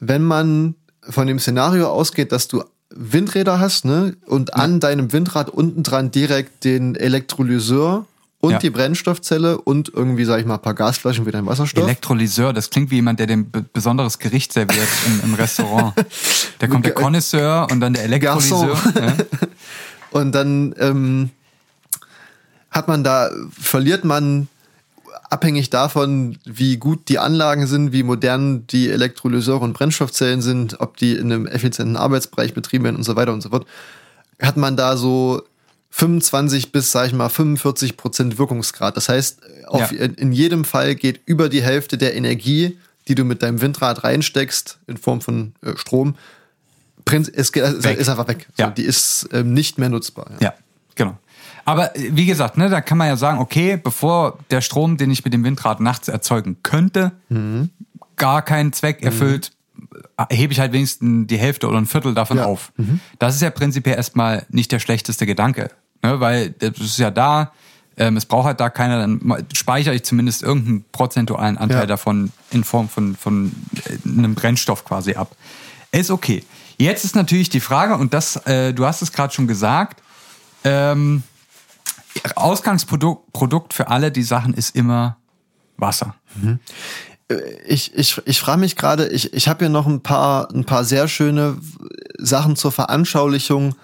[0.00, 0.74] wenn man
[1.08, 6.10] von dem Szenario ausgeht, dass du Windräder hast, ne, und an deinem Windrad unten dran
[6.10, 8.06] direkt den Elektrolyseur
[8.40, 8.58] und Ja.
[8.58, 11.84] die Brennstoffzelle und irgendwie, sag ich mal, ein paar Gasflaschen für deinen Wasserstoff.
[11.84, 15.94] Elektrolyseur, das klingt wie jemand, der dem be besonderes Gericht serviert im, im Restaurant.
[16.58, 18.76] Da kommt der Connoisseur und dann der Elektrolyseur.
[18.94, 19.12] Ja.
[20.14, 21.30] Und dann ähm,
[22.70, 24.46] hat man da, verliert man
[25.28, 30.98] abhängig davon, wie gut die Anlagen sind, wie modern die Elektrolyseure und Brennstoffzellen sind, ob
[30.98, 33.66] die in einem effizienten Arbeitsbereich betrieben werden und so weiter und so fort,
[34.40, 35.42] hat man da so
[35.90, 38.96] 25 bis, sag ich mal, 45 Prozent Wirkungsgrad.
[38.96, 39.98] Das heißt, auf, Ja.
[39.98, 44.78] in, jedem Fall geht über die Hälfte der Energie, die du mit deinem Windrad reinsteckst,
[44.86, 46.14] in Form von äh, Strom,
[47.06, 47.98] es geht, ist, Weg.
[47.98, 48.46] ist einfach weg.
[48.56, 48.70] So, Ja.
[48.70, 50.26] Die ist ähm, nicht mehr nutzbar.
[50.40, 50.48] Ja.
[50.48, 50.54] Ja,
[50.94, 51.16] genau.
[51.64, 55.10] Aber äh, wie gesagt, ne, da kann man ja sagen, okay, bevor der Strom, den
[55.10, 57.12] ich mit dem Windrad nachts erzeugen könnte,
[58.16, 59.52] gar keinen Zweck erfüllt,
[60.16, 62.46] äh, hebe ich halt wenigstens die Hälfte oder ein Viertel davon Ja.
[62.46, 62.72] auf.
[63.18, 65.70] Das ist ja prinzipiell erstmal nicht der schlechteste Gedanke,
[66.02, 67.52] ne, weil das ist ja da,
[67.96, 69.20] ähm, es braucht halt da keiner, dann
[69.52, 71.86] speichere ich zumindest irgendeinen prozentualen Anteil Ja.
[71.86, 73.52] davon in Form von, von
[73.86, 75.36] äh, einem Brennstoff quasi ab.
[75.92, 76.44] Ist okay.
[76.76, 80.02] Jetzt ist natürlich die Frage, und das, äh, du hast es gerade schon gesagt,
[80.64, 81.22] ähm,
[82.36, 85.16] Ausgangsprodukt Produkt für alle die Sachen ist immer
[85.76, 86.14] Wasser.
[87.66, 90.84] Ich, ich, ich frage mich gerade, ich, ich habe hier noch ein paar, ein paar
[90.84, 91.58] sehr schöne
[92.18, 93.74] Sachen zur Veranschaulichung,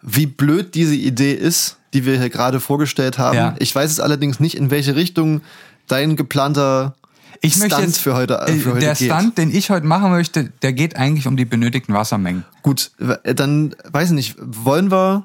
[0.00, 3.36] wie blöd diese Idee ist, die wir hier gerade vorgestellt haben.
[3.36, 3.54] Ja.
[3.58, 5.42] Ich weiß es allerdings nicht, in welche Richtung
[5.86, 6.94] dein geplanter
[7.40, 9.12] Ich möchte Stunt jetzt, für heute, äh, für heute der geht.
[9.12, 12.44] Stunt, den ich heute machen möchte, der geht eigentlich um die benötigten Wassermengen.
[12.62, 15.24] Gut, w- dann weiß ich nicht, wollen wir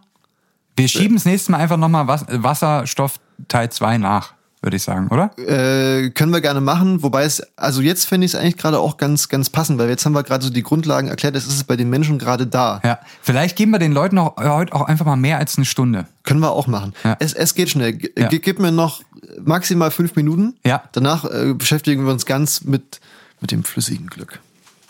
[0.75, 4.33] Wir schieben das nächste Mal einfach nochmal Was Wasserstoff Teil 2 nach,
[4.63, 5.37] würde ich sagen, oder?
[5.37, 8.97] Äh, können wir gerne machen, wobei es, also jetzt finde ich es eigentlich gerade auch
[8.97, 11.75] ganz, ganz passend, weil jetzt haben wir gerade so die Grundlagen erklärt, es ist bei
[11.75, 12.81] den Menschen gerade da.
[12.83, 12.99] Ja.
[13.21, 16.07] Vielleicht geben wir den Leuten auch, äh, heute auch einfach mal mehr als eine Stunde.
[16.23, 16.93] Können wir auch machen.
[17.03, 17.17] Ja.
[17.19, 17.93] Es, es geht schnell.
[17.93, 18.29] G Ja.
[18.29, 19.01] Gib mir noch
[19.43, 20.55] maximal fünf Minuten.
[20.65, 20.83] Ja.
[20.93, 23.01] Danach äh, beschäftigen wir uns ganz mit,
[23.41, 24.39] mit dem flüssigen Glück.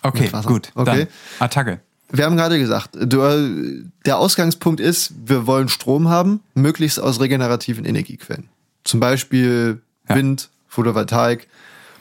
[0.03, 0.71] Okay, gut.
[0.75, 1.07] Okay.
[1.39, 1.79] Dann Attacke.
[2.09, 3.07] Wir haben gerade gesagt, äh,
[4.05, 8.49] der Ausgangspunkt ist, wir wollen Strom haben, möglichst aus regenerativen Energiequellen.
[8.83, 10.15] Zum Beispiel Ja.
[10.15, 11.47] Wind, Photovoltaik.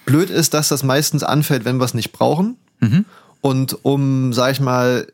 [0.05, 2.57] Blöd ist, dass das meistens anfällt, wenn wir es nicht brauchen.
[2.80, 3.05] Mhm.
[3.41, 5.07] Und um, sag ich mal,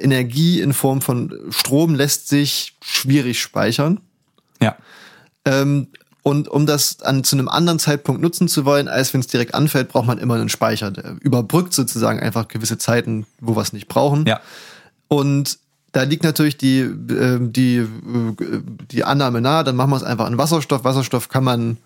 [0.00, 4.00] Energie in Form von Strom lässt sich schwierig speichern.
[4.60, 4.76] Ja.
[5.44, 5.88] Ähm,
[6.22, 9.54] und um das an, zu einem anderen Zeitpunkt nutzen zu wollen, als wenn es direkt
[9.54, 10.90] anfällt, braucht man immer einen Speicher.
[10.90, 14.26] Der überbrückt sozusagen einfach gewisse Zeiten, wo wir es nicht brauchen.
[14.26, 14.40] Ja.
[15.08, 15.58] Und
[15.92, 17.86] da liegt natürlich die, äh, die, äh,
[18.90, 20.84] die Annahme nahe, dann machen wir es einfach in Wasserstoff.
[20.84, 21.76] Wasserstoff kann man,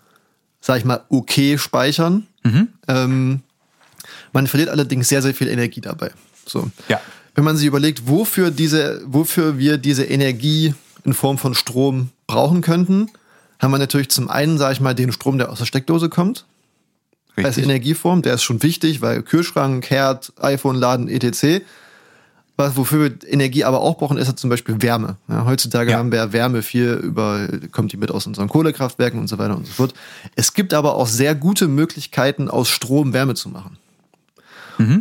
[0.61, 2.27] sag ich mal, okay speichern.
[2.87, 3.41] Ähm,
[4.33, 6.11] man verliert allerdings sehr, sehr viel Energie dabei.
[6.45, 6.69] So.
[6.87, 7.01] Ja.
[7.33, 12.61] Wenn man sich überlegt, wofür diese, wofür wir diese Energie in Form von Strom brauchen
[12.61, 13.09] könnten,
[13.59, 16.45] haben wir natürlich zum einen, sage ich mal, den Strom, der aus der Steckdose kommt,
[17.35, 17.63] als Richtig.
[17.65, 18.21] Energieform.
[18.21, 21.63] Der ist schon wichtig, weil Kühlschrank, Herd, iPhone laden, etc.
[22.57, 25.17] Was, wofür wir Energie aber auch brauchen, ist ja zum Beispiel Wärme.
[25.27, 25.97] Ja, heutzutage Ja.
[25.97, 29.67] haben wir Wärme viel über, kommt die mit aus unseren Kohlekraftwerken und so weiter und
[29.67, 29.93] so fort.
[30.35, 33.77] Es gibt aber auch sehr gute Möglichkeiten, aus Strom Wärme zu machen.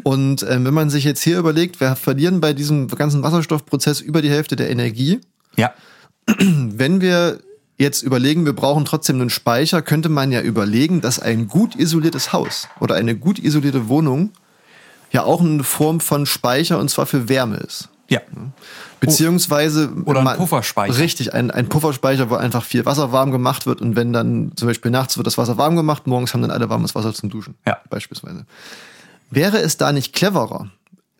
[0.04, 4.22] Und ähm, wenn man sich jetzt hier überlegt, wir verlieren bei diesem ganzen Wasserstoffprozess über
[4.22, 5.20] die Hälfte der Energie.
[5.56, 5.72] Ja.
[6.38, 7.40] Wenn wir
[7.76, 12.32] jetzt überlegen, wir brauchen trotzdem einen Speicher, könnte man ja überlegen, dass ein gut isoliertes
[12.32, 14.30] Haus oder eine gut isolierte Wohnung
[15.14, 17.88] ja auch eine Form von Speicher und zwar für Wärme ist.
[18.10, 18.20] Ja.
[19.00, 20.98] Beziehungsweise Oder ein Pufferspeicher.
[20.98, 24.68] Richtig, ein, ein Pufferspeicher, wo einfach viel Wasser warm gemacht wird und wenn dann zum
[24.68, 27.54] Beispiel nachts wird das Wasser warm gemacht, morgens haben dann alle warmes Wasser zum Duschen.
[27.66, 27.78] Ja.
[27.90, 28.44] Beispielsweise.
[29.30, 30.68] Wäre es da nicht cleverer,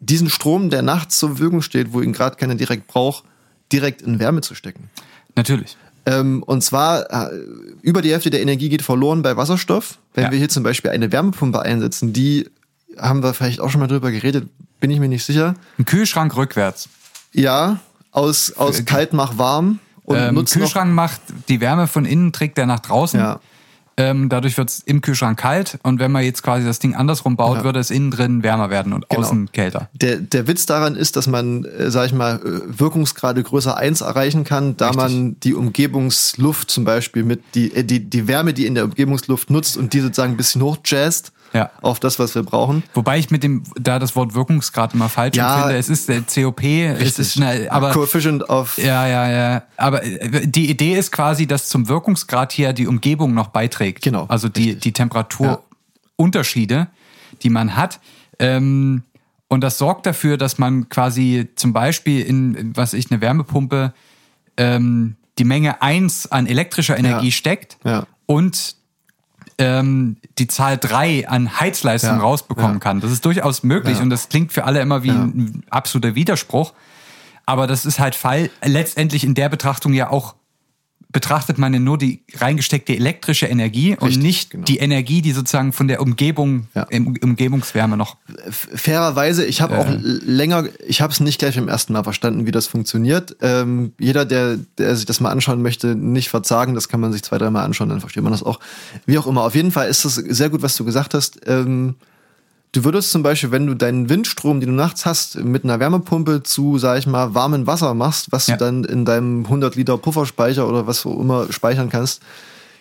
[0.01, 3.25] diesen Strom, der nachts zur Verfügung steht, wo ihn gerade keiner direkt braucht,
[3.73, 4.91] direkt in Wärme zu stecken?
[5.37, 5.77] Natürlich.
[6.07, 7.35] Ähm, und zwar äh,
[7.81, 9.99] über die Hälfte der Energie geht verloren bei Wasserstoff.
[10.13, 10.31] Wenn Ja.
[10.31, 12.51] wir hier zum Beispiel eine Wärmepumpe einsetzen, die
[12.99, 14.49] haben wir vielleicht auch schon mal drüber geredet,
[14.81, 15.55] bin ich mir nicht sicher.
[15.79, 16.89] Ein Kühlschrank rückwärts.
[17.33, 17.79] Ja,
[18.13, 22.67] aus, aus kalt mach warm und Ähm, Kühlschrank macht die Wärme von innen, trägt er
[22.67, 23.19] nach draußen.
[23.19, 23.41] Ja.
[23.97, 27.37] Ähm, dadurch wird es im Kühlschrank kalt und wenn man jetzt quasi das Ding andersrum
[27.37, 27.65] baut, Ja.
[27.65, 29.23] würde es innen drin wärmer werden und Genau.
[29.23, 29.89] außen kälter.
[29.93, 34.01] Der, der Witz daran ist, dass man, äh, sag ich mal, äh, Wirkungsgrade größer 1
[34.01, 35.03] erreichen kann, da Richtig.
[35.03, 39.51] man die Umgebungsluft zum Beispiel mit, die, äh, die, die Wärme, die in der Umgebungsluft
[39.51, 41.71] nutzt und die sozusagen ein bisschen hochjazzt Ja.
[41.83, 42.83] auf das, was wir brauchen.
[42.95, 45.61] Wobei ich mit dem, da das Wort Wirkungsgrad immer falsch Ja.
[45.63, 49.63] finde, es ist der COP, es ist eine, aber Coefficient of ja, ja, ja.
[49.77, 54.03] Aber äh, die Idee ist quasi, dass zum Wirkungsgrad hier die Umgebung noch beiträgt.
[54.03, 56.89] Genau, Also die, die Temperaturunterschiede,
[57.43, 58.01] die man hat.
[58.39, 59.03] Ähm,
[59.49, 63.93] und das sorgt dafür, dass man quasi zum Beispiel in, was ich, eine Wärmepumpe,
[64.57, 67.33] ähm, die Menge 1 an elektrischer Energie Ja.
[67.33, 68.07] steckt Ja.
[68.27, 68.77] und
[69.59, 72.21] ähm, die Zahl 3 an Heizleistung Ja.
[72.21, 72.81] rausbekommen Ja.
[72.81, 73.01] kann.
[73.01, 74.03] Das ist durchaus möglich Ja.
[74.03, 76.73] und das klingt für alle immer wie ein absoluter Widerspruch.
[77.47, 80.35] Aber das ist halt Fall, letztendlich in der Betrachtung ja auch
[81.15, 84.65] betrachtet man ja nur die reingesteckte elektrische Energie und Richtig, nicht genau.
[84.65, 86.83] die Energie, die sozusagen von der Umgebung, Ja.
[86.91, 88.17] im, Umgebungswärme noch.
[88.51, 92.47] fairerweise, ich habe auch l- länger, ich habe es nicht gleich beim ersten Mal verstanden,
[92.47, 93.37] wie das funktioniert.
[93.41, 97.23] Ähm, jeder, der, der sich das mal anschauen möchte, nicht verzagen, das kann man sich
[97.23, 98.59] zwei, dreimal anschauen, dann versteht man das auch.
[99.07, 101.41] Wie auch immer, auf jeden Fall ist es sehr gut, was du gesagt hast.
[101.47, 101.95] Ähm,
[102.75, 106.43] du würdest zum Beispiel, wenn du deinen Windstrom, den du nachts hast, mit einer Wärmepumpe
[106.43, 108.57] zu, sag ich mal, warmem Wasser machst, was Ja.
[108.57, 112.23] du dann in deinem 100 Liter Pufferspeicher oder was auch immer speichern kannst,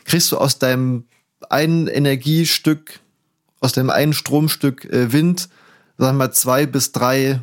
[0.06, 1.06] kriegst du aus deinem
[1.50, 3.00] einen Energiestück,
[3.60, 5.50] aus dem einen Stromstück äh, Wind,
[6.04, 7.40] sagen wir mal, zwei bis drei äh,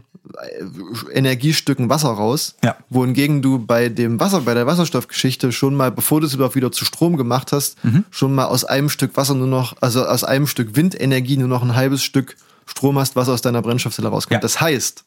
[1.13, 2.55] Energiestücken Wasser raus.
[2.63, 2.77] Ja.
[2.89, 6.71] Wohingegen du bei dem Wasser, bei der Wasserstoffgeschichte schon mal, bevor du es überhaupt wieder
[6.73, 8.05] zu Strom gemacht hast, Mhm.
[8.11, 11.63] schon mal aus einem Stück Wasser nur noch, also aus einem Stück Windenergie nur noch
[11.63, 12.37] ein halbes Stück
[12.67, 14.35] Strom hast, was aus deiner Brennstoffzelle rauskommt.
[14.35, 14.41] Ja.
[14.41, 15.05] Das heißt,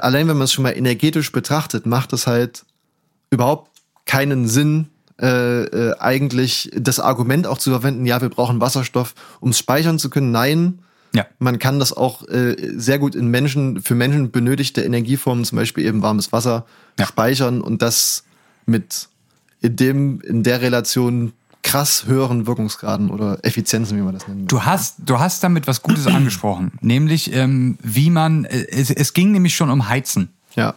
[0.00, 2.64] allein wenn man es schon mal energetisch betrachtet, macht es halt
[3.30, 3.70] überhaupt
[4.06, 4.88] keinen Sinn,
[5.20, 9.98] äh, äh, eigentlich das Argument auch zu verwenden, ja, wir brauchen Wasserstoff, um es speichern
[9.98, 10.30] zu können.
[10.32, 10.78] Nein,
[11.14, 11.26] Ja.
[11.38, 15.84] man kann das auch äh, sehr gut in Menschen, für Menschen benötigte Energieformen, zum Beispiel
[15.86, 16.66] eben warmes Wasser,
[16.98, 17.06] Ja.
[17.06, 18.24] speichern und das
[18.66, 19.08] mit
[19.60, 24.50] in dem, in der Relation krass höheren Wirkungsgraden oder Effizienzen, wie man das nennt.
[24.52, 29.14] Du hast, du hast damit was Gutes angesprochen, nämlich ähm, wie man, äh, es, es
[29.14, 30.28] ging nämlich schon um Heizen.
[30.56, 30.74] Ja.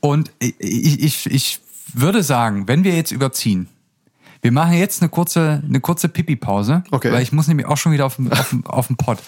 [0.00, 1.60] Und ich, ich, ich
[1.92, 3.68] würde sagen, wenn wir jetzt überziehen,
[4.42, 7.12] wir machen jetzt eine kurze, eine kurze Pipi-Pause, Okay.
[7.12, 9.18] weil ich muss nämlich auch schon wieder auf den, auf den, auf den Pott.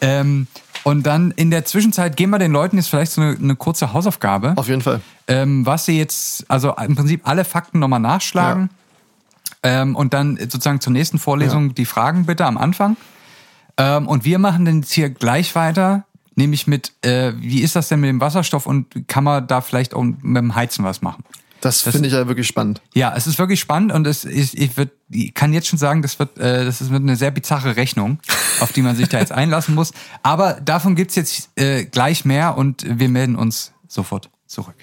[0.00, 0.46] Ähm,
[0.82, 3.92] und dann in der Zwischenzeit geben wir den Leuten jetzt vielleicht so eine, eine kurze
[3.92, 5.00] Hausaufgabe, Auf jeden Fall.
[5.28, 8.70] ähm, was sie jetzt, also im Prinzip alle Fakten nochmal nachschlagen
[9.62, 12.96] ähm, und dann sozusagen zur nächsten Vorlesung die Fragen bitte am Anfang.
[13.76, 17.88] Ähm, und wir machen dann jetzt hier gleich weiter, nämlich mit, äh, wie ist das
[17.88, 21.24] denn mit dem Wasserstoff und kann man da vielleicht auch mit dem Heizen was machen?
[21.60, 22.80] Das, finde ich ja wirklich spannend.
[22.94, 26.02] Ja, es ist wirklich spannend und es, ich, ich würde ich kann jetzt schon sagen,
[26.02, 28.18] das wird, äh, das wird eine sehr bizarre Rechnung,
[28.60, 29.92] auf die man sich da jetzt einlassen muss.
[30.22, 34.76] Aber davon gibt's jetzt äh, gleich mehr und wir melden uns sofort zurück.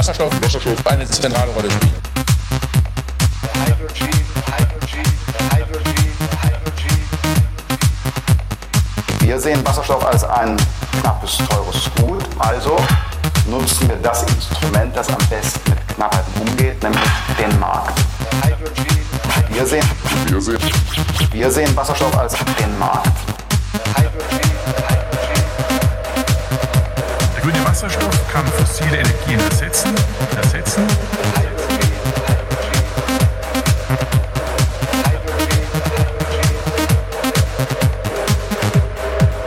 [0.00, 1.92] Wasserstoff, Wasserstoff eine zentrale Rolle spielen.
[9.18, 10.56] Wir sehen Wasserstoff als ein
[11.02, 12.24] knappes, teures Gut.
[12.38, 12.78] Also
[13.46, 17.02] nutzen wir das Instrument, das am besten mit Knappheiten umgeht, nämlich
[17.38, 18.00] den Markt.
[19.50, 19.84] Wir sehen,
[20.28, 20.58] Wir sehen
[21.30, 23.12] wir sehen Wasserstoff als den Markt.
[27.50, 29.92] Der grüne Wasserstoff kann fossile Energien ersetzen,
[30.36, 30.86] ersetzen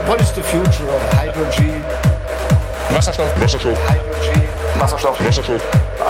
[0.06, 1.82] What is the future of hydrogen?
[2.89, 4.49] Wasserstoff, Wasserstoff, Hydrogen,
[4.80, 5.62] Wasserstoff Wasserstoff.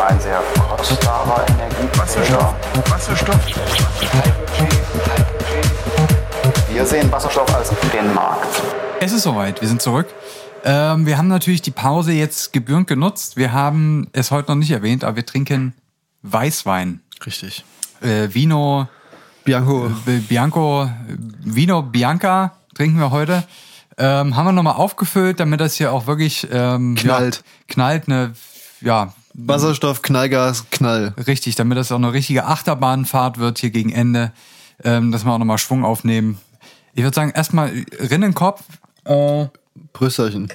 [0.10, 0.42] ein sehr
[0.78, 2.56] kostbarer Wasserstoff, Energieträger.
[2.90, 4.10] Wasserstoff, hydrogen,
[4.58, 4.80] hydrogen.
[6.70, 8.62] Wir sehen Wasserstoff als den Markt.
[9.00, 10.08] Es ist soweit, wir sind zurück.
[10.64, 13.36] Ähm, wir haben natürlich die Pause jetzt gebührend genutzt.
[13.36, 15.74] Wir haben es heute noch nicht erwähnt, aber wir trinken
[16.22, 17.02] Weißwein.
[17.26, 17.66] Richtig.
[18.02, 18.88] Äh, Vino
[19.44, 19.88] Bianco.
[20.08, 20.90] äh, Bianco,
[21.44, 23.44] Vino Bianca trinken wir heute.
[23.98, 27.38] Ähm, haben wir nochmal aufgefüllt, damit das hier auch wirklich ähm, Knallt.
[27.38, 28.34] Ja, knallt, eine,
[28.82, 31.14] ja, Wasserstoff, Knallgas, Knall.
[31.28, 34.32] richtig, damit das auch eine richtige Achterbahnfahrt wird hier gegen Ende,
[34.84, 36.40] ähm, dass wir auch nochmal Schwung aufnehmen.
[36.94, 38.64] Ich würde sagen, erstmal Rinnenkopf.
[39.06, 39.48] Äh,
[39.94, 40.50] Brüsterchen.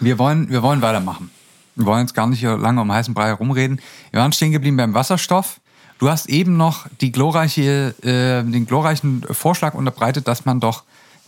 [0.00, 1.30] Wir wollen, wir wollen weitermachen.
[1.76, 3.80] Wir wollen jetzt gar nicht hier lange um heißen Brei herumreden.
[4.10, 5.60] Wir waren stehen geblieben beim Wasserstoff.
[5.98, 10.84] Du hast eben noch die glorreiche, äh, den glorreichen Vorschlag unterbreitet, dass man doch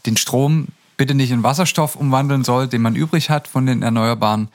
[0.07, 4.49] den Strom bitte nicht in Wasserstoff umwandeln soll, den man übrig hat von den Erneuerbaren,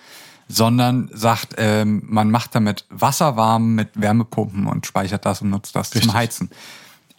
[0.47, 5.75] sondern sagt, ähm, man macht damit Wasser warm mit Wärmepumpen und speichert das und nutzt
[5.75, 6.49] das zum Heizen.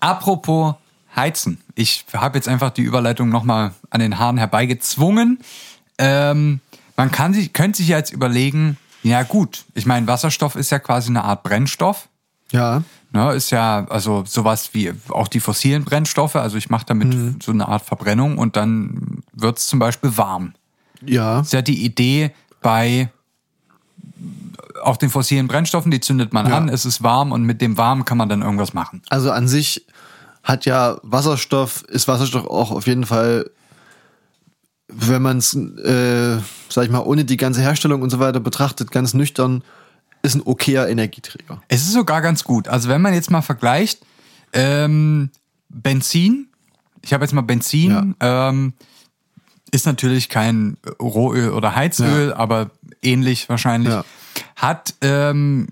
[0.01, 0.75] Apropos
[1.19, 1.61] Heizen.
[1.75, 5.41] Ich habe jetzt einfach die Überleitung nochmal an den Haaren herbeigezwungen.
[5.99, 6.61] Ähm,
[6.97, 11.11] man kann sich, könnte sich jetzt überlegen, ja gut, ich meine, Wasserstoff ist ja quasi
[11.11, 12.09] eine Art Brennstoff.
[12.51, 12.83] Ja.
[13.11, 16.37] Ne, ist ja also sowas wie auch die fossilen Brennstoffe.
[16.37, 20.55] Also ich mache damit so eine Art Verbrennung und dann wird's zum Beispiel warm.
[21.05, 21.41] Ja.
[21.41, 23.09] ist ja die Idee bei
[24.83, 26.57] auch den fossilen Brennstoffen, die zündet man Ja.
[26.57, 29.03] an, es ist warm und mit dem Warm kann man dann irgendwas machen.
[29.09, 29.87] Also an sich
[30.49, 33.51] hat ja Wasserstoff, ist Wasserstoff auch auf jeden Fall,
[34.89, 36.39] wenn man es, äh,
[36.71, 39.63] sag ich mal, ohne die ganze Herstellung und so weiter betrachtet, ganz nüchtern,
[40.23, 41.63] ist ein okayer Energieträger.
[41.69, 42.67] Es ist sogar ganz gut.
[42.67, 44.01] Also wenn man jetzt mal vergleicht,
[44.55, 45.29] ähm,
[45.69, 46.49] Benzin,
[47.03, 48.73] ich habe jetzt mal Benzin, ähm,
[49.71, 52.71] ist natürlich kein Rohöl oder Heizöl, aber
[53.03, 54.05] ähnlich wahrscheinlich, Ja.
[54.57, 55.69] hat ähm,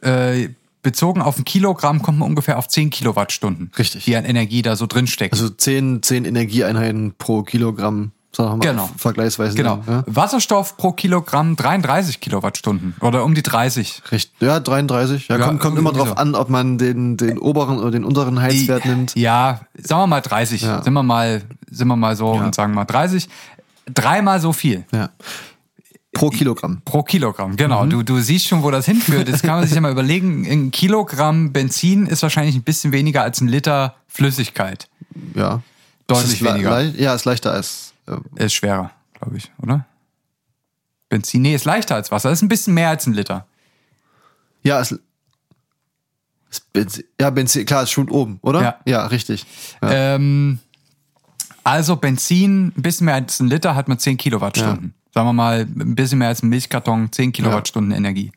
[0.00, 0.48] äh,
[0.86, 4.04] bezogen auf ein Kilogramm kommt man ungefähr auf 10 Kilowattstunden, Richtig.
[4.04, 5.34] die an Energie da so drin stecken.
[5.34, 8.90] Also 10, 10 Energieeinheiten pro Kilogramm, sagen wir mal, Genau.
[8.96, 9.56] vergleichsweise.
[9.56, 9.82] genau.
[9.86, 14.02] Ja, Wasserstoff pro Kilogramm 33 Kilowattstunden oder um die 30.
[14.12, 14.40] Richtig.
[14.40, 15.28] ja 33.
[15.28, 16.14] Ja, Ja, kommt, kommt immer drauf so.
[16.14, 19.14] an, ob man den, den oberen oder den unteren Heizwert nimmt.
[19.16, 20.62] Ja, sagen wir mal 30.
[20.62, 20.82] Ja.
[20.82, 23.28] Sind wir mal, sind wir mal so und sagen mal 30.
[23.92, 25.10] Dreimal so viel Ja.
[26.16, 26.80] Pro Kilogramm.
[26.84, 27.56] pro Kilogramm.
[27.56, 27.84] Genau.
[27.84, 27.90] Mhm.
[27.90, 29.28] Du, du siehst schon, wo das hinführt.
[29.28, 33.22] Jetzt kann man sich ja mal überlegen, ein Kilogramm Benzin ist wahrscheinlich ein bisschen weniger
[33.22, 34.88] als ein Liter Flüssigkeit.
[35.34, 35.62] Ja.
[36.06, 36.80] Deutlich Ist weniger.
[36.82, 37.92] ja, ist leichter als.
[38.06, 39.84] Äh, Ist schwerer, glaube ich, oder?
[41.08, 42.30] Benzin, nee, ist leichter als Wasser.
[42.30, 43.46] Ist ein bisschen mehr als ein Liter.
[44.62, 44.98] ja, ist,
[46.50, 48.62] ist Benzin, ja, Benzin, klar, es schwimmt oben, oder?
[48.62, 48.76] Ja.
[48.86, 49.44] Ja, richtig.
[49.82, 49.90] Ja.
[50.14, 50.60] Ähm,
[51.64, 54.94] also Benzin, ein bisschen mehr als ein Liter hat man 10 Kilowattstunden.
[55.16, 58.32] Sagen wir mal, ein bisschen mehr als ein Milchkarton, 10 Kilowattstunden Energie.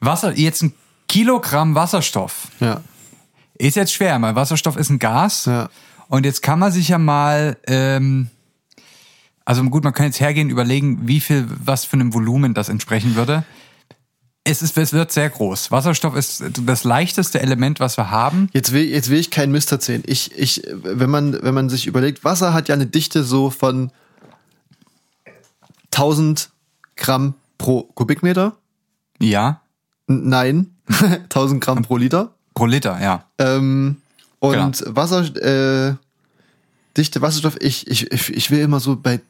[0.00, 0.72] Wasser, jetzt ein
[1.06, 2.48] Kilogramm Wasserstoff.
[2.60, 2.80] ja.
[3.58, 5.44] Ist jetzt schwer, weil Wasserstoff ist ein Gas.
[5.44, 5.68] Ja.
[6.08, 8.30] Und jetzt kann man sich ja mal, ähm,
[9.44, 13.14] also gut, man kann jetzt hergehen, überlegen, wie viel, was für einem Volumen das entsprechen
[13.14, 13.44] würde.
[14.44, 15.70] Es, ist, es wird sehr groß.
[15.70, 18.48] Wasserstoff ist das leichteste Element, was wir haben.
[18.54, 20.02] Jetzt will, jetzt will ich keinen Mist erzählen.
[20.06, 23.90] Ich, ich, wenn man, wenn man sich überlegt, Wasser hat ja eine Dichte so von
[25.96, 26.50] 1000
[26.96, 28.56] Gramm pro Kubikmeter.
[29.20, 29.60] Ja,
[30.08, 30.76] N nein,
[31.24, 32.34] 1000 Gramm pro Liter.
[32.54, 33.24] pro Liter, ja.
[33.38, 33.96] Ähm,
[34.38, 34.96] und Genau.
[34.96, 35.94] Wasser, äh,
[36.96, 39.20] dichte Wasserstoff, ich, ich, ich will immer so bei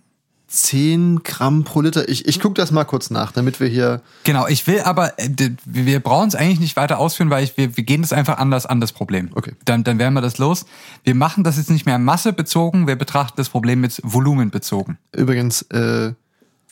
[0.48, 2.08] 10 Gramm pro Liter.
[2.08, 4.00] Ich, ich gucke das mal kurz nach, damit wir hier.
[4.24, 5.28] Genau, ich will aber, äh,
[5.64, 8.66] wir brauchen es eigentlich nicht weiter ausführen, weil ich, wir, wir gehen das einfach anders
[8.66, 9.30] an, das Problem.
[9.34, 9.54] Okay.
[9.64, 10.66] Dann, dann werden wir das los.
[11.04, 14.98] Wir machen das jetzt nicht mehr massebezogen, wir betrachten das Problem jetzt volumenbezogen.
[15.12, 16.12] Übrigens äh,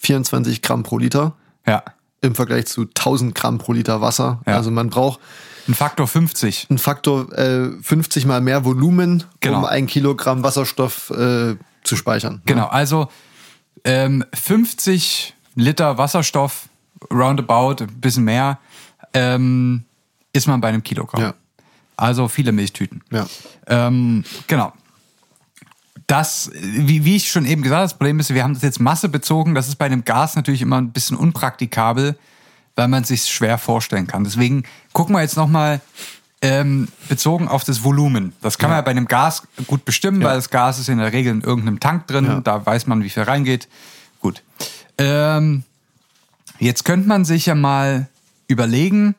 [0.04, 1.34] 24 Gramm pro Liter
[1.66, 1.82] Ja.
[2.20, 4.40] im Vergleich zu 1000 Gramm pro Liter Wasser.
[4.46, 4.56] Ja.
[4.56, 5.20] Also man braucht
[5.66, 6.66] Ein Faktor 50.
[6.70, 9.58] einen Faktor äh, 50 mal mehr Volumen, Genau.
[9.58, 12.42] um ein Kilogramm Wasserstoff äh, zu speichern.
[12.46, 13.08] Genau, also
[13.84, 16.68] ähm, 50 Liter Wasserstoff,
[17.12, 18.58] roundabout, ein bisschen mehr,
[19.12, 19.84] ähm,
[20.32, 21.20] ist man bei einem Kilogramm.
[21.22, 21.34] Ja.
[21.96, 23.02] Also viele Milchtüten.
[23.12, 23.26] Ja.
[23.68, 24.72] Ähm, genau.
[26.06, 28.80] Das, wie, wie ich schon eben gesagt habe, das Problem ist, wir haben das jetzt
[28.80, 29.54] massebezogen.
[29.54, 32.18] Das ist bei einem Gas natürlich immer ein bisschen unpraktikabel,
[32.76, 34.24] weil man sich schwer vorstellen kann.
[34.24, 35.80] Deswegen gucken wir jetzt nochmal
[36.42, 38.34] ähm, bezogen auf das Volumen.
[38.42, 41.12] Das kann man ja bei einem Gas gut bestimmen, weil das Gas ist in der
[41.12, 42.26] Regel in irgendeinem Tank drin.
[42.26, 42.40] Ja.
[42.40, 43.68] Da weiß man, wie viel reingeht.
[44.20, 44.42] Gut.
[44.98, 45.62] Ähm,
[46.58, 48.06] Jetzt könnte man sich ja mal
[48.46, 49.14] überlegen,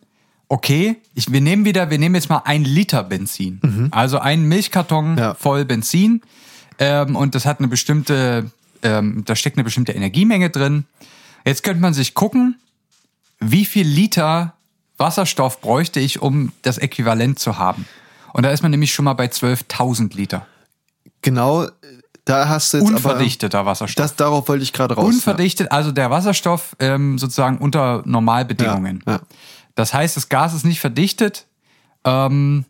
[0.48, 3.90] okay, ich, wir nehmen wieder, wir nehmen jetzt mal ein Liter Benzin.
[3.92, 5.34] Also einen Milchkarton Ja.
[5.36, 6.22] voll Benzin.
[6.80, 8.52] Ähm, und das hat eine bestimmte,
[8.84, 10.86] ähm, da steckt eine bestimmte Energiemenge drin.
[11.46, 12.60] Jetzt könnte man sich gucken,
[13.40, 14.54] wie viel Liter
[14.98, 17.86] Wasserstoff bräuchte ich, um das Äquivalent zu haben.
[18.34, 20.46] Und da ist man nämlich schon mal bei 12.000 Liter.
[21.22, 21.68] Genau,
[22.26, 24.04] da hast du jetzt Unverdichteter Wasserstoff.
[24.04, 24.08] aber.
[24.10, 25.06] Das, darauf wollte ich gerade raus.
[25.06, 29.04] Unverdichtet, also der Wasserstoff ähm, sozusagen unter Normalbedingungen.
[29.06, 29.20] Ja, ja.
[29.76, 31.46] Das heißt, das Gas ist nicht verdichtet
[32.04, 32.66] ähm,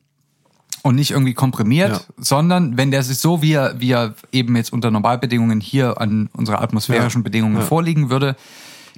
[0.86, 2.02] und nicht irgendwie komprimiert, Ja.
[2.18, 6.30] sondern wenn der sich so, wie er, wie er eben jetzt unter Normalbedingungen hier an
[6.34, 7.24] unsere atmosphärischen Ja.
[7.24, 7.62] Bedingungen Ja.
[7.64, 8.36] vorliegen würde,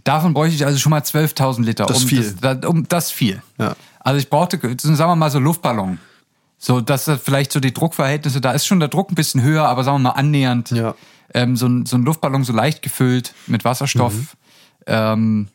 [0.04, 1.86] davon bräuchte ich also schon mal 12.000 Liter.
[1.86, 2.36] Das ist um viel.
[2.42, 3.42] Das, da- um das viel.
[3.58, 3.76] Ja.
[4.02, 6.00] Also ich brauchte, sagen wir mal so Luftballon.
[6.58, 9.66] So, dass das vielleicht so die Druckverhältnisse, da ist schon der Druck ein bisschen höher,
[9.68, 10.72] aber sagen wir mal annähernd.
[10.72, 10.94] Ja.
[11.34, 14.14] Ähm, so, ein, so ein Luftballon so leicht gefüllt mit Wasserstoff.
[14.14, 14.28] Mhm.
[14.88, 15.48] Ähm,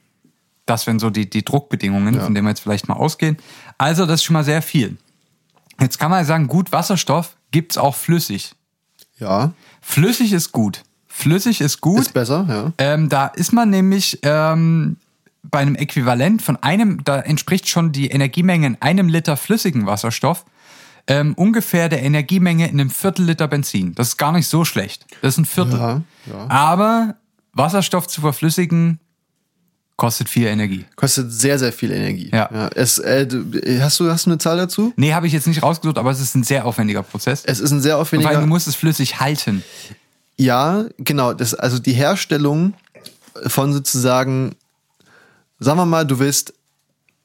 [0.64, 2.20] das wären so die, die Druckbedingungen, Ja.
[2.24, 3.36] von denen wir jetzt vielleicht mal ausgehen.
[3.78, 4.96] Also das ist schon mal sehr viel.
[5.80, 8.54] Jetzt kann man sagen, gut, Wasserstoff gibt's auch flüssig.
[9.18, 10.82] Ja, Flüssig ist gut.
[11.06, 12.00] Flüssig ist gut.
[12.00, 12.72] ist besser, ja.
[12.78, 14.96] Ähm, da ist man nämlich ähm,
[15.42, 20.44] bei einem Äquivalent von einem, da entspricht schon die Energiemenge in einem Liter flüssigen Wasserstoff
[21.08, 23.94] ähm, ungefähr der Energiemenge in einem Viertel Liter Benzin.
[23.94, 25.04] Das ist gar nicht so schlecht.
[25.20, 25.78] Das ist ein Viertel.
[25.78, 26.48] Ja, ja.
[26.48, 27.16] Aber
[27.52, 29.00] Wasserstoff zu verflüssigen
[30.02, 30.84] kostet viel Energie.
[30.96, 32.28] Kostet sehr, sehr viel Energie.
[32.32, 32.68] Ja.
[32.74, 33.44] es, äh, du,
[33.80, 34.92] hast, du, hast du eine Zahl dazu?
[34.96, 37.44] Nee, habe ich jetzt nicht rausgesucht, aber es ist ein sehr aufwendiger Prozess.
[37.44, 38.40] Es ist ein sehr Vor allem, aufwendiger.
[38.40, 39.62] du musst es flüssig halten.
[40.36, 41.34] Ja, genau.
[41.34, 42.74] Das, also die Herstellung
[43.46, 44.56] von sozusagen,
[45.60, 46.52] sagen wir mal, du willst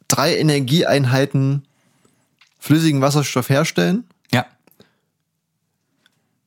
[0.07, 1.65] drei Energieeinheiten
[2.59, 4.45] flüssigen Wasserstoff herstellen, Ja.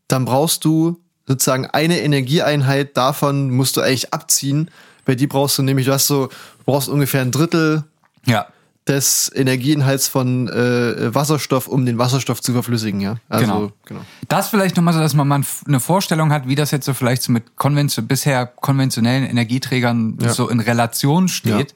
[0.06, 4.70] dann brauchst du sozusagen eine Energieeinheit davon musst du eigentlich abziehen.
[5.11, 7.82] Bei die brauchst du nämlich, du hast so, du brauchst ungefähr ein Drittel
[8.26, 8.46] Ja.
[8.86, 13.16] des Energieinhalts von äh, Wasserstoff, um den Wasserstoff zu verflüssigen, ja.
[13.28, 13.72] Also, Genau.
[13.86, 14.00] genau.
[14.28, 17.22] Das vielleicht nochmal so, dass man mal eine Vorstellung hat, wie das jetzt so vielleicht
[17.24, 20.32] so mit konvention bisher konventionellen Energieträgern Ja.
[20.32, 21.74] so in Relation steht.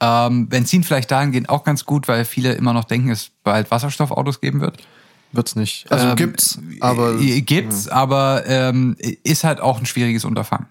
[0.00, 4.40] Ähm, Benzin vielleicht dahingehend auch ganz gut, weil viele immer noch denken, es bald Wasserstoffautos
[4.40, 4.78] geben wird.
[5.30, 5.86] Wird's nicht.
[5.92, 10.66] Also Ähm, gibt's, aber äh, gibt's, aber ähm, ist halt auch ein schwieriges Unterfangen.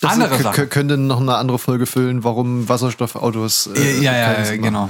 [0.00, 0.66] Das andere Sache.
[0.66, 3.68] könnte noch eine andere Folge füllen, warum Wasserstoffautos.
[3.74, 4.88] Äh, ja, ja, ja, genau.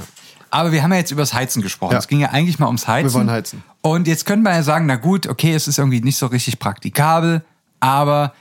[0.49, 1.93] Aber wir haben ja jetzt über das Heizen gesprochen.
[1.93, 1.99] Ja.
[1.99, 3.09] Es ging ja eigentlich mal ums Heizen.
[3.09, 3.63] Wir wollen heizen.
[3.81, 6.59] Und jetzt könnte man ja sagen, na gut, okay, es ist irgendwie nicht so richtig
[6.59, 7.43] praktikabel,
[7.79, 8.33] aber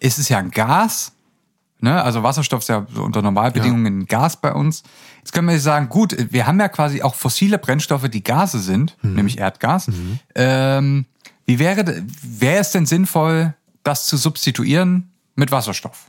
[0.00, 1.12] es ist ja ein Gas.
[1.80, 2.02] Ne?
[2.02, 4.82] Also Wasserstoff ist ja unter Normalbedingungen ein Gas bei uns.
[5.18, 8.96] Jetzt können wir sagen, gut, wir haben ja quasi auch fossile Brennstoffe, die Gase sind,
[9.02, 9.14] Mhm.
[9.14, 9.88] nämlich Erdgas.
[10.34, 11.04] Ähm,
[11.44, 16.06] wie wäre, wäre es denn sinnvoll, das zu substituieren mit Wasserstoff?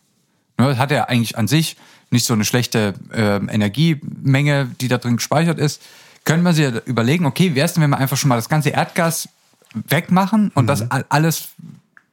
[0.58, 1.78] Ne, das hat ja eigentlich an sich
[2.12, 5.82] nicht so eine schlechte ähm, Energiemenge, die da drin gespeichert ist.
[6.26, 8.50] Können wir sich ja überlegen, okay, wäre es denn, wenn wir einfach schon mal das
[8.50, 9.28] ganze Erdgas
[9.74, 11.50] wegmachen und das all- alles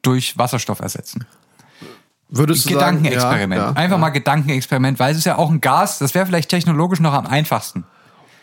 [0.03, 1.27] durch Wasserstoff ersetzen?
[2.31, 3.61] Würdest du Gedankenexperiment.
[3.61, 6.27] Sagen, ja, einfach ja, mal Gedankenexperiment, weil es ist ja auch ein Gas, das wäre
[6.27, 7.85] vielleicht technologisch noch am einfachsten.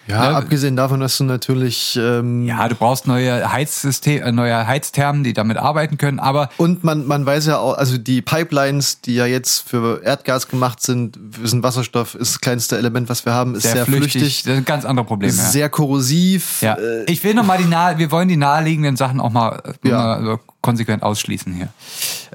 [0.07, 0.35] Ja, Ne?
[0.37, 1.97] abgesehen davon, dass du natürlich.
[2.01, 6.83] Ähm, Ja, du brauchst neue Heizsystem, äh, neue Heizthermen, die damit arbeiten können, aber Und
[6.83, 11.19] man, man weiß ja auch, also die Pipelines, die ja jetzt für Erdgas gemacht sind,
[11.43, 14.11] sind Wasserstoff, ist das kleinste Element, was wir haben, ist sehr, sehr, flüchtig.
[14.13, 15.29] flüchtig, Das ist ein ganz andere Problem.
[15.29, 15.43] ist ja.
[15.45, 16.61] sehr korrosiv.
[16.61, 19.61] Ja, Äh, ich will noch mal die nahe, wir wollen die naheliegenden Sachen auch mal,
[19.83, 19.97] äh, Ja.
[20.19, 21.67] mal konsequent ausschließen hier.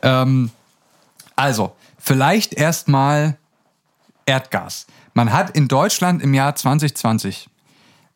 [0.03, 0.51] Ähm,
[1.37, 3.37] also, vielleicht erstmal
[4.27, 4.87] Erdgas.
[5.15, 7.49] Man hat in Deutschland im Jahr 2020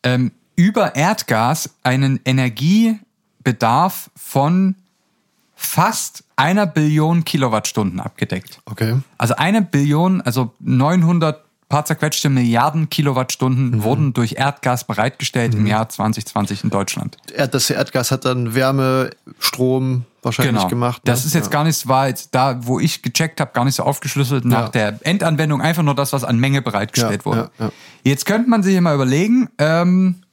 [0.07, 4.75] ähm, über Erdgas einen Energiebedarf von
[5.55, 8.61] fast einer Billion Kilowattstunden abgedeckt.
[8.65, 8.97] Okay.
[9.17, 15.89] Also eine Billion, also 900 paar zerquetschte Milliarden Kilowattstunden wurden durch Erdgas bereitgestellt im Jahr
[15.89, 17.17] 2020 in Deutschland.
[17.51, 19.09] Das Erdgas hat dann Wärme,
[19.39, 21.03] Strom wahrscheinlich gemacht.
[21.05, 21.11] ne?
[21.11, 23.83] Das ist jetzt gar nicht, war jetzt da, wo ich gecheckt habe, gar nicht so
[23.83, 24.69] aufgeschlüsselt nach Ja.
[24.69, 27.51] der Endanwendung, einfach nur das, was an Menge bereitgestellt Ja, wurde.
[27.59, 27.71] ja, ja.
[28.03, 30.23] Jetzt könnte man sich ja mal überlegen, ähm,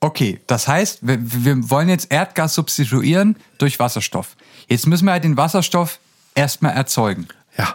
[0.00, 4.36] okay, das heißt, wir, wir wollen jetzt Erdgas substituieren durch Wasserstoff.
[4.68, 5.98] Jetzt müssen wir halt den Wasserstoff
[6.34, 7.28] erstmal erzeugen.
[7.56, 7.74] Ja.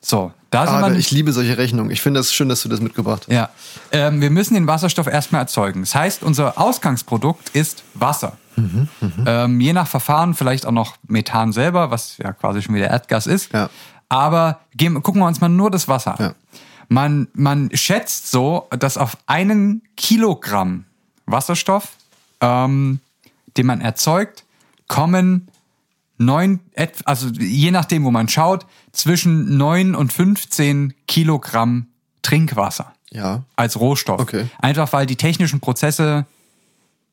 [0.00, 1.90] So, da wir ich liebe solche Rechnungen.
[1.90, 3.34] Ich finde das schön, dass du das mitgebracht hast.
[3.34, 3.50] ja,
[3.92, 5.80] ähm, wir müssen den Wasserstoff erstmal erzeugen.
[5.80, 8.36] Das heißt, unser Ausgangsprodukt ist Wasser.
[9.26, 13.26] ähm, je nach Verfahren vielleicht auch noch Methan selber, was ja quasi schon wieder Erdgas
[13.26, 13.52] ist.
[13.52, 13.68] Ja.
[14.08, 16.26] Aber gehen, gucken wir uns mal nur das Wasser an.
[16.26, 16.34] Ja.
[16.88, 20.86] Man, man schätzt so, dass auf einen Kilogramm
[21.26, 21.90] Wasserstoff,
[22.40, 23.00] ähm,
[23.56, 24.44] den man erzeugt,
[24.88, 25.48] kommen
[26.18, 31.86] neun, et- also je nachdem, wo man schaut, zwischen neun und 15 Kilogramm
[32.22, 33.44] Trinkwasser Ja.
[33.56, 34.20] als Rohstoff.
[34.20, 34.46] Okay.
[34.58, 36.26] Einfach weil die technischen Prozesse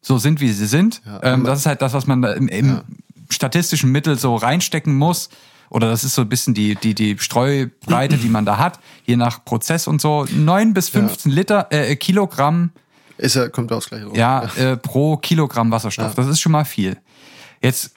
[0.01, 1.01] so sind, wie sie sind.
[1.23, 2.81] ähm, das ist halt das, was man da im, im
[3.29, 5.29] statistischen Mittel so reinstecken muss.
[5.69, 9.15] Oder das ist so ein bisschen die, die, die Streubreite, die man da hat, je
[9.15, 10.25] nach Prozess und so.
[10.31, 12.69] Neun bis 15 Liter, äh, Kilogramm
[13.17, 14.15] Ist ja, kommt aufs Gleiche drauf.
[14.17, 16.13] ja, Äh, pro Kilogramm Wasserstoff.
[16.13, 16.97] Das ist schon mal viel.
[17.63, 17.94] Jetzt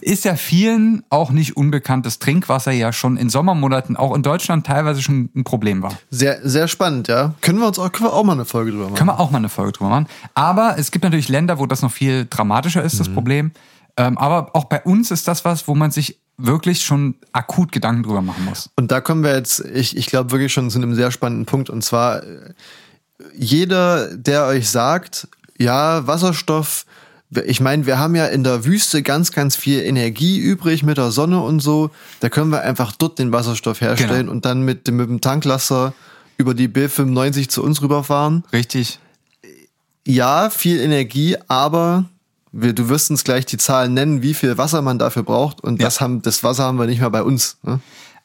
[0.00, 4.66] ist ja vielen auch nicht unbekannt, dass Trinkwasser ja schon in Sommermonaten auch in Deutschland
[4.66, 5.92] teilweise schon ein Problem war.
[6.10, 7.34] Sehr, sehr spannend, ja.
[7.40, 8.94] Können wir uns auch, können wir auch mal eine Folge drüber machen?
[8.94, 10.06] Können wir auch mal eine Folge drüber machen.
[10.34, 13.52] Aber es gibt natürlich Länder, wo das noch viel dramatischer ist, das Problem.
[13.96, 18.02] Ähm, aber auch bei uns ist das was, wo man sich wirklich schon akut Gedanken
[18.02, 18.70] drüber machen muss.
[18.76, 21.68] Und da kommen wir jetzt, ich, ich glaube wirklich schon zu einem sehr spannenden Punkt.
[21.68, 22.54] Und zwar, äh,
[23.36, 26.86] jeder, der euch sagt, ja, Wasserstoff,
[27.44, 31.10] ich meine, wir haben ja in der Wüste ganz, ganz viel Energie übrig mit der
[31.12, 31.90] Sonne und so.
[32.20, 34.32] Da können wir einfach dort den Wasserstoff herstellen Genau.
[34.32, 35.92] und dann mit, dem- mit dem Tanklaster
[36.38, 38.44] über die B95 zu uns rüberfahren.
[38.52, 38.98] Richtig?
[40.06, 42.04] Ja, viel Energie, aber
[42.52, 45.60] wir, du wirst uns gleich die Zahlen nennen, wie viel Wasser man dafür braucht.
[45.60, 45.86] Und Ja.
[45.86, 47.58] das, haben, das Wasser haben wir nicht mehr bei uns.
[47.62, 47.78] Ne?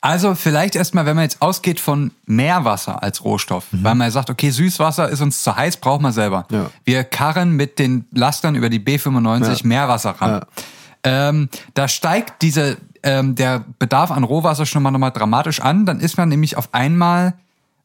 [0.06, 4.52] Also vielleicht erstmal, wenn man jetzt ausgeht von Meerwasser als Rohstoff, weil man sagt, okay,
[4.52, 6.46] Süßwasser ist uns zu heiß, braucht man selber.
[6.52, 6.70] Ja.
[6.84, 9.56] Wir karren mit den Lastern über die B95 Ja.
[9.64, 10.30] Meerwasser ran.
[10.30, 11.30] Ja.
[11.30, 15.88] Ähm, da steigt diese, ähm, der Bedarf an Rohwasser schon mal nochmal dramatisch an.
[15.88, 17.34] Dann ist man nämlich auf einmal,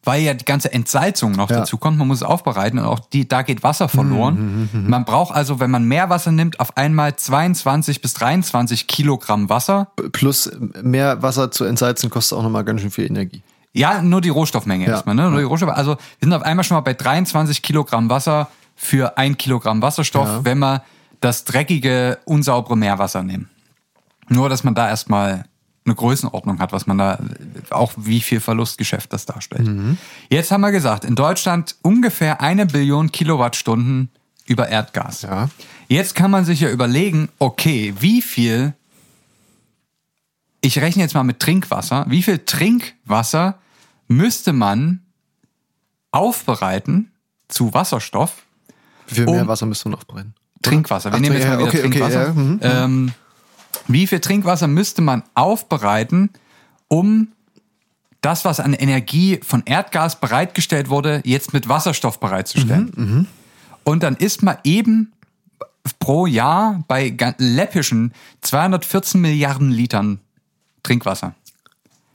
[0.03, 1.59] weil ja die ganze Entsalzung noch Ja.
[1.59, 4.68] dazu kommt, man muss es aufbereiten und auch die, da geht Wasser verloren.
[4.72, 9.88] Mhm, Man braucht also, wenn man Meerwasser nimmt, auf einmal 22 bis 23 Kilogramm Wasser.
[10.12, 10.51] Plus
[10.82, 13.42] mehr Wasser zu entsalzen kostet auch nochmal ganz schön viel Energie.
[13.72, 14.92] Ja, nur die Rohstoffmenge Ja.
[14.92, 15.30] erstmal, ne?
[15.30, 15.70] Nur die Rohstoffe.
[15.70, 20.26] Also wir sind auf einmal schon mal bei 23 Kilogramm Wasser für ein Kilogramm Wasserstoff,
[20.26, 20.44] Ja.
[20.44, 20.82] wenn wir
[21.20, 23.51] das dreckige, unsaubere Meerwasser nehmen.
[24.28, 25.44] Nur, dass man da erstmal
[25.91, 27.18] eine Größenordnung hat, was man da,
[27.70, 29.66] auch wie viel Verlustgeschäft das darstellt.
[29.66, 29.99] Mhm.
[30.28, 34.11] Jetzt haben wir gesagt, in Deutschland ungefähr eine Billion Kilowattstunden
[34.47, 35.22] über Erdgas.
[35.22, 35.49] Ja.
[35.88, 38.74] Jetzt kann man sich ja überlegen, okay, wie viel,
[40.61, 43.59] ich rechne jetzt mal mit Trinkwasser, wie viel Trinkwasser
[44.07, 45.03] müsste man
[46.12, 47.11] aufbereiten
[47.49, 48.43] zu Wasserstoff?
[49.09, 50.34] Wie viel Um- mehr Wasser wir noch brennen?
[50.62, 51.11] Trinkwasser.
[51.11, 52.26] Wir Ach, nehmen jetzt ja, mal wieder okay, okay, Trinkwasser.
[52.26, 53.12] ja, mhm, ähm,
[53.89, 56.31] wie viel Trinkwasser müsste man aufbereiten,
[56.89, 57.29] um
[58.21, 62.93] das, was an Energie von Erdgas bereitgestellt wurde, jetzt mit Wasserstoff bereitzustellen?
[62.95, 63.27] Mhm,
[63.85, 65.12] Und dann ist man eben
[65.99, 68.12] pro Jahr bei läppischen
[68.43, 70.21] 214 Milliarden Litern
[70.83, 71.35] Trinkwasser.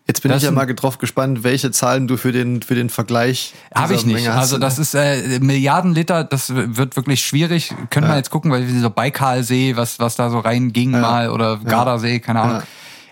[0.08, 2.90] Jetzt bin Das ich ja mal drauf gespannt, welche Zahlen du für den, für den
[2.90, 4.30] Vergleich Habe ich nicht.
[4.30, 7.74] Also das ist äh, Milliarden Liter, das wird wirklich schwierig.
[7.90, 12.20] Können wir jetzt gucken, weil dieser Baikalsee, was, was da so reinging mal, oder Gardasee,
[12.20, 12.58] keine Ahnung.
[12.58, 12.64] Ja.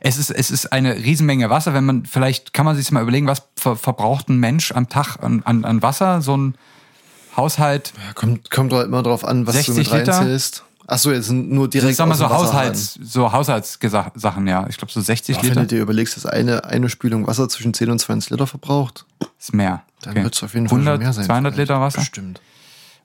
[0.01, 1.73] Es ist, es ist eine Riesenmenge Wasser.
[1.73, 5.17] Wenn man, vielleicht kann man sich mal überlegen, was ver verbraucht ein Mensch am Tag
[5.23, 6.21] an, an, an Wasser?
[6.21, 6.55] So ein
[7.35, 10.39] Haushalt, Ja, kommt, kommt doch immer drauf an, was du 60 mit Liter?
[10.85, 12.29] Ach so, jetzt sind nur direkt ich sag mal so.
[12.29, 14.67] Haushalts, so Haushaltssachen, ja.
[14.67, 17.47] Ich glaube so 60 Ja, wenn Liter du dir überlegst, dass eine, eine Spülung Wasser
[17.47, 19.05] zwischen 10 und 20 Liter verbraucht,
[19.39, 19.83] ist mehr.
[20.01, 21.25] dann wird es auf jeden Fall 100, schon mehr sein.
[21.25, 21.69] 200 vielleicht.
[21.69, 21.99] Liter Wasser.
[21.99, 22.41] Bestimmt.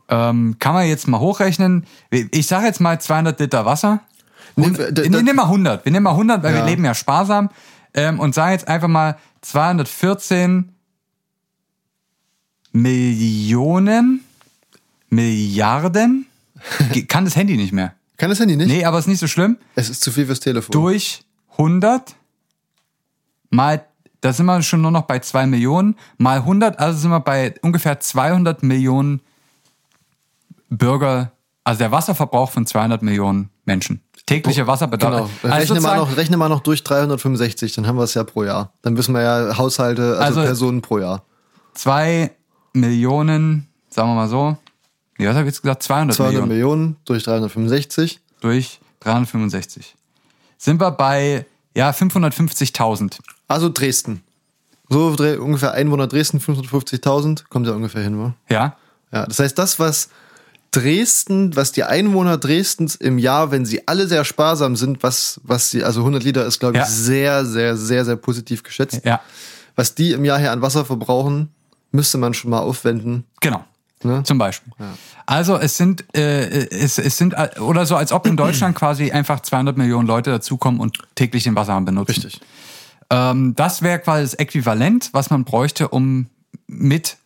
[0.08, 1.84] Ähm, kann man jetzt mal hochrechnen.
[2.10, 4.00] Ich sage jetzt mal 200 Liter Wasser.
[4.56, 5.84] Und, d- wir d- nehmen mal 100.
[5.84, 6.60] Wir nehmen mal 100, weil Ja.
[6.60, 7.50] wir leben ja sparsam.
[7.94, 10.72] Ähm, und sagen jetzt einfach mal 214
[12.72, 14.24] Millionen,
[15.10, 16.26] Milliarden.
[17.08, 17.94] Kann das Handy nicht mehr.
[18.16, 18.68] Kann das Handy nicht?
[18.68, 19.58] Nee, aber ist nicht so schlimm.
[19.74, 20.72] Es ist zu viel fürs Telefon.
[20.72, 22.14] Durch 100
[23.50, 23.84] mal
[24.20, 25.96] da sind wir schon nur noch bei 2 Millionen.
[26.16, 29.20] Mal 100, also sind wir bei ungefähr 200 Millionen
[30.70, 31.32] Bürger,
[31.64, 34.02] also der Wasserverbrauch von 200 Millionen Menschen.
[34.26, 35.30] Täglicher Wasserbedarf.
[35.42, 35.54] Genau.
[35.54, 38.44] Also Rechne, mal noch, rechne mal noch durch 365, dann haben wir es ja pro
[38.44, 38.72] Jahr.
[38.82, 41.24] Dann wissen wir ja Haushalte, also, Also- Personen pro Jahr.
[41.74, 42.32] zwei
[42.74, 44.56] Millionen, sagen wir mal so.
[45.18, 45.82] Nee, was habe ich jetzt gesagt?
[45.82, 48.20] 200, 200 Millionen Millionen durch 365.
[48.40, 49.94] durch 365.
[50.56, 51.44] Sind wir bei,
[51.74, 53.18] ja, 550.000.
[53.48, 54.22] Also Dresden.
[54.88, 58.34] So ungefähr Einwohner Dresden, 550.000, kommt ja ungefähr hin, wa?
[58.48, 58.76] Ja?
[59.12, 60.08] Ja, das heißt, das, was
[60.70, 65.70] Dresden, was die Einwohner Dresdens im Jahr, wenn sie alle sehr sparsam sind, was, was
[65.70, 66.86] sie, also 100 Liter ist, glaube ich, Ja.
[66.86, 69.00] sehr, sehr, sehr, sehr positiv geschätzt.
[69.04, 69.20] Ja,
[69.76, 71.50] Was die im Jahr her an Wasser verbrauchen,
[71.90, 73.24] müsste man schon mal aufwenden.
[73.40, 73.64] genau.
[74.04, 74.22] Ne?
[74.22, 74.72] Zum Beispiel.
[75.26, 79.10] Also es sind, äh, es, es sind, äh, oder so, als ob in Deutschland quasi
[79.10, 82.12] einfach 200 Millionen Leute dazukommen und täglich den Wasserhahn benutzen.
[82.12, 82.40] Richtig.
[83.10, 86.26] Ähm, das wäre quasi das Äquivalent, was man bräuchte, um
[86.66, 87.16] mit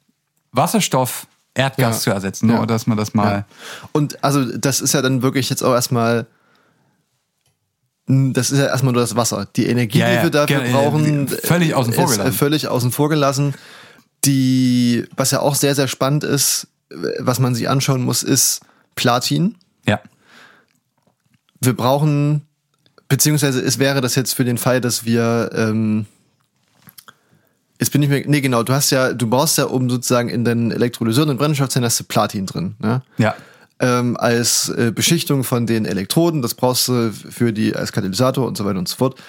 [0.53, 2.01] Wasserstoff Erdgas Ja.
[2.01, 2.47] zu ersetzen.
[2.47, 2.67] Nur, Ja.
[2.67, 3.45] dass man das mal.
[3.93, 6.27] Und also das ist ja dann wirklich jetzt auch erstmal,
[8.07, 9.47] das ist ja erstmal nur das Wasser.
[9.57, 12.31] Die Energie, Ja, die ja, wir dafür ge- brauchen, völlig außen vor ist gelassen.
[12.31, 13.55] äh, völlig außen vor gelassen.
[14.25, 16.69] Die, was ja auch sehr, sehr spannend ist,
[17.19, 18.61] was man sich anschauen muss, ist
[18.95, 19.57] Platin.
[19.87, 20.01] Ja.
[21.61, 22.43] Wir brauchen,
[23.09, 26.07] beziehungsweise es wäre das jetzt für den Fall, dass wir, ähm,
[27.81, 30.45] jetzt bin ich mir, nee genau, du hast ja, du brauchst ja, um sozusagen in
[30.45, 33.03] den Elektrolyseuren und Brennstoffzellen hast du Platin drin, ne?
[33.19, 33.35] Ja.
[33.83, 36.41] Ähm, als äh, Beschichtung von den Elektroden.
[36.41, 39.21] Das brauchst du für die als Katalysator und so weiter und so fort.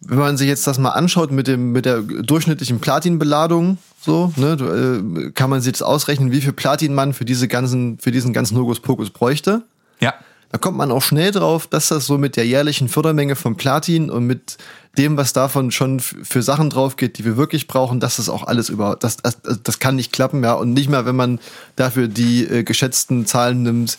[0.00, 4.56] Wenn man sich jetzt das mal anschaut mit dem mit der durchschnittlichen Platinbeladung, so, ne,
[4.56, 8.12] du, äh, kann man sich das ausrechnen, wie viel Platin man für diese ganzen für
[8.12, 9.62] diesen ganzen Hokuspokus bräuchte.
[10.00, 10.14] Ja.
[10.50, 14.10] Da kommt man auch schnell drauf, dass das so mit der jährlichen Fördermenge von Platin
[14.10, 14.56] und mit
[14.98, 18.68] dem, was davon schon für Sachen drauf geht, die wir wirklich brauchen, das auch alles
[18.68, 20.54] über, das, das, das kann nicht klappen, ja.
[20.54, 21.38] Und nicht mal, wenn man
[21.76, 23.96] dafür die äh, geschätzten Zahlen nimmt,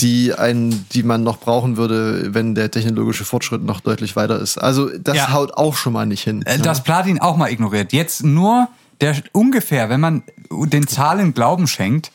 [0.00, 4.58] die einen, die man noch brauchen würde, wenn der technologische Fortschritt noch deutlich weiter ist.
[4.58, 5.32] Also das Ja.
[5.32, 6.42] haut auch schon mal nicht hin.
[6.44, 7.92] Äh, Das Platin auch mal ignoriert.
[7.92, 8.68] Jetzt nur
[9.00, 12.10] der ungefähr, wenn man den Zahlen Glauben schenkt,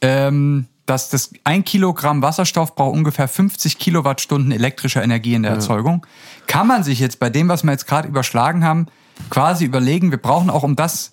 [0.00, 6.06] ähm, dass das ein Kilogramm Wasserstoff braucht ungefähr 50 Kilowattstunden elektrischer Energie in der Erzeugung.
[6.46, 8.86] Kann man sich jetzt bei dem, was wir jetzt gerade überschlagen haben,
[9.28, 11.12] quasi überlegen, wir brauchen auch um das,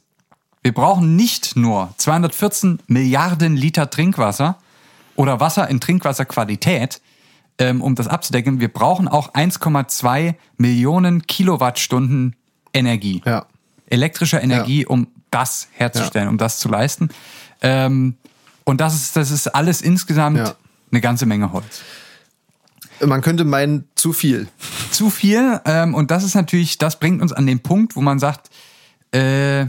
[0.62, 4.58] wir brauchen nicht nur 214 Milliarden Liter Trinkwasser
[5.16, 7.02] oder Wasser in Trinkwasserqualität,
[7.58, 8.60] ähm, um das abzudecken.
[8.60, 12.36] Wir brauchen auch 1,2 Millionen Kilowattstunden
[12.74, 13.46] Energie Ja.
[13.88, 16.32] elektrischer Energie, um das herzustellen, Ja.
[16.32, 17.10] um das zu leisten.
[17.62, 18.16] Ähm,
[18.66, 20.56] und das ist, das ist alles insgesamt Ja.
[20.92, 21.82] eine ganze Menge Holz.
[23.06, 24.48] Man könnte meinen, zu viel.
[24.92, 28.20] Zu viel, ähm, und das ist natürlich, das bringt uns an den Punkt, wo man
[28.20, 28.50] sagt,
[29.12, 29.66] äh,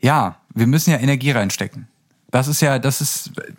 [0.00, 1.88] ja, wir müssen ja Energie reinstecken.
[2.30, 3.52] Das ist ja, das ist äh,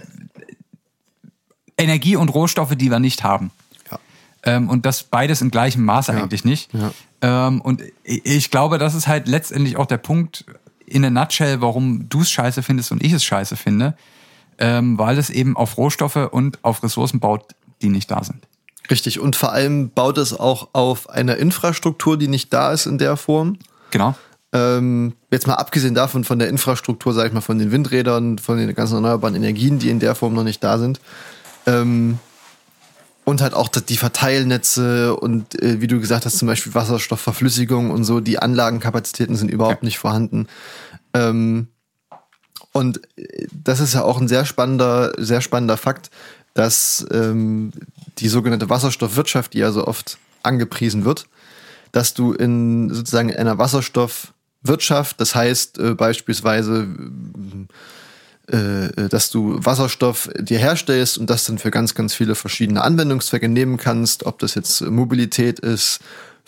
[1.77, 3.51] Energie und Rohstoffe, die wir nicht haben.
[3.89, 3.99] Ja.
[4.43, 6.69] Ähm, und das beides in gleichem Maße eigentlich nicht.
[6.73, 6.91] Ja.
[7.21, 10.45] Ähm, und ich glaube, das ist halt letztendlich auch der Punkt
[10.91, 13.95] in a nutshell, warum du es scheiße findest und ich es scheiße finde,
[14.57, 17.43] ähm, weil es eben auf Rohstoffe und auf Ressourcen baut,
[17.81, 18.47] die nicht da sind.
[18.89, 19.19] Richtig.
[19.19, 23.17] Und vor allem baut es auch auf einer Infrastruktur, die nicht da ist in der
[23.17, 23.57] Form.
[23.91, 24.15] Genau.
[24.51, 28.57] Ähm, jetzt mal abgesehen davon von der Infrastruktur, sag ich mal, von den Windrädern, von
[28.57, 30.99] den ganzen erneuerbaren Energien, die in der Form noch nicht da sind.
[31.67, 32.17] Ähm,
[33.29, 38.03] und halt auch die Verteilnetze und äh, wie du gesagt hast, zum Beispiel Wasserstoffverflüssigung und
[38.03, 39.85] so, die Anlagenkapazitäten sind überhaupt Ja.
[39.85, 40.47] nicht vorhanden.
[41.13, 41.67] Ähm,
[42.71, 46.09] und äh, das ist ja auch ein sehr spannender, sehr spannender Fakt,
[46.55, 47.71] dass ähm,
[48.17, 51.27] die sogenannte Wasserstoffwirtschaft, die ja so oft angepriesen wird,
[51.91, 57.73] dass du in sozusagen einer Wasserstoffwirtschaft, das heißt äh, beispielsweise, äh,
[58.51, 63.77] dass du Wasserstoff dir herstellst und das dann für ganz, ganz viele verschiedene Anwendungszwecke nehmen
[63.77, 65.99] kannst, ob das jetzt Mobilität ist,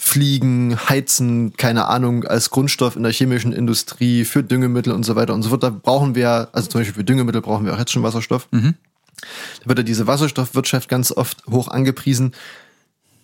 [0.03, 5.35] Fliegen, Heizen, keine Ahnung, als Grundstoff in der chemischen Industrie, für Düngemittel und so weiter
[5.35, 5.61] und so fort.
[5.61, 8.47] Da brauchen wir, also zum Beispiel für Düngemittel brauchen wir auch jetzt schon Wasserstoff.
[9.61, 12.33] Da wird ja diese Wasserstoffwirtschaft ganz oft hoch angepriesen.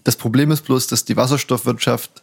[0.03, 2.21] Das Problem ist bloß, dass die Wasserstoffwirtschaft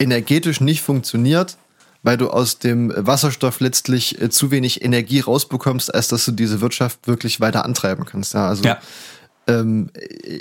[0.00, 1.56] energetisch nicht funktioniert,
[2.02, 6.60] weil du aus dem Wasserstoff letztlich äh, zu wenig Energie rausbekommst, als dass du diese
[6.60, 8.34] Wirtschaft wirklich weiter antreiben kannst.
[8.34, 8.78] Ja, also Ja.
[9.46, 9.90] ähm,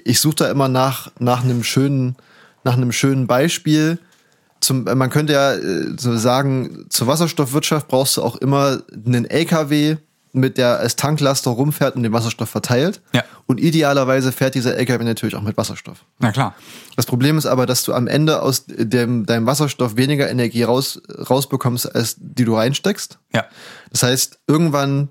[0.04, 2.16] ich suche da immer nach, nach einem schönen,
[2.64, 4.00] nach einem schönen Beispiel.
[4.60, 9.26] Zum, äh, man könnte ja äh, so sagen, zur Wasserstoffwirtschaft brauchst du auch immer einen
[9.26, 9.98] LKW,
[10.34, 13.02] mit der als Tanklaster rumfährt und den Wasserstoff verteilt.
[13.14, 13.24] Ja.
[13.48, 16.06] Und idealerweise fährt dieser LKW natürlich auch mit Wasserstoff.
[16.20, 16.56] Na klar.
[16.95, 21.02] Das Problem ist aber, dass du am Ende aus dem, deinem Wasserstoff weniger Energie raus,
[21.30, 23.20] rausbekommst, als die du reinsteckst.
[23.34, 23.45] Ja.
[23.91, 25.10] Das heißt, irgendwann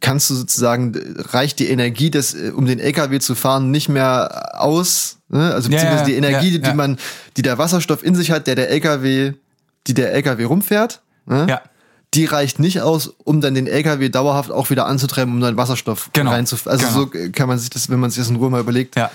[0.00, 5.18] kannst du sozusagen, reicht die Energie, des, um den LKW zu fahren, nicht mehr aus.
[5.28, 5.52] Ne?
[5.52, 6.74] Also Ja, beziehungsweise ja, die Energie, ja, die ja.
[6.74, 6.98] man,
[7.36, 9.34] die der Wasserstoff in sich hat, der der LKW,
[9.86, 11.46] die der LKW rumfährt, ne?
[11.48, 11.62] Ja.
[12.16, 16.10] Die reicht nicht aus, um dann den LKW dauerhaft auch wieder anzutreiben, um dann Wasserstoff
[16.14, 16.80] Genau, reinzufahren.
[16.80, 17.24] Also genau.
[17.26, 18.96] so kann man sich das, wenn man sich das in Ruhe mal überlegt.
[18.96, 19.10] Ja.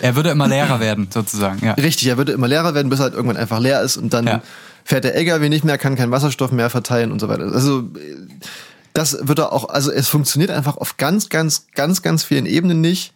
[0.00, 1.64] Er würde immer leerer werden, sozusagen.
[1.64, 1.72] Ja.
[1.74, 4.26] Richtig, er würde immer leerer werden, bis er halt irgendwann einfach leer ist und dann
[4.26, 4.42] Ja.
[4.84, 7.44] fährt der LKW nicht mehr, kann keinen Wasserstoff mehr verteilen und so weiter.
[7.52, 7.84] Also
[8.94, 12.80] das wird er auch, also es funktioniert einfach auf ganz, ganz, ganz, ganz vielen Ebenen
[12.80, 13.12] nicht.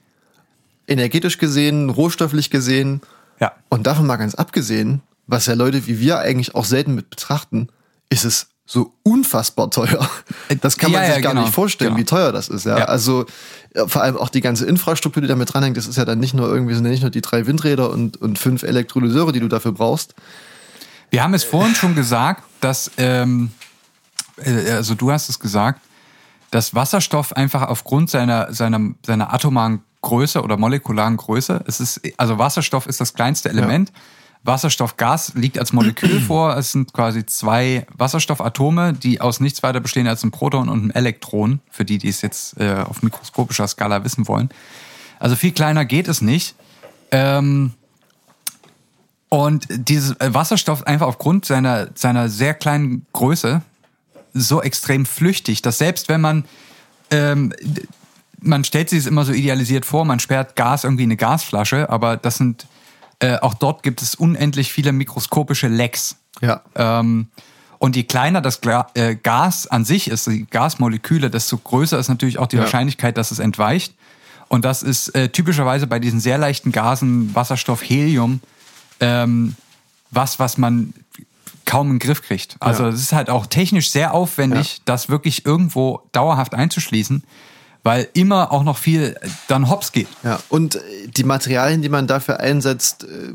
[0.88, 3.00] Energetisch gesehen, rohstofflich gesehen
[3.40, 3.52] Ja.
[3.68, 7.68] und davon mal ganz abgesehen, was ja Leute wie wir eigentlich auch selten mit betrachten,
[8.08, 10.08] ist es so unfassbar teuer.
[10.60, 12.00] Das kann man Ja, sich ja, gar genau, nicht vorstellen, genau.
[12.00, 12.66] wie teuer das ist.
[12.66, 12.84] Ja, Ja.
[12.86, 13.24] also
[13.74, 16.34] ja, vor allem auch die ganze Infrastruktur, die damit dranhängt, das ist ja dann nicht
[16.34, 19.48] nur irgendwie, sind ja nicht nur die drei Windräder und, und fünf Elektrolyseure, die du
[19.48, 20.14] dafür brauchst.
[21.10, 23.52] Wir haben es vorhin schon gesagt, dass, ähm,
[24.38, 25.80] äh, also du hast es gesagt,
[26.50, 32.38] dass Wasserstoff einfach aufgrund seiner, seiner, seiner atomaren Größe oder molekularen Größe, es ist, also
[32.38, 33.92] Wasserstoff ist das kleinste Element.
[34.46, 36.56] Wasserstoffgas liegt als Molekül vor.
[36.56, 40.90] Es sind quasi zwei Wasserstoffatome, die aus nichts weiter bestehen als ein Proton und ein
[40.90, 44.48] Elektron, für die, die es jetzt äh, auf mikroskopischer Skala wissen wollen.
[45.18, 46.54] Also viel kleiner geht es nicht.
[47.10, 47.72] Ähm,
[49.28, 53.62] und dieses äh, Wasserstoff einfach aufgrund seiner, seiner sehr kleinen Größe
[54.32, 56.44] so extrem flüchtig, dass selbst wenn man,
[57.10, 57.52] ähm,
[58.40, 61.88] man stellt sich es immer so idealisiert vor, man sperrt Gas irgendwie in eine Gasflasche,
[61.90, 62.66] aber das sind,
[63.20, 66.16] äh, auch dort gibt es unendlich viele mikroskopische Lecks.
[66.40, 66.62] Ja.
[66.74, 67.28] Ähm,
[67.78, 72.08] und je kleiner das Gla äh, Gas an sich ist, die Gasmoleküle, desto größer ist
[72.08, 72.62] natürlich auch die Ja.
[72.62, 73.94] Wahrscheinlichkeit, dass es entweicht.
[74.48, 78.40] Und das ist äh, typischerweise bei diesen sehr leichten Gasen, Wasserstoff, Helium,
[79.00, 79.56] ähm,
[80.10, 80.94] was, was man
[81.64, 82.56] kaum in den Griff kriegt.
[82.60, 82.90] Also Ja.
[82.90, 87.24] es ist halt auch technisch sehr aufwendig, das wirklich irgendwo dauerhaft einzuschließen,
[87.86, 90.08] weil immer auch noch viel äh, dann hops geht.
[90.22, 93.32] Ja, und äh, die Materialien, die man dafür einsetzt, äh,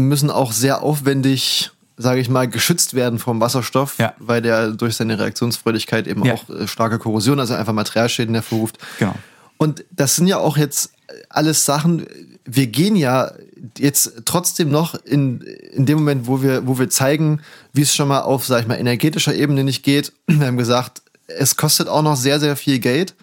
[0.00, 4.14] müssen auch sehr aufwendig, sage ich mal, geschützt werden vom Wasserstoff, Ja.
[4.18, 6.34] weil der durch seine Reaktionsfreudigkeit eben Ja.
[6.34, 8.78] auch starke Korrosion, also einfach Materialschäden hervorruft.
[8.98, 9.14] Genau.
[9.56, 10.92] Und das sind ja auch jetzt
[11.30, 12.06] alles Sachen,
[12.44, 13.32] wir gehen ja
[13.76, 17.40] jetzt trotzdem noch in, in dem Moment, wo wir, wo wir zeigen,
[17.72, 20.12] wie es schon mal auf, sag ich mal, energetischer Ebene nicht geht.
[20.28, 23.14] Wir haben gesagt, es kostet auch noch sehr, sehr viel Geld.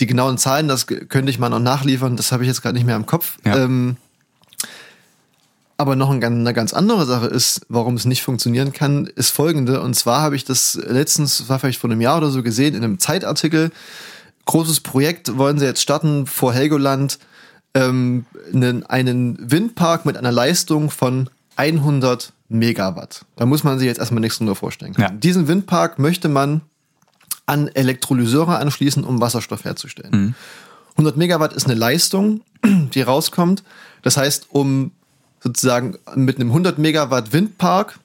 [0.00, 2.86] Die genauen Zahlen, das könnte ich mal noch nachliefern, das habe ich jetzt gerade nicht
[2.86, 3.36] mehr im Kopf.
[3.44, 3.56] Ja.
[3.56, 3.96] Ähm,
[5.76, 9.80] aber noch eine ganz andere Sache ist, warum es nicht funktionieren kann, ist folgende.
[9.80, 12.74] Und zwar habe ich das letztens, das war vielleicht vor einem Jahr oder so gesehen,
[12.74, 13.70] in einem Zeitartikel.
[14.46, 17.20] Großes Projekt wollen sie jetzt starten vor Helgoland.
[17.74, 23.24] Ähm, einen, einen Windpark mit einer Leistung von 100 Megawatt.
[23.36, 24.94] Da muss man sich jetzt erstmal nichts drunter vorstellen.
[24.98, 25.10] Ja.
[25.10, 26.62] Diesen Windpark möchte man
[27.48, 30.34] an Elektrolyseure anschließen, um Wasserstoff herzustellen.
[30.92, 33.62] 100 Megawatt ist eine Leistung, die rauskommt.
[34.02, 34.92] Das heißt, um
[35.40, 37.98] sozusagen mit einem 100 Megawatt Windpark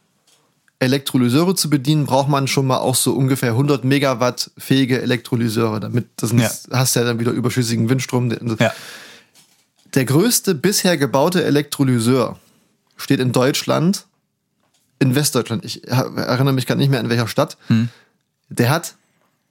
[0.80, 6.08] Elektrolyseure zu bedienen, braucht man schon mal auch so ungefähr 100 Megawatt fähige Elektrolyseure, damit
[6.18, 6.50] das Ja.
[6.72, 8.32] hast du ja dann wieder überschüssigen Windstrom.
[8.60, 8.74] Ja.
[9.94, 12.38] Der größte bisher gebaute Elektrolyseur
[12.98, 14.06] steht in Deutschland,
[15.00, 15.64] in Westdeutschland.
[15.66, 17.58] Ich erinnere mich gerade nicht mehr in welcher Stadt.
[17.68, 17.90] Hm.
[18.50, 18.96] Der hat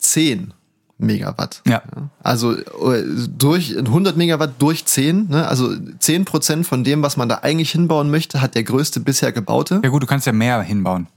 [0.02, 0.52] 10
[0.98, 1.62] Megawatt.
[1.66, 1.82] Ja.
[2.22, 5.48] Also äh, durch 100 Megawatt durch 10, ne?
[5.48, 9.32] also 10 Prozent von dem, was man da eigentlich hinbauen möchte, hat der größte bisher
[9.32, 9.80] gebaute.
[9.82, 11.08] Ja gut, du kannst ja mehr hinbauen.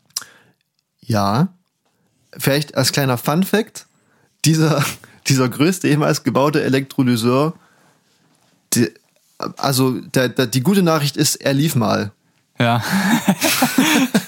[1.01, 1.49] Ja.
[2.37, 3.85] Vielleicht als kleiner Fun Fact,
[4.43, 4.83] dieser,
[5.27, 7.53] dieser größte jemals gebaute Elektrolyseur,
[8.73, 8.91] die,
[9.57, 12.11] also der, der, die gute Nachricht ist, er lief mal.
[12.59, 12.83] Ja.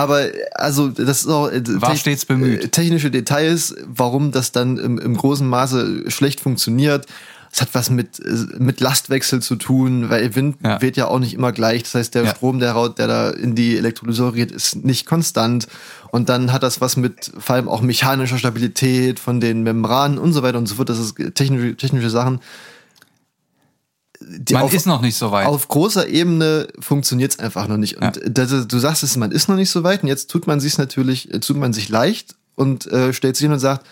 [0.00, 2.64] Aber also das ist auch äh, War stets bemüht.
[2.64, 7.06] äh, technische Details, warum das dann im, im großen Maße schlecht funktioniert.
[7.52, 10.80] Es hat was mit, äh, mit Lastwechsel zu tun, weil Wind Ja.
[10.80, 11.82] weht ja auch nicht immer gleich.
[11.82, 12.30] Das heißt, der Ja.
[12.30, 15.66] Strom, der, der da in die Elektrolyseure geht, ist nicht konstant.
[16.12, 20.32] Und dann hat das was mit vor allem auch mechanischer Stabilität von den Membranen und
[20.32, 20.88] so weiter und so fort.
[20.90, 22.38] Das ist technische, technische Sachen.
[24.22, 25.46] Die Man auf- ist noch nicht so weit.
[25.46, 27.96] auf großer Ebene funktioniert es einfach noch nicht.
[28.02, 30.46] Und das, ist- du sagst es, man ist noch nicht so weit und jetzt tut
[30.46, 33.86] man sich natürlich, äh, tut man sich leicht und äh, stellt sich hin und sagt,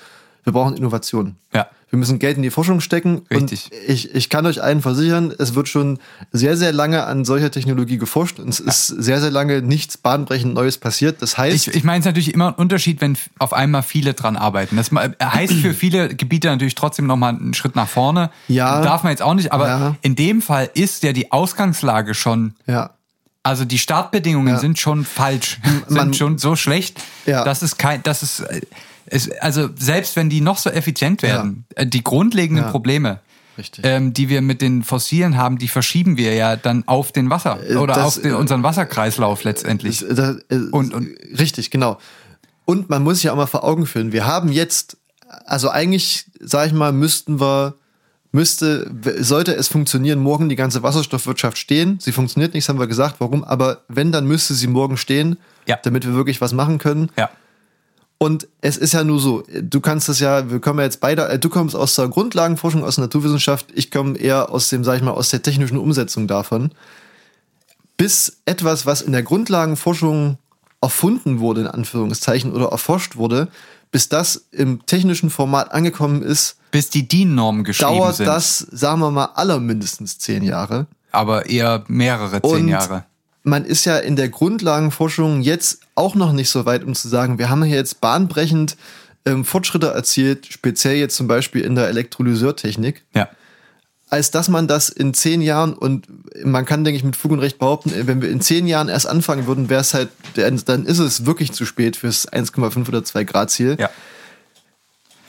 [0.44, 1.36] Wir brauchen Innovation.
[1.52, 1.69] Ja.
[1.90, 3.23] Wir müssen Geld in die Forschung stecken.
[3.31, 3.70] Richtig.
[3.73, 5.98] Und ich, ich kann euch allen versichern, es wird schon
[6.32, 10.52] sehr, sehr lange an solcher Technologie geforscht und es ist sehr, sehr lange nichts bahnbrechend
[10.52, 11.23] Neues passiert.
[11.23, 14.12] Das heißt, Ich, ich meine, es ist natürlich immer ein Unterschied, wenn auf einmal viele
[14.12, 14.77] dran arbeiten.
[14.77, 18.31] Das ma- heißt für viele Gebiete natürlich trotzdem nochmal einen Schritt nach vorne.
[18.48, 18.82] Ja.
[18.82, 19.97] Darf man jetzt auch nicht, aber Ja.
[20.02, 22.90] in dem Fall ist ja die Ausgangslage schon, ja,
[23.43, 24.59] also die Startbedingungen Ja.
[24.60, 25.59] sind schon falsch,
[25.89, 27.44] man- sind schon so schlecht, Ja.
[27.44, 28.60] dass es kein, dass es, äh,
[29.10, 32.70] es, also selbst wenn die noch so effizient werden, äh, die grundlegenden Ja.
[32.70, 33.20] Probleme,
[33.82, 37.59] ähm, die wir mit den Fossilen haben, die verschieben wir ja dann auf den Wasser
[37.68, 40.01] Äh, oder das, auf den, äh, unseren Wasserkreislauf letztendlich.
[40.09, 40.14] Das,
[40.48, 41.09] das, Und- und-
[41.39, 41.98] richtig, genau.
[42.64, 44.97] Und man muss sich ja auch mal vor Augen führen, wir haben jetzt,
[45.47, 47.74] also eigentlich, sag ich mal, müssten wir,
[48.30, 48.90] müsste,
[49.20, 51.98] sollte es funktionieren, morgen die ganze Wasserstoffwirtschaft stehen.
[52.01, 55.78] Sie funktioniert nicht, haben wir gesagt, warum, aber wenn, dann müsste sie morgen stehen, Ja.
[55.82, 57.10] damit wir wirklich was machen können.
[57.16, 57.30] Ja.
[58.20, 61.28] Und es ist ja nur so, du kannst es ja, wir kommen ja jetzt beide,
[61.28, 64.97] äh, du kommst aus der Grundlagenforschung, aus der Naturwissenschaft, ich komme eher aus dem, sag
[64.97, 66.73] ich mal, aus der technischen Umsetzung davon.
[67.97, 70.39] Bis etwas, was in der Grundlagenforschung
[70.81, 73.49] erfunden wurde, in Anführungszeichen, oder erforscht wurde,
[73.90, 78.27] bis das im technischen Format angekommen ist, Bis die DIN-Normen geschrieben dauert sind.
[78.27, 80.86] das, sagen wir mal, allermindestens zehn Jahre.
[81.12, 83.05] aber eher mehrere zehn Und Jahre.
[83.49, 87.39] Man ist ja in der Grundlagenforschung jetzt auch noch nicht so weit, um zu sagen,
[87.39, 88.77] wir haben hier jetzt bahnbrechend
[89.25, 93.29] ähm, Fortschritte erzielt, speziell jetzt zum Beispiel in der Elektrolyseurtechnik, Ja.
[94.11, 96.07] als dass man das in zehn Jahren und
[96.45, 99.07] man kann, denke ich, mit Fug und Recht behaupten, wenn wir in zehn Jahren erst
[99.07, 103.25] anfangen würden, wäre es halt, dann ist es wirklich zu spät fürs 1,5 oder 2
[103.25, 103.77] Grad Ziel.
[103.79, 103.91] Ja.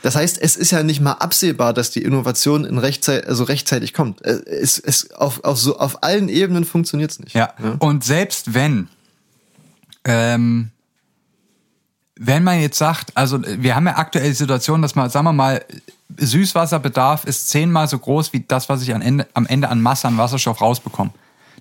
[0.01, 3.93] Das heißt, es ist ja nicht mal absehbar, dass die Innovation in Rechtzeit, also rechtzeitig
[3.93, 4.23] kommt.
[4.23, 7.35] Äh, Es, es, auf, auf, so, auf allen Ebenen funktioniert es nicht.
[7.35, 7.53] Ja.
[7.79, 8.87] Und selbst wenn,
[10.05, 10.71] ähm,
[12.15, 15.33] wenn man jetzt sagt, also wir haben ja aktuell die Situation, dass man, sagen wir
[15.33, 15.63] mal,
[16.17, 20.07] Süßwasserbedarf ist zehnmal so groß wie das, was ich am Ende, am Ende an Masse
[20.07, 21.11] an Wasserstoff rausbekomme.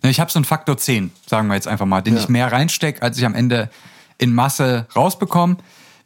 [0.02, 2.20] Ne, Ich habe so einen Faktor 10, sagen wir jetzt einfach mal, den Ja.
[2.20, 3.70] ich mehr reinstecke, als ich am Ende
[4.19, 5.56] in Masse rausbekomme.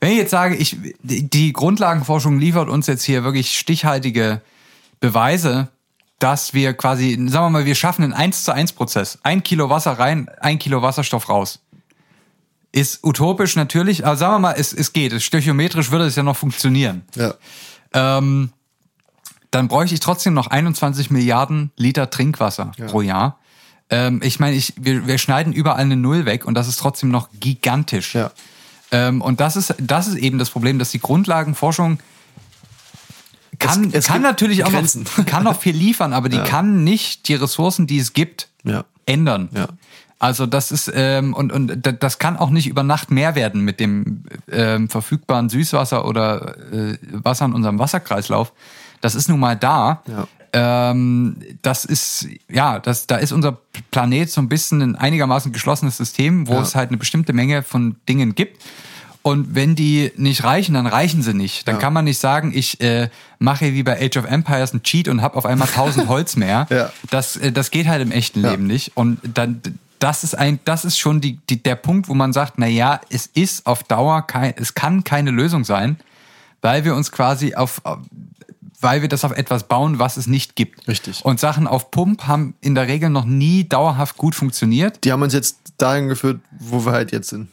[0.02, 4.40] Wenn ich jetzt sage, ich, die Grundlagenforschung liefert uns jetzt hier wirklich stichhaltige
[4.98, 5.68] Beweise,
[6.18, 9.20] dass wir quasi, sagen wir mal, wir schaffen einen 1 zu 1 Prozess.
[9.22, 11.60] Ein Kilo Wasser rein, ein Kilo Wasserstoff raus.
[12.72, 15.22] Ist utopisch natürlich, aber sagen wir mal, es, es geht.
[15.22, 17.02] Stöchiometrisch würde es ja noch funktionieren.
[17.14, 17.34] Ja.
[17.92, 18.50] Ähm,
[19.52, 23.38] dann bräuchte ich trotzdem noch 21 Milliarden Liter Trinkwasser pro Jahr.
[23.88, 27.10] Ähm, ich meine, ich, wir, wir schneiden überall eine Null weg und das ist trotzdem
[27.10, 28.16] noch gigantisch.
[28.16, 28.32] Ja.
[28.92, 31.98] Ähm, und das ist, das ist eben das Problem, dass die Grundlagenforschung
[33.58, 34.82] kann, Es- es kann natürlich auch noch,
[35.26, 38.84] kann noch viel liefern, aber die kann nicht die Ressourcen, die es gibt, Ja.
[39.06, 39.48] ändern.
[39.52, 39.68] Ja.
[40.18, 43.62] Also das ist ähm, und und da- das kann auch nicht über Nacht mehr werden
[43.62, 48.52] mit dem ähm, verfügbaren Süßwasser oder äh, Wasser in unserem Wasserkreislauf.
[49.00, 50.02] Das ist nun mal da.
[50.06, 50.28] Ja.
[50.54, 53.58] Ähm, das ist ja, das da ist unser
[53.90, 56.60] Planet so ein bisschen ein einigermaßen geschlossenes System, wo Ja.
[56.60, 58.62] es halt eine bestimmte Menge von Dingen gibt.
[59.22, 61.68] Und wenn die nicht reichen, dann reichen sie nicht.
[61.68, 61.80] Dann Ja.
[61.80, 63.08] kann man nicht sagen, ich äh,
[63.38, 66.66] mache wie bei Age of Empires einen Cheat und habe auf einmal 1000 Holz mehr.
[66.70, 66.90] Ja.
[67.10, 68.50] Das, äh, das geht halt im echten Ja.
[68.50, 68.96] Leben nicht.
[68.96, 69.62] Und dann,
[70.00, 73.00] das ist ein, das ist schon die, die, der Punkt, wo man sagt, na ja,
[73.10, 75.98] es ist auf Dauer kein, es kann keine Lösung sein,
[76.60, 78.00] weil wir uns quasi auf, auf-
[78.82, 80.86] weil wir das auf etwas bauen, was es nicht gibt.
[80.88, 81.24] Richtig.
[81.24, 85.04] Und Sachen auf Pump haben in der Regel noch nie dauerhaft gut funktioniert.
[85.04, 87.48] Die haben uns jetzt dahin geführt, wo wir halt jetzt sind.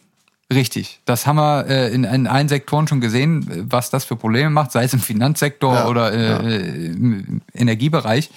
[0.51, 0.99] Richtig.
[1.05, 4.71] Das haben wir äh, in, in allen Sektoren schon gesehen, was das für Probleme macht,
[4.71, 8.31] sei es im Finanzsektor Ja, oder äh, im Energiebereich.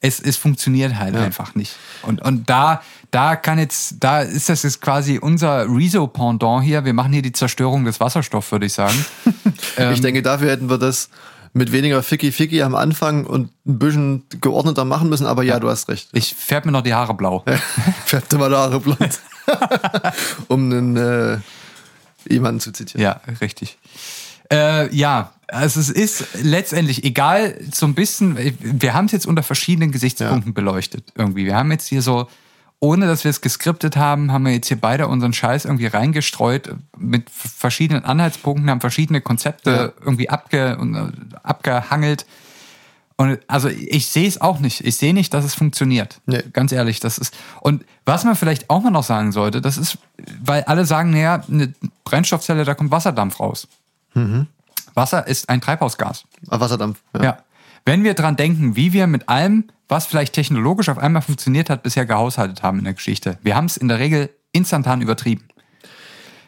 [0.00, 1.74] Es, es funktioniert halt einfach nicht.
[2.02, 6.84] Und, und da, da kann jetzt, da ist das jetzt quasi unser Rezo-Pendant hier.
[6.84, 9.04] Wir machen hier die Zerstörung des Wasserstoffs, würde ich sagen.
[9.76, 9.92] Ähm.
[9.92, 11.08] ich denke, dafür hätten wir das
[11.58, 15.88] mit weniger Ficky-Ficky am Anfang und ein bisschen geordneter machen müssen, aber ja, du hast
[15.88, 16.08] recht.
[16.12, 17.44] Ich färb mir noch die Haare blau.
[18.06, 19.20] Färbte mal die Haare blond.
[20.48, 21.38] um einen äh,
[22.28, 23.02] jemanden zu zitieren.
[23.02, 23.76] Ja, richtig.
[24.50, 29.42] Äh, ja, also es ist letztendlich egal, so ein bisschen, wir haben es jetzt unter
[29.42, 31.44] verschiedenen Gesichtspunkten beleuchtet irgendwie.
[31.44, 32.28] Wir haben jetzt hier so,
[32.80, 36.74] ohne dass wir es geskriptet haben, haben wir jetzt hier beide unseren Scheiß irgendwie reingestreut
[36.96, 40.02] mit verschiedenen Anhaltspunkten, haben verschiedene Konzepte Ja.
[40.04, 42.24] irgendwie abge, äh, abgehangelt.
[43.16, 44.84] Und also ich sehe es auch nicht.
[44.86, 46.20] Ich sehe nicht, dass es funktioniert.
[46.26, 46.44] Nee.
[46.52, 47.36] Ganz ehrlich, das ist.
[47.60, 49.98] Und was man vielleicht auch mal noch sagen sollte, das ist,
[50.40, 51.74] weil alle sagen, naja, eine
[52.04, 53.66] Brennstoffzelle, da kommt Wasserdampf raus.
[54.94, 56.24] Wasser ist ein Treibhausgas.
[56.48, 57.00] Ah, Wasserdampf.
[57.20, 57.38] Ja.
[57.84, 61.82] Wenn wir dran denken, wie wir mit allem, was vielleicht technologisch auf einmal funktioniert hat,
[61.82, 63.38] bisher gehaushaltet haben in der Geschichte.
[63.42, 65.44] Wir haben es in der Regel instantan übertrieben.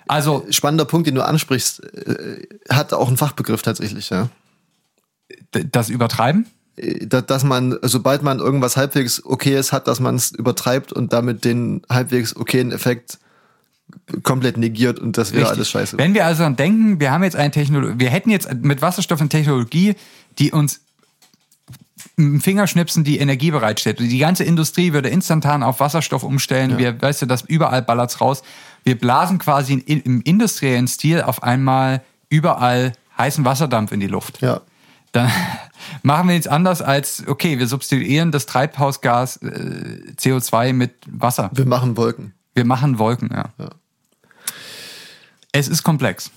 [0.09, 4.29] Also, Spannender Punkt, den du ansprichst, äh, hat auch einen Fachbegriff tatsächlich, ja.
[5.73, 6.47] Das Übertreiben?
[6.77, 11.13] Äh, da- dass man, sobald man irgendwas halbwegs okayes hat, dass man es übertreibt und
[11.13, 13.19] damit den halbwegs okayen Effekt
[14.23, 15.99] komplett negiert und das wäre alles scheiße.
[15.99, 19.21] Wenn wir also dann denken, wir haben jetzt eine Technologie, wir hätten jetzt mit Wasserstoff
[19.21, 19.95] eine Technologie,
[20.39, 20.81] die uns
[22.41, 24.01] Fingerschnipsen die Energie bereitstellt.
[24.01, 26.79] Die ganze Industrie würde instantan auf Wasserstoff umstellen.
[26.79, 28.43] Wir, weißt du, das überall ballert's raus.
[28.85, 34.41] Wir blasen quasi in, im industriellen Stil auf einmal überall heißen Wasserdampf in die Luft.
[34.41, 34.61] Ja.
[35.13, 35.31] Dann
[36.03, 41.51] machen wir nichts anders als, okay, wir substituieren das Treibhausgas äh, CO2 mit Wasser.
[41.53, 42.35] Wir machen Wolken.
[42.55, 43.51] Wir machen Wolken, ja.
[45.53, 46.31] Es ist komplex.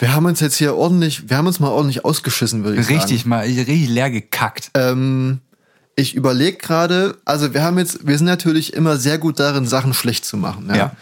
[0.00, 3.20] Wir haben uns jetzt hier ordentlich, wir haben uns mal ordentlich ausgeschissen, würde ich Richtig,
[3.20, 3.30] sagen.
[3.30, 4.70] mal richtig leer gekackt.
[4.74, 5.40] Ähm,
[5.96, 9.92] ich überlege gerade, also wir haben jetzt, wir sind natürlich immer sehr gut darin, Sachen
[9.94, 10.68] schlecht zu machen.
[10.68, 10.76] Ja.
[10.76, 10.92] Ja.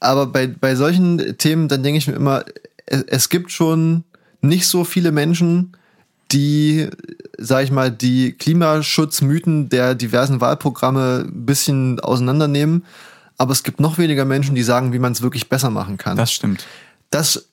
[0.00, 2.44] Aber bei, bei solchen Themen, dann denke ich mir immer,
[2.86, 4.04] es, es gibt schon
[4.40, 5.76] nicht so viele Menschen,
[6.32, 6.88] die,
[7.38, 12.84] sag ich mal, die Klimaschutzmythen der diversen Wahlprogramme ein bisschen auseinandernehmen.
[13.36, 16.16] Aber es gibt noch weniger Menschen, die sagen, wie man es wirklich besser machen kann.
[16.16, 16.66] Das stimmt.
[17.10, 17.46] Das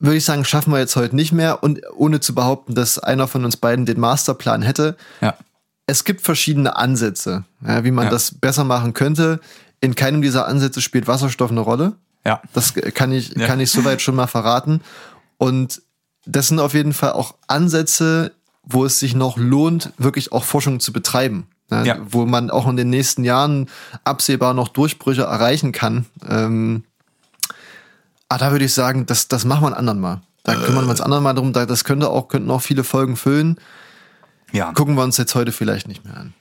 [0.00, 1.62] würde ich sagen, schaffen wir jetzt heute nicht mehr.
[1.62, 4.96] Und ohne zu behaupten, dass einer von uns beiden den Masterplan hätte.
[5.20, 5.34] Ja.
[5.86, 8.10] Es gibt verschiedene Ansätze, ja, wie man Ja.
[8.10, 9.40] das besser machen könnte.
[9.80, 11.94] In keinem dieser Ansätze spielt Wasserstoff eine Rolle.
[12.26, 12.42] Ja.
[12.52, 13.46] Das kann ich, Ja.
[13.46, 14.82] kann ich soweit schon mal verraten.
[15.38, 15.82] Und
[16.26, 18.32] das sind auf jeden Fall auch Ansätze,
[18.62, 21.46] wo es sich noch lohnt, wirklich auch Forschung zu betreiben.
[21.70, 21.86] Ne?
[21.86, 21.96] Ja.
[22.08, 23.68] Wo man auch in den nächsten Jahren
[24.04, 26.06] absehbar noch Durchbrüche erreichen kann.
[26.28, 26.84] Ähm,
[28.28, 30.20] ah, da würde ich sagen, das, das machen wir ein andern Mal.
[30.44, 31.52] Da kümmern wir uns anderen Mal drum.
[31.52, 33.58] Da, das könnte auch, könnten auch viele Folgen füllen.
[34.52, 34.72] Ja.
[34.72, 36.32] Gucken wir uns jetzt heute vielleicht nicht mehr an.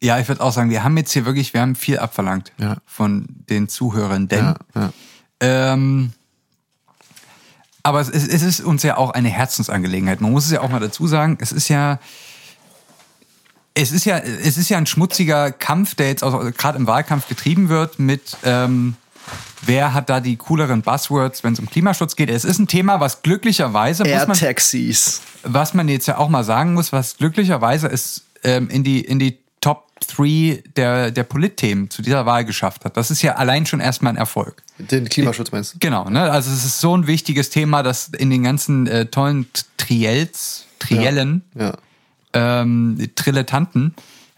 [0.00, 2.76] Ja, ich würde auch sagen, wir haben jetzt hier wirklich, wir haben viel abverlangt Ja.
[2.86, 4.92] von den Zuhörern, denn Ja, ja.
[5.40, 6.12] ähm,
[7.84, 10.20] aber es ist, es ist uns ja auch eine Herzensangelegenheit.
[10.20, 11.98] Man muss es ja auch mal dazu sagen, es ist ja
[13.74, 17.28] es ist ja, es ist ja ein schmutziger Kampf, der jetzt auch gerade im Wahlkampf
[17.28, 18.96] getrieben wird mit ähm,
[19.62, 22.28] wer hat da die cooleren Buzzwords, wenn es um Klimaschutz geht.
[22.30, 25.22] Es ist ein Thema, was glücklicherweise muss man, Air-Taxis.
[25.44, 29.18] was man jetzt ja auch mal sagen muss, was glücklicherweise es ähm, in die in
[29.18, 32.96] die Top 3 der der Politthemen zu dieser Wahl geschafft hat.
[32.96, 34.62] Das ist ja allein schon erstmal ein Erfolg.
[34.78, 35.78] Den Klimaschutz meinst du?
[35.80, 36.30] Genau, ne?
[36.30, 39.46] Also es ist so ein wichtiges Thema, dass in den ganzen äh, tollen
[39.78, 41.74] Triels, Triellen, Ja.
[42.32, 43.94] Ähm, Trilletanten,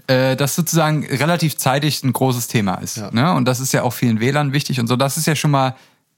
[0.07, 2.97] äh, das sozusagen relativ zeitig ein großes Thema ist.
[2.97, 3.11] Ja.
[3.12, 3.33] Ne?
[3.33, 4.97] Und das ist ja auch vielen Wählern wichtig und so.
[4.97, 5.75] Das ist ja schon mal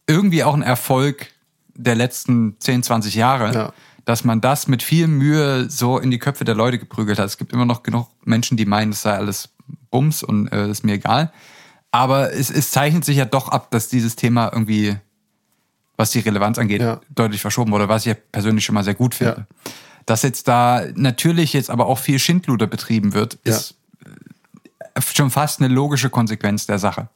[0.07, 1.28] irgendwie auch ein Erfolg
[1.74, 3.73] der letzten 10, 20 Jahre, Ja.
[4.05, 7.27] dass man das mit viel Mühe so in die Köpfe der Leute geprügelt hat.
[7.27, 9.51] Es gibt immer noch genug Menschen, die meinen, das sei alles
[9.90, 11.32] Bums und äh, ist mir egal.
[11.93, 14.97] Aber es, es zeichnet sich ja doch ab, dass dieses Thema irgendwie,
[15.97, 17.01] was die Relevanz angeht, Ja.
[17.15, 19.47] deutlich verschoben wurde, was ich ja persönlich schon mal sehr gut finde.
[20.07, 23.57] Dass jetzt da natürlich jetzt aber auch viel Schindluder betrieben wird, Ja.
[23.57, 23.74] ist
[24.95, 27.09] äh, schon fast eine logische Konsequenz der Sache.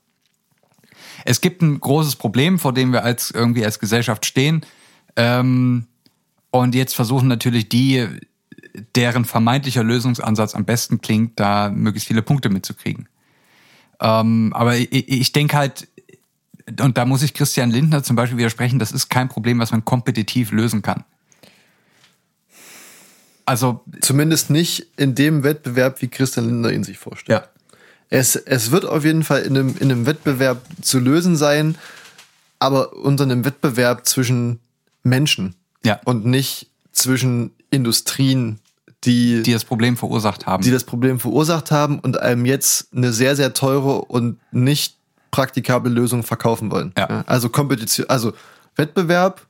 [1.25, 4.65] Es gibt ein großes Problem, vor dem wir als irgendwie als Gesellschaft stehen.
[5.17, 5.87] Ähm,
[6.51, 8.07] und jetzt versuchen natürlich die,
[8.97, 13.09] deren vermeintlicher Lösungsansatz am besten klingt, da möglichst viele Punkte mitzukriegen.
[14.01, 15.89] Ähm, aber ich, ich denke halt,
[16.81, 19.85] und da muss ich Christian Lindner zum Beispiel widersprechen, das ist kein Problem, was man
[19.85, 21.05] kompetitiv lösen kann.
[23.51, 27.41] Also, Zumindest nicht in dem Wettbewerb, wie Christian Lindner ihn sich vorstellt.
[27.41, 27.49] ja.
[28.13, 31.77] Es, es wird auf jeden Fall in einem, in einem Wettbewerb zu lösen sein,
[32.59, 34.59] aber unter einem Wettbewerb zwischen
[35.05, 35.55] Menschen
[35.85, 36.01] Ja.
[36.05, 38.59] und nicht zwischen Industrien,
[39.05, 40.63] die, die das Problem verursacht haben.
[40.63, 44.97] die das Problem verursacht haben und einem jetzt eine sehr, sehr teure und nicht
[45.31, 46.93] praktikable Lösung verkaufen wollen.
[46.99, 47.23] Ja.
[47.27, 48.33] Also Kompetition, also
[48.77, 49.47] Wettbewerb,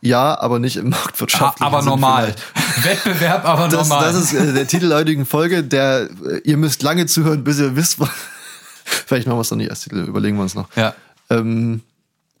[0.00, 2.34] ja, aber nicht im marktwirtschaftlichen aber Sinn normal.
[2.54, 2.84] vielleicht.
[2.84, 4.04] Wettbewerb, aber Das, normal.
[4.12, 5.64] das ist äh, der Titel der heutigen Folge.
[5.64, 8.10] Der, äh, ihr müsst lange zuhören, bis ihr wisst, was.
[8.84, 10.68] Vielleicht machen wir es noch nicht als Titel, überlegen wir uns noch.
[10.76, 10.94] ja,
[11.30, 11.82] Ähm,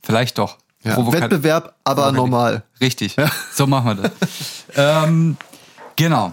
[0.02, 0.56] vielleicht doch.
[0.82, 0.96] ja.
[1.12, 2.62] Wettbewerb, aber normal.
[2.80, 3.16] Richtig.
[3.54, 4.12] So machen wir das.
[4.76, 5.36] ähm,
[5.96, 6.32] genau.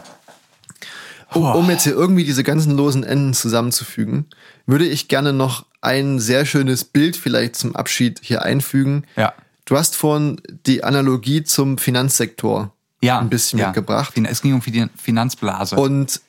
[1.34, 4.28] Um, um jetzt hier irgendwie diese ganzen losen Enden zusammenzufügen,
[4.68, 9.06] würde ich gerne noch ein sehr schönes Bild vielleicht zum Abschied hier einfügen.
[9.18, 9.34] Ja.
[9.66, 12.72] Du hast vorhin die Analogie zum Finanzsektor
[13.02, 13.20] Ja.
[13.20, 13.68] ein bisschen ja.
[13.68, 14.14] mitgebracht.
[14.16, 15.76] Es ging um die Finanzblase.
[15.76, 16.22] Und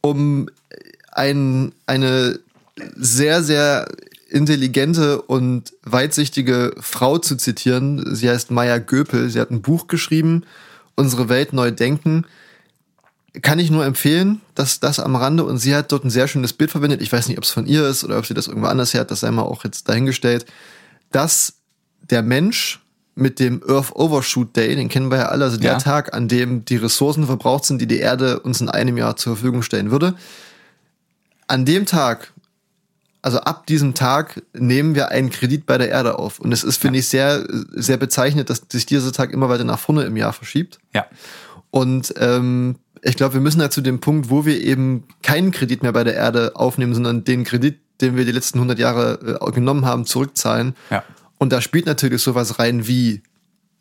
[0.00, 0.48] um
[1.12, 2.38] ein, eine
[2.96, 3.88] sehr, sehr
[4.30, 10.44] intelligente und weitsichtige Frau zu zitieren, sie heißt Maya Göpel, sie hat ein Buch geschrieben,
[10.94, 12.26] Unsere Welt neu denken.
[13.40, 16.52] Kann ich nur empfehlen, dass das am Rande und sie hat dort ein sehr schönes
[16.52, 17.00] Bild verwendet.
[17.02, 19.02] Ich weiß nicht, ob es von ihr ist oder ob sie das irgendwo anders her
[19.02, 20.44] hat, das sei mal auch jetzt dahingestellt,
[21.12, 21.57] dass
[22.10, 22.80] der Mensch
[23.14, 25.78] mit dem Earth Overshoot Day, den kennen wir ja alle, also der Ja.
[25.78, 29.34] Tag, an dem die Ressourcen verbraucht sind, die die Erde uns in einem Jahr zur
[29.36, 30.14] Verfügung stellen würde.
[31.48, 32.32] An dem Tag,
[33.22, 36.38] also ab diesem Tag, nehmen wir einen Kredit bei der Erde auf.
[36.38, 39.80] Und es ist, finde ich, sehr, sehr bezeichnet, dass sich dieser Tag immer weiter nach
[39.80, 40.78] vorne im Jahr verschiebt.
[40.94, 41.06] Ja.
[41.70, 45.82] Und ähm, ich glaube, wir müssen ja zu dem Punkt, wo wir eben keinen Kredit
[45.82, 49.50] mehr bei der Erde aufnehmen, sondern den Kredit, den wir die letzten 100 Jahre äh,
[49.50, 50.76] genommen haben, zurückzahlen.
[50.90, 51.02] Ja.
[51.38, 53.22] Und da spielt natürlich sowas rein wie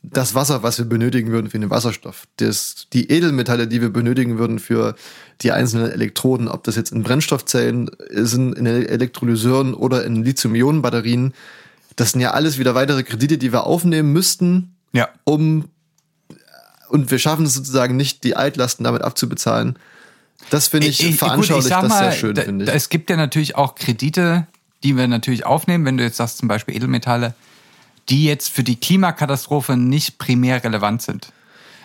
[0.04, 4.38] das Wasser, was wir benötigen würden für den Wasserstoff, das, die Edelmetalle, die wir benötigen
[4.38, 4.96] würden für
[5.42, 11.34] die einzelnen Elektroden, ob das jetzt in Brennstoffzellen sind, in Elektrolyseuren oder in Lithium-Ionen-Batterien.
[11.96, 15.10] Das sind ja alles wieder weitere Kredite, die wir aufnehmen müssten, Ja.
[15.24, 15.66] um
[16.90, 19.78] und wir schaffen es sozusagen nicht, die Altlasten damit abzubezahlen.
[20.52, 22.72] Das finde ich, veranschaulicht das sehr schön, finde ich.
[22.72, 24.48] Es gibt ja natürlich auch Kredite,
[24.84, 27.34] die wir natürlich aufnehmen, wenn du jetzt sagst, zum Beispiel Edelmetalle,
[28.10, 31.32] die jetzt für die Klimakatastrophe nicht primär relevant sind.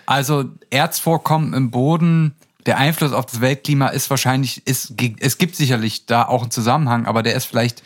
[0.06, 2.34] Also Erzvorkommen im Boden,
[2.66, 7.06] der Einfluss auf das Weltklima ist wahrscheinlich, ist, es gibt sicherlich da auch einen Zusammenhang,
[7.06, 7.82] aber der ist vielleicht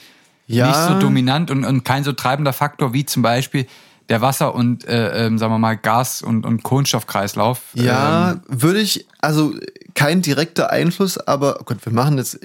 [0.47, 0.67] Ja.
[0.69, 3.67] nicht so dominant und, und kein so treibender Faktor wie zum Beispiel
[4.09, 7.61] der Wasser- und, äh, ähm, sagen wir mal, Gas- und, und Kohlenstoffkreislauf.
[7.75, 9.55] Ja, Ähm, würde ich, also
[9.95, 12.39] kein direkter Einfluss, aber oh Gott, wir machen jetzt,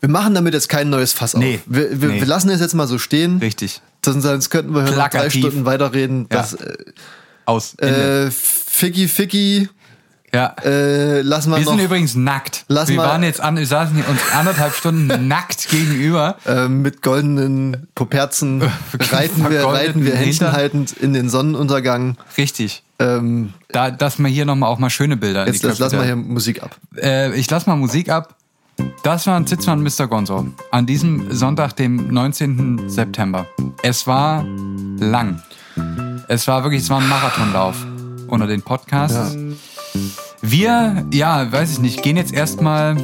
[0.00, 1.60] wir machen damit jetzt kein neues Fass Nee, auf.
[1.66, 2.20] Wir, wir, nee.
[2.20, 3.38] wir lassen es jetzt mal so stehen.
[3.38, 3.82] richtig.
[4.04, 5.30] Sonst, könnten wir hier noch drei.
[5.30, 6.26] Stunden weiterreden.
[6.30, 6.38] Ja.
[6.38, 6.56] Das,
[7.46, 7.74] Aus.
[7.78, 8.26] Ende.
[8.26, 9.68] äh, Ficky Ficky,
[10.32, 10.54] ja.
[10.64, 12.64] äh, lassen wir, Wir noch sind übrigens nackt.
[12.68, 16.36] Lass wir mal- waren jetzt an, wir saßen uns anderthalb Stunden nackt gegenüber.
[16.46, 18.62] äh, mit goldenen Poperzen
[19.12, 20.52] reiten wir, reiten wir Händchen Hintern.
[20.52, 22.16] haltend in den Sonnenuntergang.
[22.36, 22.82] Richtig.
[22.98, 26.16] Ähm, Da, dass wir hier nochmal auch mal schöne Bilder jetzt lassen wir Köpfe hier
[26.16, 26.76] Musik ab.
[26.96, 28.34] äh, Ich lass mal Musik ab.
[29.04, 30.06] Das war ein Zitzmann Mr.
[30.08, 30.46] Gonzo.
[30.70, 32.88] An diesem Sonntag, dem 19.
[32.88, 33.46] September.
[33.82, 34.44] Es war
[34.98, 35.42] lang.
[36.28, 37.76] Es war wirklich, es war ein Marathonlauf
[38.28, 39.36] unter den Podcasts.
[40.40, 42.96] Wir, ja, weiß ich nicht, gehen jetzt erstmal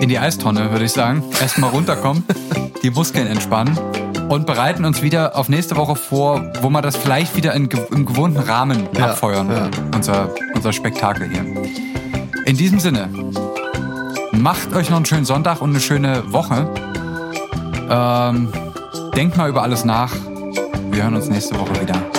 [0.00, 1.22] in die Eistonne, würde ich sagen.
[1.40, 2.24] Erstmal runterkommen,
[2.82, 3.78] die Muskeln entspannen
[4.28, 8.06] und bereiten uns wieder auf nächste Woche vor, wo wir das vielleicht wieder in, im
[8.06, 9.48] gewohnten Rahmen Ja, abfeuern.
[9.50, 9.70] ja.
[9.94, 11.44] Unser, unser Spektakel hier.
[12.44, 13.08] In diesem Sinne,
[14.42, 16.68] macht euch noch einen schönen Sonntag und eine schöne Woche.
[17.88, 18.48] Ähm,
[19.14, 20.12] denkt mal über alles nach.
[20.90, 22.11] Wir hören uns nächste Woche wieder.